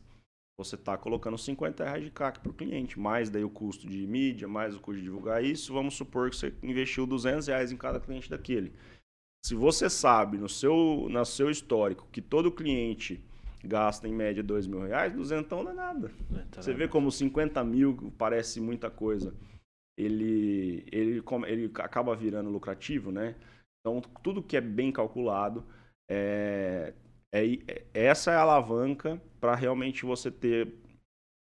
você 0.58 0.76
está 0.76 0.98
colocando 0.98 1.38
50 1.38 1.84
reais 1.84 2.06
de 2.06 2.12
CAC 2.12 2.40
para 2.40 2.50
o 2.50 2.54
cliente, 2.54 2.98
mais 2.98 3.30
daí 3.30 3.44
o 3.44 3.50
custo 3.50 3.86
de 3.86 4.08
mídia, 4.08 4.48
mais 4.48 4.74
o 4.74 4.80
custo 4.80 5.00
de 5.00 5.04
divulgar 5.04 5.44
isso. 5.44 5.74
Vamos 5.74 5.96
supor 5.96 6.30
que 6.30 6.38
você 6.38 6.54
investiu 6.64 7.06
200 7.06 7.48
reais 7.48 7.74
em 7.74 7.78
cada 7.78 8.00
cliente 8.00 8.30
daquele. 8.30 8.72
Se 9.44 9.56
você 9.56 9.90
sabe 9.90 10.38
no 10.38 10.48
seu, 10.48 11.08
no 11.10 11.26
seu 11.26 11.50
histórico 11.50 12.08
que 12.12 12.22
todo 12.22 12.52
cliente 12.52 13.24
gasta 13.64 14.08
em 14.08 14.14
média 14.14 14.44
dois 14.44 14.68
mil 14.68 14.82
reais, 14.82 15.14
duzentão 15.14 15.64
não 15.64 15.72
é 15.72 15.76
nada. 15.76 16.12
É 16.34 16.62
você 16.62 16.74
vê 16.74 16.88
como 16.88 17.12
50 17.12 17.64
mil 17.64 18.14
parece 18.18 18.60
muita 18.60 18.90
coisa. 18.90 19.34
Ele, 19.98 20.84
ele, 20.92 21.24
ele 21.48 21.72
acaba 21.76 22.16
virando 22.16 22.50
lucrativo, 22.50 23.12
né? 23.12 23.36
Então, 23.80 24.02
tudo 24.24 24.44
que 24.44 24.56
é 24.56 24.62
bem 24.62 24.92
calculado, 24.92 25.64
é, 26.10 26.94
é, 27.34 27.46
é 27.68 27.86
essa 27.94 28.32
é 28.32 28.36
a 28.36 28.42
alavanca 28.42 29.22
para 29.40 29.56
realmente 29.56 30.06
você 30.06 30.30
ter 30.30 30.74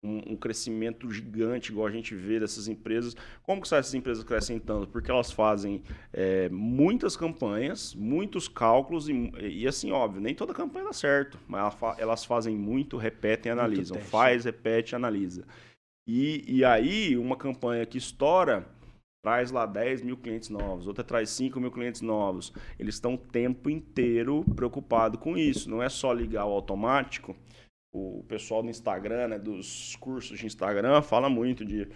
um, 0.04 0.34
um, 0.34 0.36
crescimento 0.36 1.12
gigante, 1.12 1.72
igual 1.72 1.88
a 1.88 1.92
gente 1.92 2.16
vê 2.16 2.40
dessas 2.40 2.68
empresas. 2.68 3.16
Como 3.44 3.62
que 3.62 3.68
essas 3.68 3.94
empresas 3.94 4.24
crescem 4.24 4.60
tanto? 4.60 4.88
Porque 4.88 5.10
elas 5.10 5.32
fazem 5.32 5.84
é, 6.14 6.50
muitas 6.50 7.16
campanhas, 7.16 7.96
muitos 7.96 8.48
cálculos 8.48 9.10
e, 9.10 9.32
e, 9.40 9.68
assim, 9.68 9.92
óbvio, 9.92 10.22
nem 10.22 10.36
toda 10.36 10.54
campanha 10.54 10.86
dá 10.86 10.94
certo, 10.94 11.40
mas 11.48 11.76
elas 11.98 12.24
fazem 12.26 12.56
muito, 12.56 12.98
repetem 12.98 13.50
e 13.50 13.54
analisam. 13.54 14.00
Faz, 14.00 14.46
repete, 14.46 14.96
analisa. 14.96 15.46
E, 16.08 16.44
e 16.48 16.64
aí, 16.64 17.18
uma 17.18 17.36
campanha 17.36 17.86
que 17.86 17.98
estoura 17.98 18.66
traz 19.22 19.52
lá 19.52 19.66
10 19.66 20.04
mil 20.04 20.16
clientes 20.16 20.48
novos, 20.48 20.88
outra 20.88 21.04
traz 21.04 21.30
5 21.32 21.60
mil 21.60 21.72
clientes 21.72 22.02
novos. 22.02 22.54
Eles 22.80 22.96
estão 22.96 23.16
o 23.16 23.18
tempo 23.18 23.70
inteiro 23.70 24.46
preocupados 24.56 25.20
com 25.20 25.38
isso. 25.38 25.70
Não 25.70 25.84
é 25.84 25.90
só 25.90 26.14
ligar 26.14 26.46
o 26.46 26.54
automático 26.54 27.36
o 27.93 28.23
pessoal 28.28 28.62
do 28.62 28.69
Instagram, 28.69 29.30
né, 29.30 29.39
dos 29.39 29.95
cursos 29.97 30.38
de 30.38 30.45
Instagram, 30.45 31.02
fala 31.02 31.30
muito 31.30 31.65
de 31.65 31.88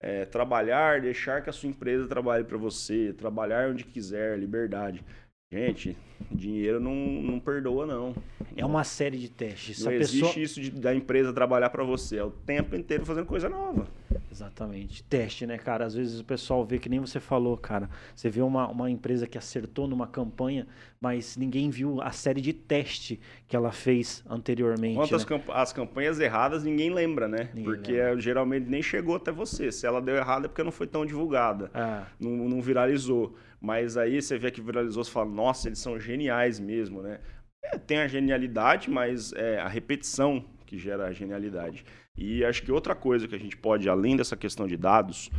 é, 0.00 0.24
trabalhar, 0.24 1.00
deixar 1.00 1.42
que 1.42 1.50
a 1.50 1.52
sua 1.52 1.68
empresa 1.68 2.06
trabalhe 2.06 2.44
para 2.44 2.56
você, 2.56 3.12
trabalhar 3.12 3.70
onde 3.70 3.84
quiser, 3.84 4.38
liberdade. 4.38 5.04
Gente, 5.52 5.96
dinheiro 6.30 6.80
não, 6.80 6.94
não 6.94 7.40
perdoa, 7.40 7.86
não. 7.86 8.14
É 8.56 8.64
uma 8.64 8.84
série 8.84 9.18
de 9.18 9.28
testes. 9.28 9.84
Não 9.84 9.92
existe 9.92 10.20
pessoa... 10.20 10.42
isso 10.42 10.60
de, 10.60 10.70
da 10.70 10.94
empresa 10.94 11.32
trabalhar 11.32 11.70
para 11.70 11.84
você. 11.84 12.16
É 12.16 12.24
o 12.24 12.30
tempo 12.30 12.74
inteiro 12.74 13.06
fazendo 13.06 13.26
coisa 13.26 13.48
nova. 13.48 13.86
Exatamente. 14.30 15.02
Teste, 15.04 15.46
né, 15.46 15.58
cara? 15.58 15.84
Às 15.84 15.94
vezes 15.94 16.20
o 16.20 16.24
pessoal 16.24 16.64
vê 16.64 16.78
que 16.78 16.88
nem 16.88 17.00
você 17.00 17.20
falou, 17.20 17.56
cara. 17.56 17.88
Você 18.14 18.28
vê 18.28 18.40
uma, 18.40 18.68
uma 18.68 18.90
empresa 18.90 19.26
que 19.26 19.38
acertou 19.38 19.86
numa 19.86 20.06
campanha, 20.06 20.66
mas 21.00 21.36
ninguém 21.36 21.70
viu 21.70 22.00
a 22.00 22.10
série 22.10 22.40
de 22.40 22.52
teste 22.52 23.20
que 23.46 23.56
ela 23.56 23.72
fez 23.72 24.24
anteriormente. 24.28 24.96
Quantas 24.96 25.22
né? 25.22 25.28
camp 25.28 25.50
as 25.50 25.72
campanhas 25.72 26.20
erradas 26.20 26.64
ninguém 26.64 26.90
lembra, 26.90 27.28
né? 27.28 27.50
Ninguém 27.54 27.64
porque 27.64 27.92
lembra. 27.92 28.20
geralmente 28.20 28.68
nem 28.68 28.82
chegou 28.82 29.16
até 29.16 29.32
você. 29.32 29.72
Se 29.72 29.86
ela 29.86 30.00
deu 30.00 30.16
errado 30.16 30.44
é 30.44 30.48
porque 30.48 30.62
não 30.62 30.72
foi 30.72 30.86
tão 30.86 31.06
divulgada. 31.06 31.70
Ah. 31.74 32.06
Não, 32.18 32.30
não 32.30 32.60
viralizou. 32.60 33.34
Mas 33.60 33.96
aí 33.96 34.22
você 34.22 34.38
vê 34.38 34.52
que 34.52 34.60
viralizou, 34.60 35.02
você 35.02 35.10
fala, 35.10 35.28
nossa, 35.28 35.68
eles 35.68 35.80
são 35.80 35.98
geniais 36.08 36.58
mesmo, 36.58 37.02
né? 37.02 37.20
É, 37.62 37.76
tem 37.76 37.98
a 37.98 38.08
genialidade, 38.08 38.90
mas 38.90 39.32
é 39.34 39.60
a 39.60 39.68
repetição 39.68 40.44
que 40.64 40.78
gera 40.78 41.06
a 41.06 41.12
genialidade. 41.12 41.84
E 42.16 42.44
acho 42.44 42.62
que 42.62 42.72
outra 42.72 42.94
coisa 42.94 43.28
que 43.28 43.34
a 43.34 43.38
gente 43.38 43.56
pode, 43.56 43.88
além 43.88 44.16
dessa 44.16 44.36
questão 44.36 44.66
de 44.66 44.76
dados, 44.76 45.30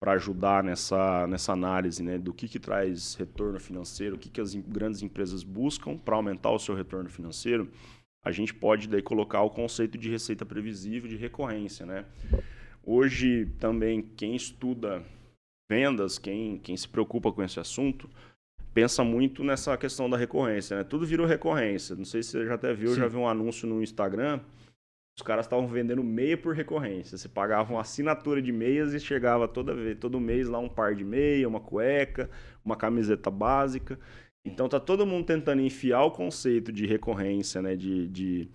para 0.00 0.12
ajudar 0.12 0.62
nessa, 0.62 1.26
nessa 1.26 1.52
análise 1.52 2.02
né, 2.02 2.18
do 2.18 2.32
que, 2.32 2.48
que 2.48 2.58
traz 2.58 3.14
retorno 3.14 3.58
financeiro, 3.58 4.16
o 4.16 4.18
que, 4.18 4.28
que 4.28 4.40
as 4.40 4.54
grandes 4.54 5.02
empresas 5.02 5.42
buscam 5.42 5.96
para 5.96 6.16
aumentar 6.16 6.50
o 6.50 6.58
seu 6.58 6.74
retorno 6.74 7.08
financeiro, 7.08 7.68
a 8.24 8.30
gente 8.30 8.52
pode 8.52 8.88
daí 8.88 9.02
colocar 9.02 9.42
o 9.42 9.50
conceito 9.50 9.96
de 9.96 10.10
receita 10.10 10.44
previsível 10.44 11.08
de 11.08 11.16
recorrência. 11.16 11.84
Né? 11.86 12.04
Hoje 12.84 13.46
também 13.58 14.02
quem 14.02 14.36
estuda 14.36 15.02
vendas, 15.70 16.18
quem, 16.18 16.58
quem 16.58 16.76
se 16.76 16.88
preocupa 16.88 17.32
com 17.32 17.42
esse 17.42 17.58
assunto, 17.60 18.08
pensa 18.80 19.02
muito 19.02 19.42
nessa 19.42 19.76
questão 19.76 20.08
da 20.08 20.16
recorrência. 20.16 20.76
Né? 20.76 20.84
Tudo 20.84 21.06
virou 21.06 21.26
recorrência. 21.26 21.96
Não 21.96 22.04
sei 22.04 22.22
se 22.22 22.30
você 22.30 22.46
já 22.46 22.54
até 22.54 22.72
viu, 22.72 22.90
Sim. 22.90 23.00
já 23.00 23.08
vi 23.08 23.16
um 23.16 23.28
anúncio 23.28 23.68
no 23.68 23.82
Instagram 23.82 24.40
os 25.18 25.22
caras 25.22 25.46
estavam 25.46 25.66
vendendo 25.66 26.04
meia 26.04 26.38
por 26.38 26.54
recorrência. 26.54 27.18
Você 27.18 27.28
pagava 27.28 27.72
uma 27.72 27.80
assinatura 27.80 28.40
de 28.40 28.52
meias 28.52 28.94
e 28.94 29.00
chegava 29.00 29.48
toda 29.48 29.74
vez, 29.74 29.98
todo 29.98 30.20
mês 30.20 30.46
lá 30.46 30.60
um 30.60 30.68
par 30.68 30.94
de 30.94 31.04
meia, 31.04 31.48
uma 31.48 31.58
cueca, 31.58 32.30
uma 32.64 32.76
camiseta 32.76 33.28
básica. 33.28 33.98
Então 34.44 34.68
tá 34.68 34.78
todo 34.78 35.04
mundo 35.04 35.26
tentando 35.26 35.60
enfiar 35.60 36.04
o 36.04 36.12
conceito 36.12 36.70
de 36.72 36.86
recorrência, 36.86 37.60
né, 37.60 37.74
de, 37.74 38.06
de, 38.06 38.48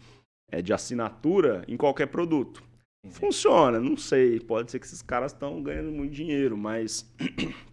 é, 0.49 0.61
de 0.61 0.71
assinatura 0.71 1.65
em 1.67 1.76
qualquer 1.76 2.07
produto. 2.07 2.63
Funciona, 3.09 3.78
não 3.82 3.97
sei. 3.97 4.39
Pode 4.39 4.71
ser 4.71 4.80
que 4.80 4.86
esses 4.86 5.01
caras 5.01 5.34
estão 5.34 5.61
ganhando 5.61 5.91
muito 5.91 6.13
dinheiro, 6.13 6.55
mas 6.55 7.13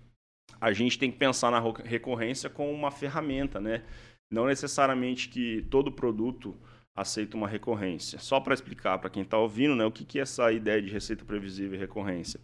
a 0.61 0.73
gente 0.73 0.99
tem 0.99 1.11
que 1.11 1.17
pensar 1.17 1.51
na 1.51 1.61
recorrência 1.85 2.51
como 2.51 2.71
uma 2.71 2.91
ferramenta, 2.91 3.61
né? 3.61 3.83
Não 4.31 4.47
necessariamente 4.47 5.29
que 5.29 5.63
todo 5.71 5.91
produto 5.91 6.57
aceita 6.95 7.37
uma 7.37 7.49
recorrência. 7.49 8.19
Só 8.19 8.39
para 8.41 8.55
explicar 8.55 8.99
para 8.99 9.11
quem 9.11 9.23
está 9.23 9.39
ouvindo, 9.39 9.75
né, 9.75 9.85
o 9.85 9.91
que, 9.91 10.05
que 10.05 10.19
é 10.19 10.23
essa 10.23 10.53
ideia 10.53 10.83
de 10.83 10.91
receita 10.91 11.25
previsível 11.25 11.75
e 11.75 11.79
recorrência. 11.81 12.39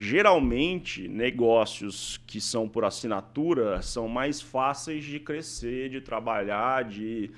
Geralmente, 0.00 1.08
negócios 1.08 2.18
que 2.18 2.40
são 2.40 2.68
por 2.68 2.84
assinatura 2.84 3.82
são 3.82 4.06
mais 4.08 4.40
fáceis 4.40 5.04
de 5.04 5.18
crescer, 5.18 5.88
de 5.88 6.00
trabalhar, 6.00 6.84
de. 6.84 7.32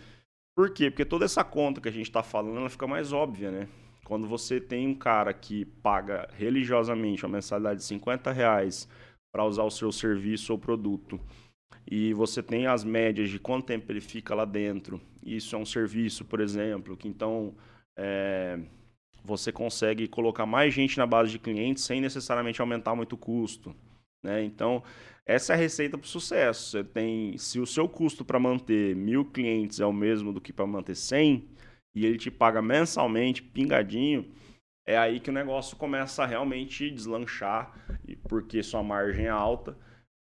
Por 0.54 0.70
quê? 0.70 0.90
Porque 0.90 1.06
toda 1.06 1.24
essa 1.24 1.42
conta 1.42 1.80
que 1.80 1.88
a 1.88 1.92
gente 1.92 2.06
está 2.06 2.22
falando 2.22 2.58
ela 2.58 2.68
fica 2.68 2.86
mais 2.86 3.14
óbvia, 3.14 3.50
né? 3.50 3.68
Quando 4.04 4.26
você 4.26 4.60
tem 4.60 4.86
um 4.86 4.94
cara 4.94 5.32
que 5.32 5.64
paga 5.64 6.28
religiosamente 6.36 7.24
uma 7.24 7.32
mensalidade 7.32 7.80
de 7.80 7.86
50 7.86 8.30
reais 8.30 8.86
para 9.32 9.44
usar 9.44 9.64
o 9.64 9.70
seu 9.70 9.92
serviço 9.92 10.52
ou 10.52 10.58
produto 10.58 11.20
e 11.90 12.12
você 12.14 12.42
tem 12.42 12.66
as 12.66 12.84
médias 12.84 13.30
de 13.30 13.38
quanto 13.38 13.66
tempo 13.66 13.90
ele 13.90 14.00
fica 14.00 14.34
lá 14.34 14.44
dentro. 14.44 15.00
Isso 15.24 15.54
é 15.54 15.58
um 15.58 15.66
serviço, 15.66 16.24
por 16.24 16.40
exemplo, 16.40 16.96
que 16.96 17.08
então 17.08 17.54
é, 17.96 18.58
você 19.24 19.50
consegue 19.50 20.06
colocar 20.06 20.46
mais 20.46 20.72
gente 20.72 20.98
na 20.98 21.06
base 21.06 21.32
de 21.32 21.38
clientes 21.38 21.84
sem 21.84 22.00
necessariamente 22.00 22.60
aumentar 22.60 22.94
muito 22.94 23.14
o 23.14 23.18
custo. 23.18 23.74
Né? 24.22 24.44
Então, 24.44 24.82
essa 25.26 25.52
é 25.52 25.56
a 25.56 25.58
receita 25.58 25.98
para 25.98 26.04
o 26.04 26.08
sucesso. 26.08 26.70
Você 26.70 26.84
tem, 26.84 27.36
se 27.38 27.58
o 27.58 27.66
seu 27.66 27.88
custo 27.88 28.24
para 28.24 28.38
manter 28.38 28.94
mil 28.94 29.24
clientes 29.24 29.80
é 29.80 29.86
o 29.86 29.92
mesmo 29.92 30.32
do 30.32 30.40
que 30.40 30.52
para 30.52 30.66
manter 30.66 30.94
100, 30.94 31.48
e 31.94 32.06
ele 32.06 32.18
te 32.18 32.30
paga 32.30 32.62
mensalmente, 32.62 33.42
pingadinho, 33.42 34.30
é 34.86 34.96
aí 34.96 35.18
que 35.18 35.30
o 35.30 35.32
negócio 35.32 35.76
começa 35.76 36.22
a 36.22 36.26
realmente 36.26 36.90
deslanchar, 36.90 37.72
porque 38.30 38.62
sua 38.62 38.80
margem 38.80 39.26
é 39.26 39.28
alta 39.28 39.76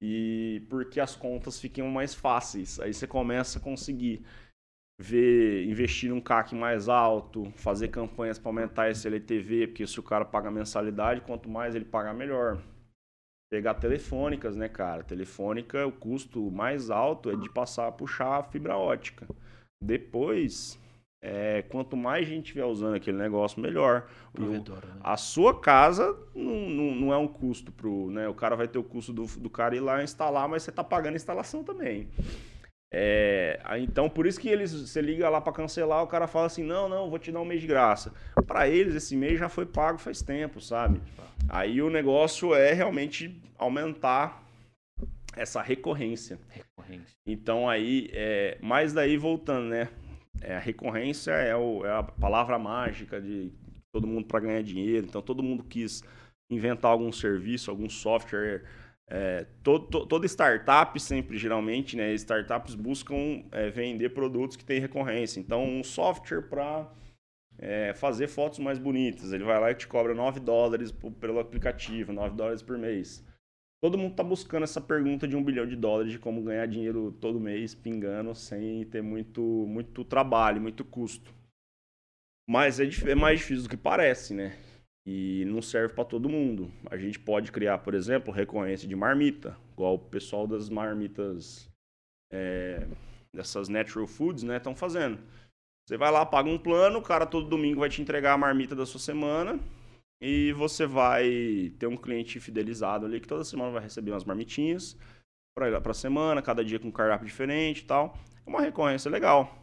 e 0.01 0.61
porque 0.69 0.99
as 0.99 1.15
contas 1.15 1.57
ficam 1.57 1.87
mais 1.87 2.13
fáceis. 2.13 2.77
Aí 2.81 2.93
você 2.93 3.07
começa 3.07 3.57
a 3.57 3.61
conseguir 3.61 4.25
ver, 4.99 5.65
investir 5.65 6.09
num 6.09 6.19
CAC 6.19 6.53
mais 6.53 6.89
alto, 6.89 7.49
fazer 7.55 7.87
campanhas 7.87 8.37
para 8.37 8.49
aumentar 8.49 8.89
esse 8.89 9.07
LTV, 9.07 9.67
porque 9.67 9.87
se 9.87 10.01
o 10.01 10.03
cara 10.03 10.25
paga 10.25 10.51
mensalidade, 10.51 11.21
quanto 11.21 11.49
mais 11.49 11.75
ele 11.75 11.85
pagar, 11.85 12.13
melhor. 12.13 12.61
Pegar 13.49 13.75
telefônicas, 13.75 14.57
né, 14.57 14.67
cara? 14.67 15.05
Telefônica, 15.05 15.87
o 15.87 15.91
custo 15.91 16.51
mais 16.51 16.89
alto 16.89 17.29
é 17.29 17.37
de 17.37 17.49
passar 17.49 17.87
a 17.87 17.91
puxar 17.91 18.39
a 18.39 18.43
fibra 18.43 18.75
ótica. 18.75 19.25
Depois, 19.81 20.77
é, 21.25 21.61
quanto 21.69 21.95
mais 21.95 22.27
gente 22.27 22.47
estiver 22.47 22.65
usando 22.65 22.95
aquele 22.95 23.17
negócio, 23.17 23.61
melhor. 23.61 24.09
Provedora, 24.33 24.87
né? 24.87 24.95
A 25.01 25.15
sua 25.15 25.57
casa 25.57 26.13
não, 26.35 26.69
não, 26.69 26.95
não, 26.95 27.13
é 27.13 27.17
um 27.17 27.29
custo 27.29 27.71
pro. 27.71 28.11
Né? 28.11 28.27
O 28.27 28.33
cara 28.33 28.57
vai 28.57 28.67
ter 28.67 28.77
o 28.77 28.83
custo 28.83 29.13
do, 29.13 29.25
do 29.25 29.49
cara 29.49 29.73
ir 29.73 29.79
lá 29.79 30.03
instalar, 30.03 30.49
mas 30.49 30.63
você 30.63 30.69
está 30.69 30.83
pagando 30.83 31.13
a 31.13 31.15
instalação 31.15 31.63
também. 31.63 32.09
É, 32.91 33.57
então, 33.79 34.09
por 34.09 34.27
isso 34.27 34.37
que 34.37 34.49
eles, 34.49 34.73
você 34.73 35.01
liga 35.01 35.29
lá 35.29 35.39
para 35.39 35.53
cancelar, 35.53 36.03
o 36.03 36.07
cara 36.07 36.27
fala 36.27 36.47
assim: 36.47 36.61
não, 36.61 36.89
não, 36.89 37.09
vou 37.09 37.17
te 37.17 37.31
dar 37.31 37.39
um 37.39 37.45
mês 37.45 37.61
de 37.61 37.67
graça. 37.67 38.13
Para 38.45 38.67
eles, 38.67 38.93
esse 38.93 39.15
mês 39.15 39.39
já 39.39 39.47
foi 39.47 39.65
pago 39.65 39.99
faz 39.99 40.21
tempo, 40.21 40.59
sabe? 40.59 41.01
Aí 41.47 41.81
o 41.81 41.89
negócio 41.89 42.53
é 42.53 42.73
realmente 42.73 43.41
aumentar 43.57 44.43
essa 45.37 45.61
recorrência. 45.61 46.37
recorrência. 46.49 47.15
Então, 47.25 47.69
aí, 47.69 48.09
é, 48.11 48.57
mais 48.61 48.91
daí 48.91 49.15
voltando, 49.15 49.69
né? 49.69 49.87
É, 50.41 50.55
a 50.55 50.59
recorrência 50.59 51.31
é, 51.31 51.55
o, 51.55 51.85
é, 51.85 51.91
a 51.91 52.03
palavra 52.03 52.57
mágica 52.59 53.21
de 53.21 53.51
todo 53.91 54.07
mundo 54.07 54.25
para 54.27 54.39
ganhar 54.39 54.63
dinheiro. 54.63 55.05
Então, 55.05 55.21
todo 55.21 55.43
mundo 55.43 55.63
quis 55.63 56.03
inventar 56.49 56.91
algum 56.91 57.11
serviço, 57.11 57.69
algum 57.69 57.89
software. 57.89 58.63
É, 59.07 59.45
todo, 59.61 59.85
to, 59.87 60.05
toda 60.05 60.25
startup, 60.25 60.99
sempre, 60.99 61.37
geralmente, 61.37 61.95
né, 61.95 62.13
startups 62.13 62.73
buscam 62.73 63.43
é, 63.51 63.69
vender 63.69 64.09
produtos 64.09 64.57
que 64.57 64.65
têm 64.65 64.79
recorrência. 64.79 65.39
Então, 65.39 65.63
um 65.63 65.83
software 65.83 66.41
para 66.41 66.89
é, 67.57 67.93
fazer 67.93 68.27
fotos 68.27 68.59
mais 68.59 68.79
bonitas. 68.79 69.31
Ele 69.31 69.43
vai 69.43 69.59
lá 69.59 69.71
e 69.71 69.75
te 69.75 69.87
cobra 69.87 70.13
9 70.13 70.39
dólares 70.39 70.91
pelo 71.19 71.39
aplicativo, 71.39 72.11
9 72.11 72.35
dólares 72.35 72.61
por 72.61 72.77
mês. 72.77 73.23
Todo 73.83 73.97
mundo 73.97 74.11
está 74.11 74.23
buscando 74.23 74.63
essa 74.63 74.79
pergunta 74.79 75.27
de 75.27 75.35
um 75.35 75.43
bilhão 75.43 75.67
de 75.67 75.75
dólares 75.75 76.13
de 76.13 76.17
como 76.17 76.41
ganhar 76.41 76.65
dinheiro 76.65 77.11
todo 77.19 77.37
mês 77.37 77.75
pingando 77.75 78.33
sem 78.33 78.85
ter 78.85 79.01
muito, 79.01 79.41
muito 79.41 80.05
trabalho, 80.05 80.61
muito 80.61 80.85
custo. 80.85 81.35
Mas 82.49 82.79
é, 82.79 82.85
é 82.85 83.13
mais 83.13 83.41
difícil 83.41 83.63
do 83.63 83.69
que 83.69 83.75
parece, 83.75 84.33
né? 84.33 84.57
E 85.05 85.43
não 85.47 85.61
serve 85.61 85.93
para 85.93 86.05
todo 86.05 86.29
mundo. 86.29 86.71
A 86.89 86.95
gente 86.95 87.19
pode 87.19 87.51
criar, 87.51 87.79
por 87.79 87.93
exemplo, 87.93 88.33
recorrência 88.33 88.87
de 88.87 88.95
marmita, 88.95 89.57
igual 89.73 89.95
o 89.95 89.99
pessoal 89.99 90.47
das 90.47 90.69
marmitas, 90.69 91.69
é, 92.31 92.87
dessas 93.35 93.67
natural 93.67 94.07
foods, 94.07 94.43
né, 94.43 94.55
estão 94.55 94.73
fazendo. 94.73 95.19
Você 95.85 95.97
vai 95.97 96.09
lá, 96.09 96.25
paga 96.25 96.49
um 96.49 96.57
plano, 96.57 96.99
o 96.99 97.03
cara 97.03 97.25
todo 97.25 97.49
domingo 97.49 97.81
vai 97.81 97.89
te 97.89 98.01
entregar 98.01 98.31
a 98.31 98.37
marmita 98.37 98.77
da 98.77 98.85
sua 98.85 99.01
semana 99.01 99.59
e 100.21 100.53
você 100.53 100.85
vai 100.85 101.71
ter 101.79 101.87
um 101.87 101.97
cliente 101.97 102.39
fidelizado 102.39 103.05
ali 103.05 103.19
que 103.19 103.27
toda 103.27 103.43
semana 103.43 103.71
vai 103.71 103.83
receber 103.83 104.11
umas 104.11 104.23
marmitinhas 104.23 104.97
para 105.55 105.91
a 105.91 105.93
semana, 105.93 106.41
cada 106.41 106.63
dia 106.63 106.79
com 106.79 106.87
um 106.87 106.91
cardápio 106.91 107.27
diferente 107.27 107.79
e 107.79 107.85
tal. 107.85 108.17
É 108.45 108.49
uma 108.49 108.61
recorrência 108.61 109.09
legal. 109.09 109.59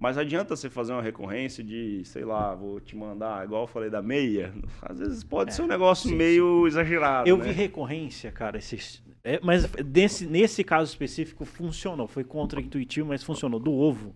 Mas 0.00 0.18
adianta 0.18 0.54
você 0.54 0.68
fazer 0.68 0.92
uma 0.92 1.02
recorrência 1.02 1.62
de, 1.62 2.04
sei 2.04 2.24
lá, 2.24 2.54
vou 2.54 2.80
te 2.80 2.96
mandar, 2.96 3.44
igual 3.44 3.62
eu 3.62 3.66
falei 3.66 3.88
da 3.88 4.02
meia. 4.02 4.52
Às 4.82 4.98
vezes 4.98 5.24
pode 5.24 5.50
é, 5.50 5.52
ser 5.54 5.62
um 5.62 5.66
negócio 5.66 6.10
sim, 6.10 6.16
meio 6.16 6.62
sim. 6.62 6.66
exagerado. 6.66 7.28
Eu 7.28 7.38
né? 7.38 7.44
vi 7.44 7.52
recorrência, 7.52 8.30
cara, 8.30 8.58
esses, 8.58 9.02
é, 9.24 9.40
mas 9.42 9.66
nesse, 9.82 10.26
nesse 10.26 10.62
caso 10.62 10.90
específico 10.90 11.46
funcionou. 11.46 12.06
Foi 12.06 12.22
contra-intuitivo, 12.22 13.08
mas 13.08 13.24
funcionou. 13.24 13.58
Do 13.58 13.72
ovo. 13.72 14.14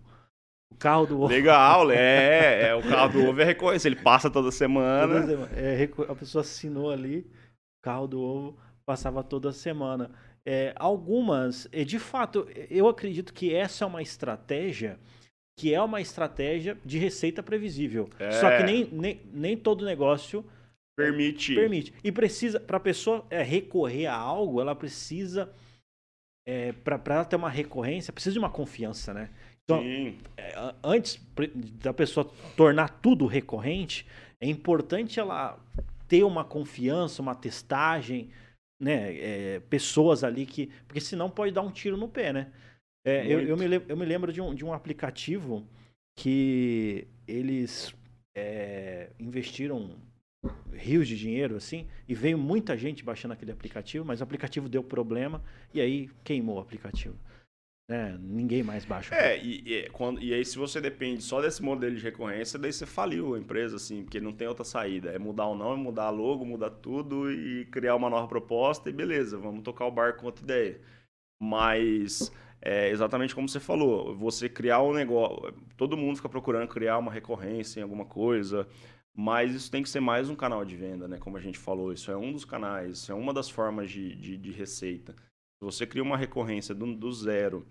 O 0.71 0.75
carro 0.75 1.05
do 1.05 1.21
ovo. 1.21 1.27
Legal, 1.27 1.91
é, 1.91 2.69
é. 2.69 2.75
O 2.75 2.81
carro 2.87 3.13
do 3.13 3.25
ovo 3.27 3.41
é 3.41 3.43
recorrência. 3.43 3.87
Ele 3.87 3.95
passa 3.95 4.29
toda 4.29 4.51
semana. 4.51 5.21
Toda 5.21 5.27
semana. 5.27 5.51
É, 5.55 5.89
a 6.07 6.15
pessoa 6.15 6.41
assinou 6.41 6.91
ali, 6.91 7.19
o 7.19 7.81
carro 7.81 8.07
do 8.07 8.21
ovo 8.21 8.57
passava 8.85 9.23
toda 9.23 9.51
semana. 9.51 10.11
É, 10.45 10.73
algumas, 10.77 11.67
é, 11.71 11.83
de 11.83 11.99
fato, 11.99 12.47
eu 12.69 12.87
acredito 12.87 13.33
que 13.33 13.53
essa 13.53 13.83
é 13.83 13.87
uma 13.87 14.01
estratégia 14.01 14.99
que 15.59 15.73
é 15.73 15.81
uma 15.81 15.99
estratégia 15.99 16.77
de 16.85 16.97
receita 16.97 17.43
previsível. 17.43 18.09
É. 18.17 18.31
Só 18.31 18.49
que 18.55 18.63
nem, 18.63 18.85
nem, 18.93 19.21
nem 19.33 19.57
todo 19.57 19.83
negócio 19.83 20.45
permite. 20.97 21.53
Permite. 21.53 21.93
E 22.01 22.13
precisa, 22.13 22.61
para 22.61 22.77
a 22.77 22.79
pessoa 22.79 23.25
é, 23.29 23.43
recorrer 23.43 24.05
a 24.05 24.15
algo, 24.15 24.61
ela 24.61 24.73
precisa, 24.73 25.51
é, 26.47 26.71
para 26.71 27.01
ela 27.13 27.25
ter 27.25 27.35
uma 27.35 27.49
recorrência, 27.49 28.13
precisa 28.13 28.31
de 28.31 28.39
uma 28.39 28.49
confiança, 28.49 29.13
né? 29.13 29.29
Então, 29.69 29.83
é, 30.35 30.73
antes 30.83 31.21
da 31.81 31.93
pessoa 31.93 32.29
tornar 32.57 32.89
tudo 33.01 33.27
recorrente, 33.27 34.05
é 34.41 34.47
importante 34.47 35.19
ela 35.19 35.59
ter 36.07 36.23
uma 36.23 36.43
confiança, 36.43 37.21
uma 37.21 37.35
testagem, 37.35 38.29
né? 38.81 39.15
É, 39.15 39.59
pessoas 39.69 40.23
ali 40.23 40.45
que. 40.45 40.67
Porque 40.87 40.99
senão 40.99 41.29
pode 41.29 41.53
dar 41.53 41.61
um 41.61 41.71
tiro 41.71 41.95
no 41.95 42.07
pé, 42.07 42.33
né? 42.33 42.51
É, 43.05 43.25
eu, 43.25 43.41
eu, 43.41 43.55
me 43.55 43.67
lembro, 43.67 43.89
eu 43.89 43.97
me 43.97 44.05
lembro 44.05 44.33
de 44.33 44.41
um, 44.41 44.53
de 44.53 44.65
um 44.65 44.73
aplicativo 44.73 45.65
que 46.17 47.07
eles 47.27 47.93
é, 48.35 49.09
investiram 49.19 49.95
rios 50.73 51.07
de 51.07 51.17
dinheiro 51.17 51.55
assim 51.55 51.87
e 52.07 52.13
veio 52.13 52.37
muita 52.37 52.77
gente 52.77 53.03
baixando 53.03 53.33
aquele 53.33 53.51
aplicativo, 53.51 54.05
mas 54.05 54.19
o 54.19 54.23
aplicativo 54.23 54.67
deu 54.67 54.83
problema 54.83 55.41
e 55.73 55.79
aí 55.79 56.09
queimou 56.23 56.57
o 56.57 56.59
aplicativo. 56.59 57.15
É, 57.89 58.15
ninguém 58.19 58.61
mais 58.61 58.85
baixa. 58.85 59.15
É, 59.15 59.35
e, 59.43 59.63
e, 59.65 59.89
quando, 59.89 60.21
e 60.21 60.31
aí 60.31 60.45
se 60.45 60.59
você 60.59 60.79
depende 60.79 61.23
só 61.23 61.41
desse 61.41 61.63
modelo 61.63 61.95
de 61.95 62.03
recorrência, 62.03 62.59
daí 62.59 62.71
você 62.71 62.85
faliu 62.85 63.33
a 63.33 63.39
empresa, 63.39 63.77
assim, 63.77 64.03
porque 64.03 64.21
não 64.21 64.31
tem 64.31 64.47
outra 64.47 64.63
saída. 64.63 65.09
É 65.09 65.17
mudar 65.17 65.47
o 65.47 65.55
nome, 65.55 65.81
mudar 65.81 66.03
a 66.03 66.09
logo, 66.11 66.45
mudar 66.45 66.69
tudo 66.69 67.31
e 67.31 67.65
criar 67.65 67.95
uma 67.95 68.07
nova 68.09 68.27
proposta 68.27 68.91
e 68.91 68.93
beleza, 68.93 69.39
vamos 69.39 69.63
tocar 69.63 69.85
o 69.85 69.91
barco 69.91 70.19
com 70.19 70.27
outra 70.27 70.43
ideia. 70.43 70.79
Mas 71.41 72.31
é 72.61 72.89
exatamente 72.89 73.33
como 73.33 73.49
você 73.49 73.59
falou, 73.59 74.15
você 74.15 74.47
criar 74.47 74.83
um 74.83 74.93
negócio, 74.93 75.53
todo 75.75 75.97
mundo 75.97 76.17
fica 76.17 76.29
procurando 76.29 76.67
criar 76.67 76.99
uma 76.99 77.11
recorrência 77.11 77.79
em 77.79 77.83
alguma 77.83 78.05
coisa, 78.05 78.67
mas 79.15 79.55
isso 79.55 79.71
tem 79.71 79.81
que 79.81 79.89
ser 79.89 79.99
mais 79.99 80.29
um 80.29 80.35
canal 80.35 80.63
de 80.63 80.75
venda, 80.75 81.07
né? 81.07 81.17
Como 81.17 81.37
a 81.37 81.41
gente 81.41 81.57
falou, 81.57 81.91
isso 81.91 82.11
é 82.11 82.17
um 82.17 82.31
dos 82.33 82.45
canais, 82.45 82.97
isso 82.99 83.11
é 83.11 83.15
uma 83.15 83.33
das 83.33 83.49
formas 83.49 83.89
de, 83.89 84.15
de, 84.15 84.37
de 84.37 84.51
receita. 84.51 85.15
Você 85.61 85.85
cria 85.85 86.03
uma 86.03 86.17
recorrência 86.17 86.73
do, 86.73 86.95
do 86.95 87.11
zero, 87.11 87.65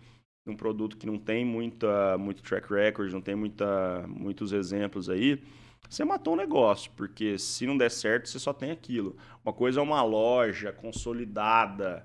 um 0.46 0.56
produto 0.56 0.96
que 0.96 1.06
não 1.06 1.18
tem 1.18 1.44
muita, 1.44 2.16
muito 2.18 2.42
track 2.42 2.72
record, 2.72 3.12
não 3.12 3.20
tem 3.20 3.34
muita, 3.34 4.06
muitos 4.08 4.52
exemplos 4.52 5.08
aí, 5.08 5.42
você 5.88 6.04
matou 6.04 6.34
o 6.34 6.36
um 6.36 6.38
negócio, 6.38 6.90
porque 6.96 7.38
se 7.38 7.66
não 7.66 7.76
der 7.76 7.90
certo, 7.90 8.28
você 8.28 8.38
só 8.38 8.52
tem 8.52 8.70
aquilo. 8.70 9.16
Uma 9.44 9.52
coisa 9.52 9.80
é 9.80 9.82
uma 9.82 10.02
loja 10.02 10.72
consolidada, 10.72 12.04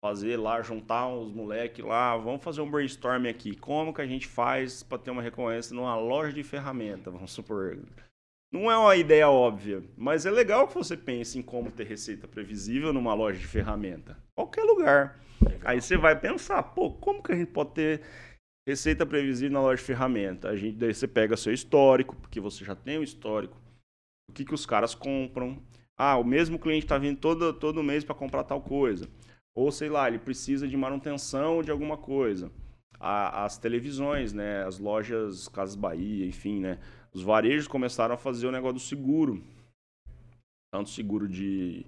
fazer 0.00 0.36
lá, 0.36 0.62
juntar 0.62 1.08
os 1.08 1.32
moleques 1.32 1.84
lá, 1.84 2.16
vamos 2.16 2.44
fazer 2.44 2.60
um 2.60 2.70
brainstorm 2.70 3.26
aqui. 3.26 3.56
Como 3.56 3.92
que 3.92 4.02
a 4.02 4.06
gente 4.06 4.26
faz 4.26 4.82
para 4.82 4.98
ter 4.98 5.10
uma 5.10 5.22
recorrência 5.22 5.74
numa 5.74 5.96
loja 5.96 6.32
de 6.32 6.42
ferramenta, 6.42 7.10
vamos 7.10 7.32
supor. 7.32 7.78
Não 8.54 8.70
é 8.70 8.78
uma 8.78 8.94
ideia 8.94 9.28
óbvia, 9.28 9.82
mas 9.96 10.26
é 10.26 10.30
legal 10.30 10.68
que 10.68 10.74
você 10.74 10.96
pense 10.96 11.36
em 11.36 11.42
como 11.42 11.72
ter 11.72 11.88
receita 11.88 12.28
previsível 12.28 12.92
numa 12.92 13.12
loja 13.12 13.38
de 13.38 13.46
ferramenta. 13.46 14.16
Qualquer 14.32 14.62
lugar. 14.62 15.20
Legal. 15.42 15.60
Aí 15.64 15.80
você 15.80 15.96
vai 15.96 16.16
pensar, 16.18 16.62
pô, 16.62 16.92
como 16.92 17.20
que 17.20 17.32
a 17.32 17.34
gente 17.34 17.50
pode 17.50 17.72
ter 17.72 18.00
Receita 18.66 19.04
previsível 19.04 19.52
na 19.52 19.60
loja 19.60 19.76
de 19.76 19.86
ferramenta. 19.86 20.48
A 20.48 20.56
gente, 20.56 20.76
daí 20.78 20.94
você 20.94 21.06
pega 21.06 21.36
seu 21.36 21.52
histórico, 21.52 22.16
porque 22.16 22.40
você 22.40 22.64
já 22.64 22.74
tem 22.74 22.96
o 22.96 23.02
histórico. 23.02 23.60
O 24.28 24.32
que, 24.32 24.44
que 24.44 24.54
os 24.54 24.64
caras 24.64 24.94
compram. 24.94 25.62
Ah, 25.98 26.16
o 26.16 26.24
mesmo 26.24 26.58
cliente 26.58 26.86
está 26.86 26.96
vindo 26.96 27.18
todo, 27.18 27.52
todo 27.52 27.82
mês 27.82 28.04
para 28.04 28.14
comprar 28.14 28.42
tal 28.42 28.62
coisa. 28.62 29.06
Ou 29.54 29.70
sei 29.70 29.90
lá, 29.90 30.08
ele 30.08 30.18
precisa 30.18 30.66
de 30.66 30.76
manutenção 30.76 31.62
de 31.62 31.70
alguma 31.70 31.98
coisa. 31.98 32.50
A, 32.98 33.44
as 33.44 33.58
televisões, 33.58 34.32
né? 34.32 34.64
As 34.64 34.78
lojas 34.78 35.46
Casas 35.46 35.76
Bahia, 35.76 36.26
enfim, 36.26 36.60
né? 36.60 36.78
Os 37.14 37.22
varejos 37.22 37.68
começaram 37.68 38.14
a 38.14 38.18
fazer 38.18 38.46
o 38.46 38.52
negócio 38.52 38.74
do 38.74 38.80
seguro. 38.80 39.42
Tanto 40.72 40.90
seguro 40.90 41.28
de 41.28 41.86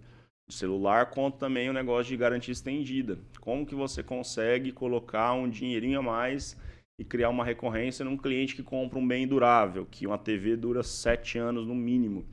celular, 0.49 1.11
quanto 1.11 1.39
também 1.39 1.68
o 1.68 1.72
negócio 1.72 2.11
de 2.11 2.16
garantia 2.16 2.53
estendida. 2.53 3.18
Como 3.41 3.66
que 3.66 3.74
você 3.74 4.03
consegue 4.03 4.70
colocar 4.70 5.33
um 5.33 5.51
dinheirinho 5.51 5.99
a 5.99 6.03
mais 6.03 6.57
e 6.99 7.05
criar 7.05 7.29
uma 7.29 7.45
recorrência 7.45 8.05
num 8.05 8.16
cliente 8.16 8.55
que 8.55 8.62
compra 8.62 8.99
um 8.99 9.07
bem 9.07 9.27
durável, 9.27 9.85
que 9.87 10.07
uma 10.07 10.16
TV 10.16 10.57
dura 10.57 10.83
sete 10.83 11.37
anos 11.39 11.66
no 11.66 11.74
mínimo. 11.74 12.24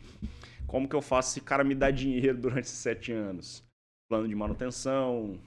Como 0.68 0.88
que 0.88 0.96
eu 0.96 1.02
faço 1.02 1.32
esse 1.32 1.42
cara 1.42 1.64
me 1.64 1.76
dar 1.76 1.92
dinheiro 1.92 2.38
durante 2.38 2.66
esses 2.66 2.78
sete 2.78 3.12
anos? 3.12 3.64
Plano 4.08 4.28
de 4.28 4.36
manutenção, 4.36 5.40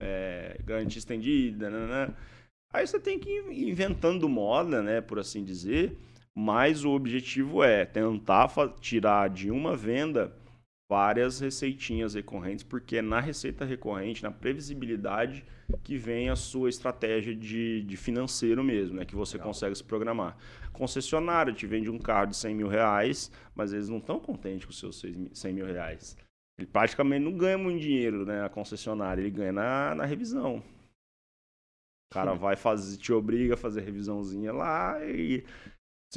é, 0.00 0.58
garantia 0.64 0.98
estendida, 0.98 1.70
né? 1.70 2.14
Aí 2.72 2.86
você 2.86 2.98
tem 2.98 3.18
que 3.18 3.30
ir 3.30 3.68
inventando 3.68 4.28
moda, 4.28 4.82
né, 4.82 5.00
por 5.00 5.18
assim 5.18 5.44
dizer, 5.44 5.96
mas 6.36 6.84
o 6.84 6.90
objetivo 6.90 7.64
é 7.64 7.86
tentar 7.86 8.52
tirar 8.78 9.30
de 9.30 9.50
uma 9.50 9.74
venda 9.74 10.36
várias 10.86 11.40
receitinhas 11.40 12.14
recorrentes, 12.14 12.62
porque 12.62 12.98
é 12.98 13.02
na 13.02 13.20
receita 13.20 13.64
recorrente, 13.64 14.22
na 14.22 14.30
previsibilidade, 14.30 15.44
que 15.82 15.96
vem 15.96 16.28
a 16.28 16.36
sua 16.36 16.68
estratégia 16.68 17.34
de, 17.34 17.82
de 17.82 17.96
financeiro 17.96 18.62
mesmo, 18.62 18.96
né? 18.96 19.04
Que 19.06 19.16
você 19.16 19.38
Legal. 19.38 19.48
consegue 19.48 19.74
se 19.74 19.82
programar. 19.82 20.36
Concessionário 20.72 21.54
te 21.54 21.66
vende 21.66 21.90
um 21.90 21.98
carro 21.98 22.26
de 22.26 22.36
100 22.36 22.54
mil 22.54 22.68
reais, 22.68 23.32
mas 23.54 23.72
eles 23.72 23.88
não 23.88 23.96
estão 23.96 24.20
contentes 24.20 24.66
com 24.66 24.70
os 24.70 24.78
seus 24.78 25.02
100 25.32 25.52
mil 25.54 25.66
reais. 25.66 26.16
Ele 26.58 26.68
praticamente 26.68 27.24
não 27.24 27.36
ganha 27.36 27.56
muito 27.56 27.80
dinheiro, 27.80 28.26
né? 28.26 28.44
A 28.44 28.48
concessionária, 28.50 29.22
ele 29.22 29.30
ganha 29.30 29.52
na, 29.52 29.94
na 29.94 30.04
revisão. 30.04 30.62
O 32.10 32.14
cara 32.14 32.34
vai 32.34 32.56
fazer, 32.56 32.98
te 32.98 33.12
obriga 33.12 33.54
a 33.54 33.56
fazer 33.56 33.80
revisãozinha 33.80 34.52
lá 34.52 35.04
e 35.04 35.44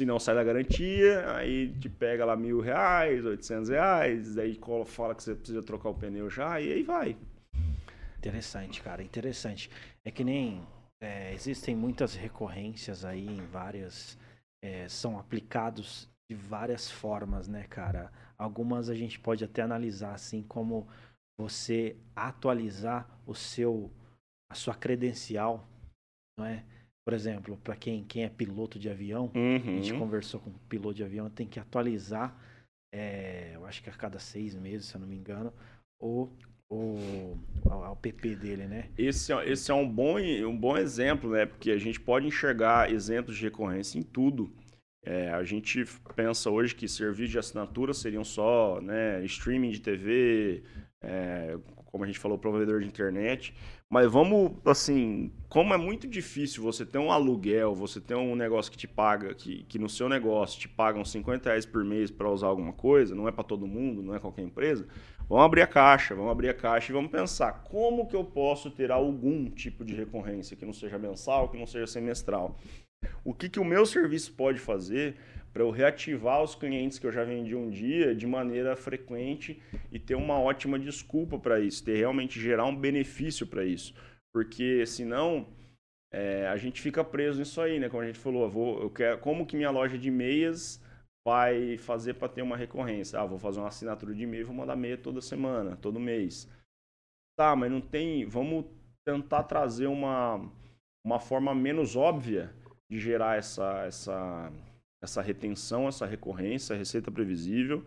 se 0.00 0.06
não 0.06 0.18
sai 0.18 0.34
da 0.34 0.42
garantia, 0.42 1.30
aí 1.36 1.74
te 1.78 1.90
pega 1.90 2.24
lá 2.24 2.34
mil 2.34 2.58
reais, 2.58 3.22
oitocentos 3.26 3.68
reais, 3.68 4.38
aí 4.38 4.58
fala 4.86 5.14
que 5.14 5.22
você 5.22 5.34
precisa 5.34 5.62
trocar 5.62 5.90
o 5.90 5.94
pneu 5.94 6.30
já, 6.30 6.58
e 6.58 6.72
aí 6.72 6.82
vai. 6.82 7.18
Interessante, 8.16 8.80
cara, 8.80 9.02
interessante. 9.02 9.70
É 10.02 10.10
que 10.10 10.24
nem 10.24 10.66
é, 11.02 11.34
existem 11.34 11.76
muitas 11.76 12.14
recorrências 12.14 13.04
aí 13.04 13.26
em 13.26 13.44
várias. 13.48 14.18
É, 14.64 14.88
são 14.88 15.18
aplicados 15.18 16.08
de 16.30 16.34
várias 16.34 16.90
formas, 16.90 17.46
né, 17.46 17.66
cara? 17.68 18.10
Algumas 18.38 18.88
a 18.88 18.94
gente 18.94 19.18
pode 19.18 19.44
até 19.44 19.60
analisar 19.60 20.14
assim 20.14 20.42
como 20.42 20.88
você 21.38 21.94
atualizar 22.16 23.06
o 23.26 23.34
seu 23.34 23.90
a 24.50 24.54
sua 24.54 24.74
credencial, 24.74 25.68
não 26.38 26.46
é? 26.46 26.64
Por 27.10 27.14
exemplo, 27.16 27.58
para 27.64 27.74
quem, 27.74 28.04
quem 28.04 28.22
é 28.22 28.28
piloto 28.28 28.78
de 28.78 28.88
avião, 28.88 29.32
uhum. 29.34 29.56
a 29.56 29.58
gente 29.58 29.92
uhum. 29.92 29.98
conversou 29.98 30.38
com 30.38 30.52
piloto 30.68 30.94
de 30.94 31.02
avião, 31.02 31.28
tem 31.28 31.44
que 31.44 31.58
atualizar, 31.58 32.32
é, 32.94 33.50
eu 33.56 33.66
acho 33.66 33.82
que 33.82 33.90
a 33.90 33.92
cada 33.92 34.20
seis 34.20 34.54
meses, 34.54 34.86
se 34.86 34.94
eu 34.94 35.00
não 35.00 35.08
me 35.08 35.16
engano, 35.16 35.52
o, 36.00 36.28
o, 36.70 37.36
o 37.64 37.96
PP 37.96 38.36
dele, 38.36 38.68
né? 38.68 38.90
Esse, 38.96 39.32
é, 39.32 39.50
esse 39.50 39.72
é 39.72 39.74
um 39.74 39.88
bom, 39.88 40.20
um 40.20 40.56
bom 40.56 40.78
exemplo, 40.78 41.32
né? 41.32 41.46
Porque 41.46 41.72
a 41.72 41.78
gente 41.78 41.98
pode 41.98 42.28
enxergar 42.28 42.92
exemplos 42.92 43.36
de 43.36 43.42
recorrência 43.42 43.98
em 43.98 44.02
tudo. 44.02 44.48
É, 45.04 45.30
a 45.30 45.42
gente 45.42 45.84
pensa 46.14 46.48
hoje 46.48 46.76
que 46.76 46.86
serviços 46.86 47.32
de 47.32 47.40
assinatura 47.40 47.92
seriam 47.92 48.22
só 48.22 48.80
né, 48.80 49.24
streaming 49.24 49.72
de 49.72 49.80
TV, 49.80 50.62
é, 51.02 51.58
como 51.90 52.04
a 52.04 52.06
gente 52.06 52.18
falou, 52.18 52.38
provedor 52.38 52.80
de 52.80 52.86
internet. 52.86 53.54
Mas 53.88 54.10
vamos, 54.10 54.52
assim, 54.64 55.32
como 55.48 55.74
é 55.74 55.76
muito 55.76 56.06
difícil 56.06 56.62
você 56.62 56.86
ter 56.86 56.98
um 56.98 57.10
aluguel, 57.10 57.74
você 57.74 58.00
ter 58.00 58.14
um 58.14 58.36
negócio 58.36 58.70
que 58.70 58.78
te 58.78 58.86
paga, 58.86 59.34
que, 59.34 59.64
que 59.64 59.78
no 59.78 59.88
seu 59.88 60.08
negócio 60.08 60.60
te 60.60 60.68
pagam 60.68 61.04
50 61.04 61.48
reais 61.48 61.66
por 61.66 61.84
mês 61.84 62.10
para 62.10 62.30
usar 62.30 62.46
alguma 62.46 62.72
coisa, 62.72 63.14
não 63.14 63.26
é 63.26 63.32
para 63.32 63.42
todo 63.42 63.66
mundo, 63.66 64.00
não 64.02 64.14
é 64.14 64.20
qualquer 64.20 64.42
empresa, 64.42 64.86
vamos 65.28 65.44
abrir 65.44 65.62
a 65.62 65.66
caixa, 65.66 66.14
vamos 66.14 66.30
abrir 66.30 66.50
a 66.50 66.54
caixa 66.54 66.92
e 66.92 66.94
vamos 66.94 67.10
pensar 67.10 67.64
como 67.64 68.06
que 68.06 68.14
eu 68.14 68.22
posso 68.24 68.70
ter 68.70 68.92
algum 68.92 69.50
tipo 69.50 69.84
de 69.84 69.94
recorrência 69.94 70.56
que 70.56 70.64
não 70.64 70.72
seja 70.72 70.96
mensal, 70.96 71.48
que 71.48 71.58
não 71.58 71.66
seja 71.66 71.88
semestral. 71.88 72.56
O 73.24 73.34
que, 73.34 73.48
que 73.48 73.60
o 73.60 73.64
meu 73.64 73.84
serviço 73.84 74.32
pode 74.32 74.58
fazer 74.58 75.16
para 75.52 75.62
eu 75.62 75.70
reativar 75.70 76.42
os 76.42 76.54
clientes 76.54 76.98
que 76.98 77.06
eu 77.06 77.12
já 77.12 77.24
vendi 77.24 77.54
um 77.54 77.70
dia 77.70 78.14
de 78.14 78.26
maneira 78.26 78.76
frequente 78.76 79.60
e 79.90 79.98
ter 79.98 80.14
uma 80.14 80.38
ótima 80.38 80.78
desculpa 80.78 81.38
para 81.38 81.60
isso, 81.60 81.84
ter 81.84 81.96
realmente 81.96 82.40
gerar 82.40 82.64
um 82.64 82.76
benefício 82.76 83.46
para 83.46 83.64
isso. 83.64 83.94
Porque 84.32 84.86
senão 84.86 85.46
é, 86.12 86.46
a 86.46 86.56
gente 86.56 86.80
fica 86.80 87.02
preso 87.02 87.38
nisso 87.38 87.60
aí, 87.60 87.80
né? 87.80 87.88
Como 87.88 88.02
a 88.02 88.06
gente 88.06 88.18
falou, 88.18 88.44
eu 88.44 88.50
vou, 88.50 88.82
eu 88.82 88.90
quero, 88.90 89.18
como 89.18 89.46
que 89.46 89.56
minha 89.56 89.70
loja 89.70 89.98
de 89.98 90.10
meias 90.10 90.80
vai 91.26 91.76
fazer 91.78 92.14
para 92.14 92.28
ter 92.28 92.42
uma 92.42 92.56
recorrência? 92.56 93.18
Ah, 93.18 93.26
vou 93.26 93.38
fazer 93.38 93.58
uma 93.58 93.68
assinatura 93.68 94.14
de 94.14 94.22
e-mail, 94.22 94.46
vou 94.46 94.54
mandar 94.54 94.76
meia 94.76 94.96
toda 94.96 95.20
semana, 95.20 95.76
todo 95.76 95.98
mês. 95.98 96.48
Tá, 97.36 97.56
mas 97.56 97.70
não 97.70 97.80
tem. 97.80 98.24
Vamos 98.24 98.66
tentar 99.04 99.42
trazer 99.44 99.88
uma, 99.88 100.48
uma 101.04 101.18
forma 101.18 101.54
menos 101.54 101.96
óbvia 101.96 102.54
de 102.90 102.98
gerar 102.98 103.38
essa, 103.38 103.84
essa 103.86 104.52
essa 105.02 105.22
retenção, 105.22 105.88
essa 105.88 106.04
recorrência, 106.04 106.76
receita 106.76 107.10
previsível 107.10 107.84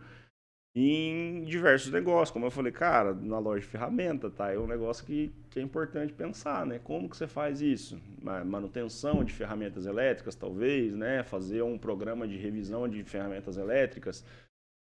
em 0.75 1.43
diversos 1.43 1.91
negócios. 1.91 2.31
Como 2.31 2.45
eu 2.45 2.51
falei, 2.51 2.71
cara, 2.71 3.13
na 3.13 3.37
loja 3.37 3.61
de 3.61 3.67
ferramenta, 3.67 4.29
tá? 4.31 4.51
É 4.51 4.57
um 4.57 4.65
negócio 4.65 5.05
que, 5.05 5.31
que 5.51 5.59
é 5.59 5.61
importante 5.61 6.11
pensar, 6.13 6.65
né? 6.65 6.79
Como 6.79 7.07
que 7.07 7.15
você 7.15 7.27
faz 7.27 7.61
isso? 7.61 8.01
Manutenção 8.21 9.23
de 9.23 9.31
ferramentas 9.31 9.85
elétricas, 9.85 10.35
talvez, 10.35 10.95
né? 10.95 11.23
Fazer 11.23 11.61
um 11.61 11.77
programa 11.77 12.27
de 12.27 12.37
revisão 12.37 12.89
de 12.89 13.03
ferramentas 13.03 13.57
elétricas. 13.57 14.25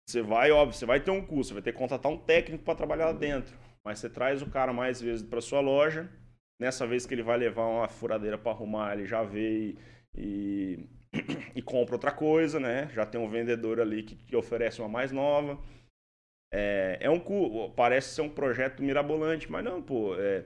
Você 0.07 0.21
vai, 0.21 0.51
óbvio, 0.51 0.77
você 0.77 0.85
vai 0.85 0.99
ter 0.99 1.11
um 1.11 1.25
custo, 1.25 1.47
você 1.47 1.53
vai 1.55 1.63
ter 1.63 1.71
que 1.71 1.79
contratar 1.79 2.11
um 2.11 2.17
técnico 2.17 2.63
para 2.63 2.75
trabalhar 2.75 3.05
lá 3.05 3.13
dentro. 3.13 3.57
Mas 3.83 3.99
você 3.99 4.09
traz 4.09 4.41
o 4.41 4.49
cara 4.49 4.71
mais 4.71 5.01
vezes 5.01 5.25
para 5.25 5.41
sua 5.41 5.59
loja. 5.59 6.07
Nessa 6.59 6.85
vez 6.85 7.05
que 7.05 7.15
ele 7.15 7.23
vai 7.23 7.37
levar 7.37 7.65
uma 7.65 7.87
furadeira 7.87 8.37
para 8.37 8.51
arrumar, 8.51 8.93
ele 8.93 9.07
já 9.07 9.23
vê 9.23 9.75
e, 10.15 10.79
e 11.55 11.61
compra 11.61 11.95
outra 11.95 12.11
coisa, 12.11 12.59
né? 12.59 12.89
Já 12.93 13.05
tem 13.05 13.19
um 13.19 13.29
vendedor 13.29 13.79
ali 13.79 14.03
que, 14.03 14.15
que 14.15 14.35
oferece 14.35 14.79
uma 14.79 14.89
mais 14.89 15.11
nova. 15.11 15.59
É, 16.51 16.97
é 17.01 17.09
um 17.09 17.19
parece 17.75 18.13
ser 18.15 18.21
um 18.21 18.29
projeto 18.29 18.83
mirabolante, 18.83 19.51
mas 19.51 19.63
não, 19.63 19.81
pô. 19.81 20.15
É, 20.17 20.45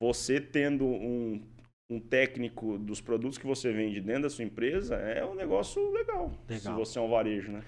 você 0.00 0.40
tendo 0.40 0.86
um, 0.86 1.42
um 1.90 2.00
técnico 2.00 2.78
dos 2.78 3.00
produtos 3.00 3.38
que 3.38 3.46
você 3.46 3.72
vende 3.72 4.00
dentro 4.00 4.22
da 4.22 4.30
sua 4.30 4.44
empresa 4.44 4.96
é 4.96 5.24
um 5.24 5.34
negócio 5.34 5.90
legal. 5.92 6.32
legal. 6.48 6.60
Se 6.60 6.70
você 6.70 6.98
é 6.98 7.02
um 7.02 7.08
varejo, 7.08 7.52
né? 7.52 7.62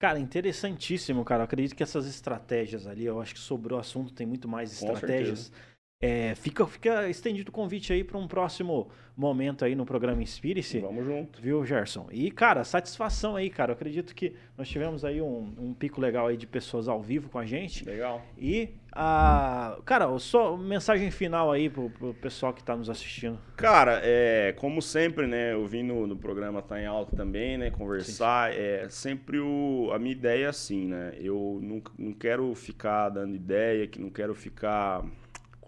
Cara, 0.00 0.18
interessantíssimo, 0.18 1.24
cara. 1.24 1.42
Eu 1.42 1.44
acredito 1.44 1.74
que 1.74 1.82
essas 1.82 2.06
estratégias 2.06 2.86
ali, 2.86 3.04
eu 3.04 3.20
acho 3.20 3.34
que 3.34 3.40
sobrou 3.40 3.80
assunto, 3.80 4.14
tem 4.14 4.26
muito 4.26 4.48
mais 4.48 4.72
estratégias. 4.72 5.48
Com 5.48 5.54
certeza 5.54 5.77
é, 6.00 6.32
fica, 6.36 6.64
fica 6.64 7.08
estendido 7.08 7.50
o 7.50 7.52
convite 7.52 7.92
aí 7.92 8.04
para 8.04 8.16
um 8.16 8.28
próximo 8.28 8.88
momento 9.16 9.64
aí 9.64 9.74
no 9.74 9.84
programa 9.84 10.22
Inspire-se. 10.22 10.78
Vamos 10.78 11.04
junto. 11.04 11.42
Viu, 11.42 11.64
Gerson? 11.66 12.06
E, 12.12 12.30
cara, 12.30 12.62
satisfação 12.62 13.34
aí, 13.34 13.50
cara. 13.50 13.72
Eu 13.72 13.74
acredito 13.74 14.14
que 14.14 14.32
nós 14.56 14.68
tivemos 14.68 15.04
aí 15.04 15.20
um, 15.20 15.52
um 15.58 15.74
pico 15.74 16.00
legal 16.00 16.28
aí 16.28 16.36
de 16.36 16.46
pessoas 16.46 16.86
ao 16.86 17.02
vivo 17.02 17.28
com 17.28 17.36
a 17.36 17.44
gente. 17.44 17.84
Legal. 17.84 18.22
E, 18.38 18.68
a, 18.92 19.76
cara, 19.84 20.16
só 20.20 20.56
mensagem 20.56 21.10
final 21.10 21.50
aí 21.50 21.68
pro, 21.68 21.90
pro 21.90 22.14
pessoal 22.14 22.54
que 22.54 22.60
está 22.60 22.76
nos 22.76 22.88
assistindo. 22.88 23.36
Cara, 23.56 24.00
é, 24.04 24.54
como 24.56 24.80
sempre, 24.80 25.26
né? 25.26 25.52
Eu 25.52 25.66
vim 25.66 25.82
no, 25.82 26.06
no 26.06 26.16
programa 26.16 26.62
Tá 26.62 26.80
em 26.80 26.86
Alta 26.86 27.16
também, 27.16 27.58
né? 27.58 27.72
Conversar. 27.72 28.52
Sim. 28.52 28.58
É 28.60 28.88
sempre 28.88 29.40
o, 29.40 29.90
a 29.92 29.98
minha 29.98 30.12
ideia 30.12 30.46
é 30.46 30.48
assim, 30.48 30.86
né? 30.86 31.14
Eu 31.18 31.58
não, 31.60 31.82
não 31.98 32.12
quero 32.12 32.54
ficar 32.54 33.08
dando 33.08 33.34
ideia, 33.34 33.88
que 33.88 34.00
não 34.00 34.10
quero 34.10 34.32
ficar 34.32 35.04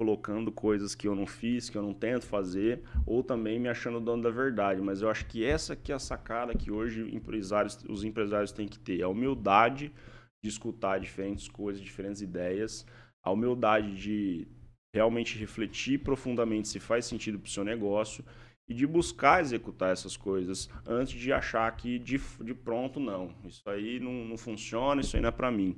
colocando 0.01 0.51
coisas 0.51 0.95
que 0.95 1.07
eu 1.07 1.15
não 1.15 1.27
fiz, 1.27 1.69
que 1.69 1.77
eu 1.77 1.83
não 1.83 1.93
tento 1.93 2.25
fazer, 2.25 2.83
ou 3.05 3.23
também 3.23 3.61
me 3.61 3.69
achando 3.69 4.01
dono 4.01 4.23
da 4.23 4.31
verdade. 4.31 4.81
Mas 4.81 5.03
eu 5.03 5.11
acho 5.11 5.27
que 5.27 5.45
essa 5.45 5.77
que 5.77 5.93
é 5.93 5.95
a 5.95 5.99
sacada 5.99 6.55
que 6.55 6.71
hoje 6.71 7.15
empresários, 7.15 7.85
os 7.87 8.03
empresários 8.03 8.51
têm 8.51 8.67
que 8.67 8.79
ter, 8.79 9.03
a 9.03 9.09
humildade 9.09 9.93
de 10.43 10.49
escutar 10.49 10.99
diferentes 10.99 11.49
coisas, 11.49 11.83
diferentes 11.83 12.23
ideias, 12.23 12.87
a 13.23 13.31
humildade 13.31 13.95
de 13.95 14.49
realmente 14.95 15.39
refletir 15.39 15.99
profundamente 15.99 16.69
se 16.69 16.81
faz 16.81 17.05
sentido 17.05 17.39
para 17.39 17.49
o 17.49 17.51
seu 17.51 17.63
negócio 17.63 18.25
e 18.71 18.75
de 18.75 18.87
buscar 18.87 19.41
executar 19.41 19.93
essas 19.93 20.17
coisas 20.17 20.71
antes 20.87 21.19
de 21.21 21.33
achar 21.33 21.69
que 21.77 21.99
de, 21.99 22.21
de 22.41 22.55
pronto 22.55 23.01
não. 23.01 23.35
Isso 23.45 23.69
aí 23.69 23.99
não, 23.99 24.25
não 24.25 24.39
funciona, 24.39 25.01
isso 25.01 25.17
aí 25.17 25.21
não 25.21 25.29
é 25.29 25.33
para 25.33 25.51
mim. 25.51 25.77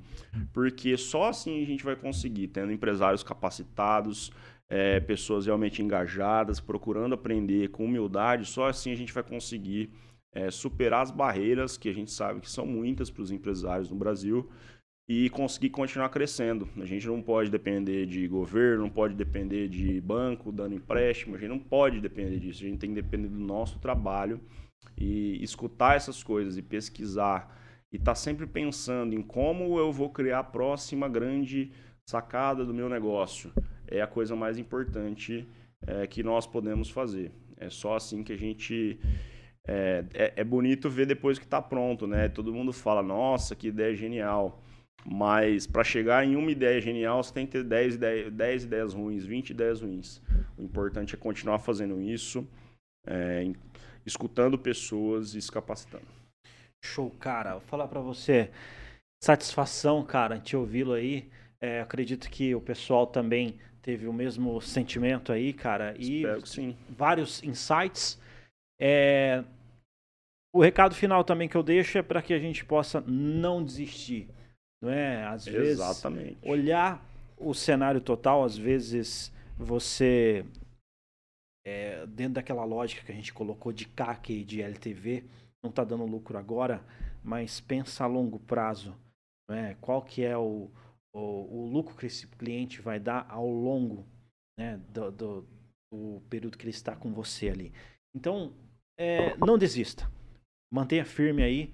Porque 0.52 0.94
só 0.98 1.30
assim 1.30 1.62
a 1.62 1.66
gente 1.66 1.82
vai 1.82 1.96
conseguir, 1.96 2.48
tendo 2.48 2.70
empresários 2.70 3.22
capacitados, 3.22 4.30
é, 4.68 5.00
pessoas 5.00 5.46
realmente 5.46 5.82
engajadas, 5.82 6.60
procurando 6.60 7.14
aprender 7.14 7.68
com 7.68 7.86
humildade, 7.86 8.44
só 8.44 8.68
assim 8.68 8.92
a 8.92 8.94
gente 8.94 9.12
vai 9.12 9.22
conseguir 9.22 9.90
é, 10.30 10.50
superar 10.50 11.00
as 11.00 11.10
barreiras 11.10 11.78
que 11.78 11.88
a 11.88 11.94
gente 11.94 12.10
sabe 12.10 12.40
que 12.40 12.50
são 12.50 12.66
muitas 12.66 13.08
para 13.08 13.22
os 13.22 13.30
empresários 13.30 13.88
no 13.88 13.96
Brasil 13.96 14.50
e 15.14 15.28
conseguir 15.28 15.68
continuar 15.68 16.08
crescendo. 16.08 16.66
A 16.78 16.86
gente 16.86 17.06
não 17.06 17.20
pode 17.20 17.50
depender 17.50 18.06
de 18.06 18.26
governo, 18.26 18.84
não 18.84 18.90
pode 18.90 19.14
depender 19.14 19.68
de 19.68 20.00
banco 20.00 20.50
dando 20.50 20.74
empréstimo, 20.74 21.36
a 21.36 21.38
gente 21.38 21.50
não 21.50 21.58
pode 21.58 22.00
depender 22.00 22.38
disso. 22.38 22.64
A 22.64 22.66
gente 22.66 22.78
tem 22.78 22.94
que 22.94 23.02
depender 23.02 23.28
do 23.28 23.38
nosso 23.38 23.78
trabalho 23.78 24.40
e 24.96 25.38
escutar 25.44 25.96
essas 25.96 26.22
coisas 26.22 26.56
e 26.56 26.62
pesquisar 26.62 27.60
e 27.92 27.96
estar 27.96 28.12
tá 28.12 28.14
sempre 28.14 28.46
pensando 28.46 29.14
em 29.14 29.20
como 29.20 29.78
eu 29.78 29.92
vou 29.92 30.08
criar 30.08 30.38
a 30.38 30.44
próxima 30.44 31.06
grande 31.10 31.70
sacada 32.08 32.64
do 32.64 32.72
meu 32.72 32.88
negócio. 32.88 33.52
É 33.86 34.00
a 34.00 34.06
coisa 34.06 34.34
mais 34.34 34.56
importante 34.56 35.46
é, 35.86 36.06
que 36.06 36.22
nós 36.22 36.46
podemos 36.46 36.88
fazer. 36.88 37.30
É 37.58 37.68
só 37.68 37.96
assim 37.96 38.22
que 38.24 38.32
a 38.32 38.38
gente 38.38 38.98
é, 39.68 40.06
é, 40.14 40.32
é 40.36 40.44
bonito 40.44 40.88
ver 40.88 41.04
depois 41.04 41.38
que 41.38 41.44
está 41.44 41.60
pronto, 41.60 42.06
né? 42.06 42.30
Todo 42.30 42.50
mundo 42.54 42.72
fala, 42.72 43.02
nossa, 43.02 43.54
que 43.54 43.68
ideia 43.68 43.94
genial. 43.94 44.61
Mas 45.04 45.66
para 45.66 45.82
chegar 45.82 46.24
em 46.24 46.36
uma 46.36 46.50
ideia 46.50 46.80
genial, 46.80 47.22
você 47.22 47.32
tem 47.32 47.46
que 47.46 47.52
ter 47.52 47.64
10 47.64 47.94
ideias, 47.96 48.32
10 48.32 48.64
ideias 48.64 48.94
ruins, 48.94 49.24
20 49.24 49.50
ideias 49.50 49.80
ruins. 49.80 50.20
O 50.56 50.62
importante 50.62 51.14
é 51.14 51.18
continuar 51.18 51.58
fazendo 51.58 52.00
isso, 52.00 52.46
é, 53.06 53.44
escutando 54.06 54.56
pessoas 54.56 55.34
e 55.34 55.42
se 55.42 55.50
capacitando. 55.50 56.06
Show, 56.84 57.10
cara. 57.18 57.52
Vou 57.52 57.60
falar 57.62 57.88
para 57.88 58.00
você. 58.00 58.50
Satisfação, 59.22 60.04
cara, 60.04 60.38
te 60.38 60.56
ouvi-lo 60.56 60.92
aí. 60.92 61.28
É, 61.60 61.80
acredito 61.80 62.28
que 62.30 62.54
o 62.54 62.60
pessoal 62.60 63.06
também 63.06 63.58
teve 63.80 64.06
o 64.06 64.12
mesmo 64.12 64.60
sentimento 64.60 65.32
aí, 65.32 65.52
cara. 65.52 65.94
E 65.98 66.18
Espero 66.18 66.42
que 66.42 66.48
sim. 66.48 66.76
vários 66.88 67.42
insights. 67.42 68.20
É... 68.80 69.44
O 70.54 70.60
recado 70.60 70.94
final 70.94 71.24
também 71.24 71.48
que 71.48 71.56
eu 71.56 71.62
deixo 71.62 71.98
é 71.98 72.02
para 72.02 72.20
que 72.20 72.34
a 72.34 72.38
gente 72.38 72.64
possa 72.64 73.00
não 73.00 73.64
desistir 73.64 74.28
não 74.82 74.90
é? 74.90 75.24
Às 75.24 75.46
vezes, 75.46 75.74
Exatamente. 75.74 76.36
olhar 76.42 77.02
o 77.38 77.54
cenário 77.54 78.00
total, 78.00 78.44
às 78.44 78.56
vezes 78.56 79.32
você, 79.56 80.44
é, 81.64 82.04
dentro 82.06 82.34
daquela 82.34 82.64
lógica 82.64 83.04
que 83.04 83.12
a 83.12 83.14
gente 83.14 83.32
colocou 83.32 83.72
de 83.72 83.86
CAC 83.86 84.32
e 84.32 84.44
de 84.44 84.60
LTV, 84.60 85.24
não 85.62 85.70
está 85.70 85.84
dando 85.84 86.04
lucro 86.04 86.36
agora, 86.36 86.84
mas 87.22 87.60
pensa 87.60 88.04
a 88.04 88.08
longo 88.08 88.38
prazo. 88.40 88.94
É? 89.48 89.76
Qual 89.80 90.02
que 90.02 90.24
é 90.24 90.36
o, 90.36 90.70
o, 91.14 91.20
o 91.20 91.70
lucro 91.70 91.96
que 91.96 92.06
esse 92.06 92.26
cliente 92.26 92.80
vai 92.80 92.98
dar 92.98 93.26
ao 93.28 93.48
longo 93.48 94.04
né, 94.58 94.80
do, 94.88 95.10
do, 95.10 95.48
do 95.92 96.22
período 96.28 96.56
que 96.56 96.64
ele 96.64 96.70
está 96.70 96.96
com 96.96 97.12
você 97.12 97.48
ali. 97.48 97.72
Então, 98.14 98.52
é, 98.98 99.36
não 99.36 99.58
desista. 99.58 100.10
Mantenha 100.72 101.04
firme 101.04 101.42
aí 101.42 101.72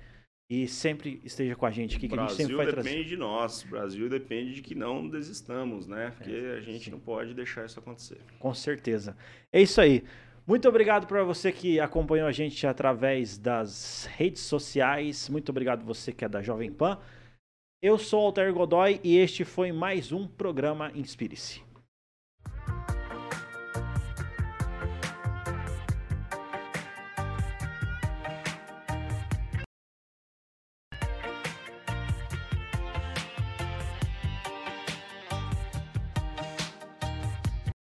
e 0.50 0.66
sempre 0.66 1.20
esteja 1.24 1.54
com 1.54 1.66
a 1.66 1.70
gente 1.70 1.96
aqui, 1.96 2.08
que 2.08 2.18
a 2.18 2.26
gente 2.26 2.34
sempre 2.34 2.56
vai 2.56 2.66
trazer. 2.66 2.88
depende 2.88 3.08
de 3.10 3.16
nós, 3.16 3.62
o 3.64 3.68
Brasil 3.68 4.08
depende 4.08 4.54
de 4.54 4.62
que 4.62 4.74
não 4.74 5.06
desistamos, 5.06 5.86
né? 5.86 6.12
Porque 6.16 6.30
é, 6.30 6.54
a 6.56 6.60
gente 6.60 6.86
sim. 6.86 6.90
não 6.90 6.98
pode 6.98 7.34
deixar 7.34 7.66
isso 7.66 7.78
acontecer. 7.78 8.18
Com 8.38 8.54
certeza. 8.54 9.14
É 9.52 9.60
isso 9.60 9.80
aí. 9.80 10.02
Muito 10.46 10.66
obrigado 10.66 11.06
para 11.06 11.22
você 11.22 11.52
que 11.52 11.78
acompanhou 11.78 12.26
a 12.26 12.32
gente 12.32 12.66
através 12.66 13.36
das 13.36 14.08
redes 14.16 14.40
sociais. 14.40 15.28
Muito 15.28 15.50
obrigado 15.50 15.84
você 15.84 16.10
que 16.10 16.24
é 16.24 16.28
da 16.28 16.40
Jovem 16.40 16.72
Pan. 16.72 16.98
Eu 17.82 17.98
sou 17.98 18.20
Alter 18.24 18.52
Godoy 18.54 18.98
e 19.04 19.18
este 19.18 19.44
foi 19.44 19.70
mais 19.70 20.10
um 20.10 20.26
programa 20.26 20.90
Inspire-se. 20.94 21.67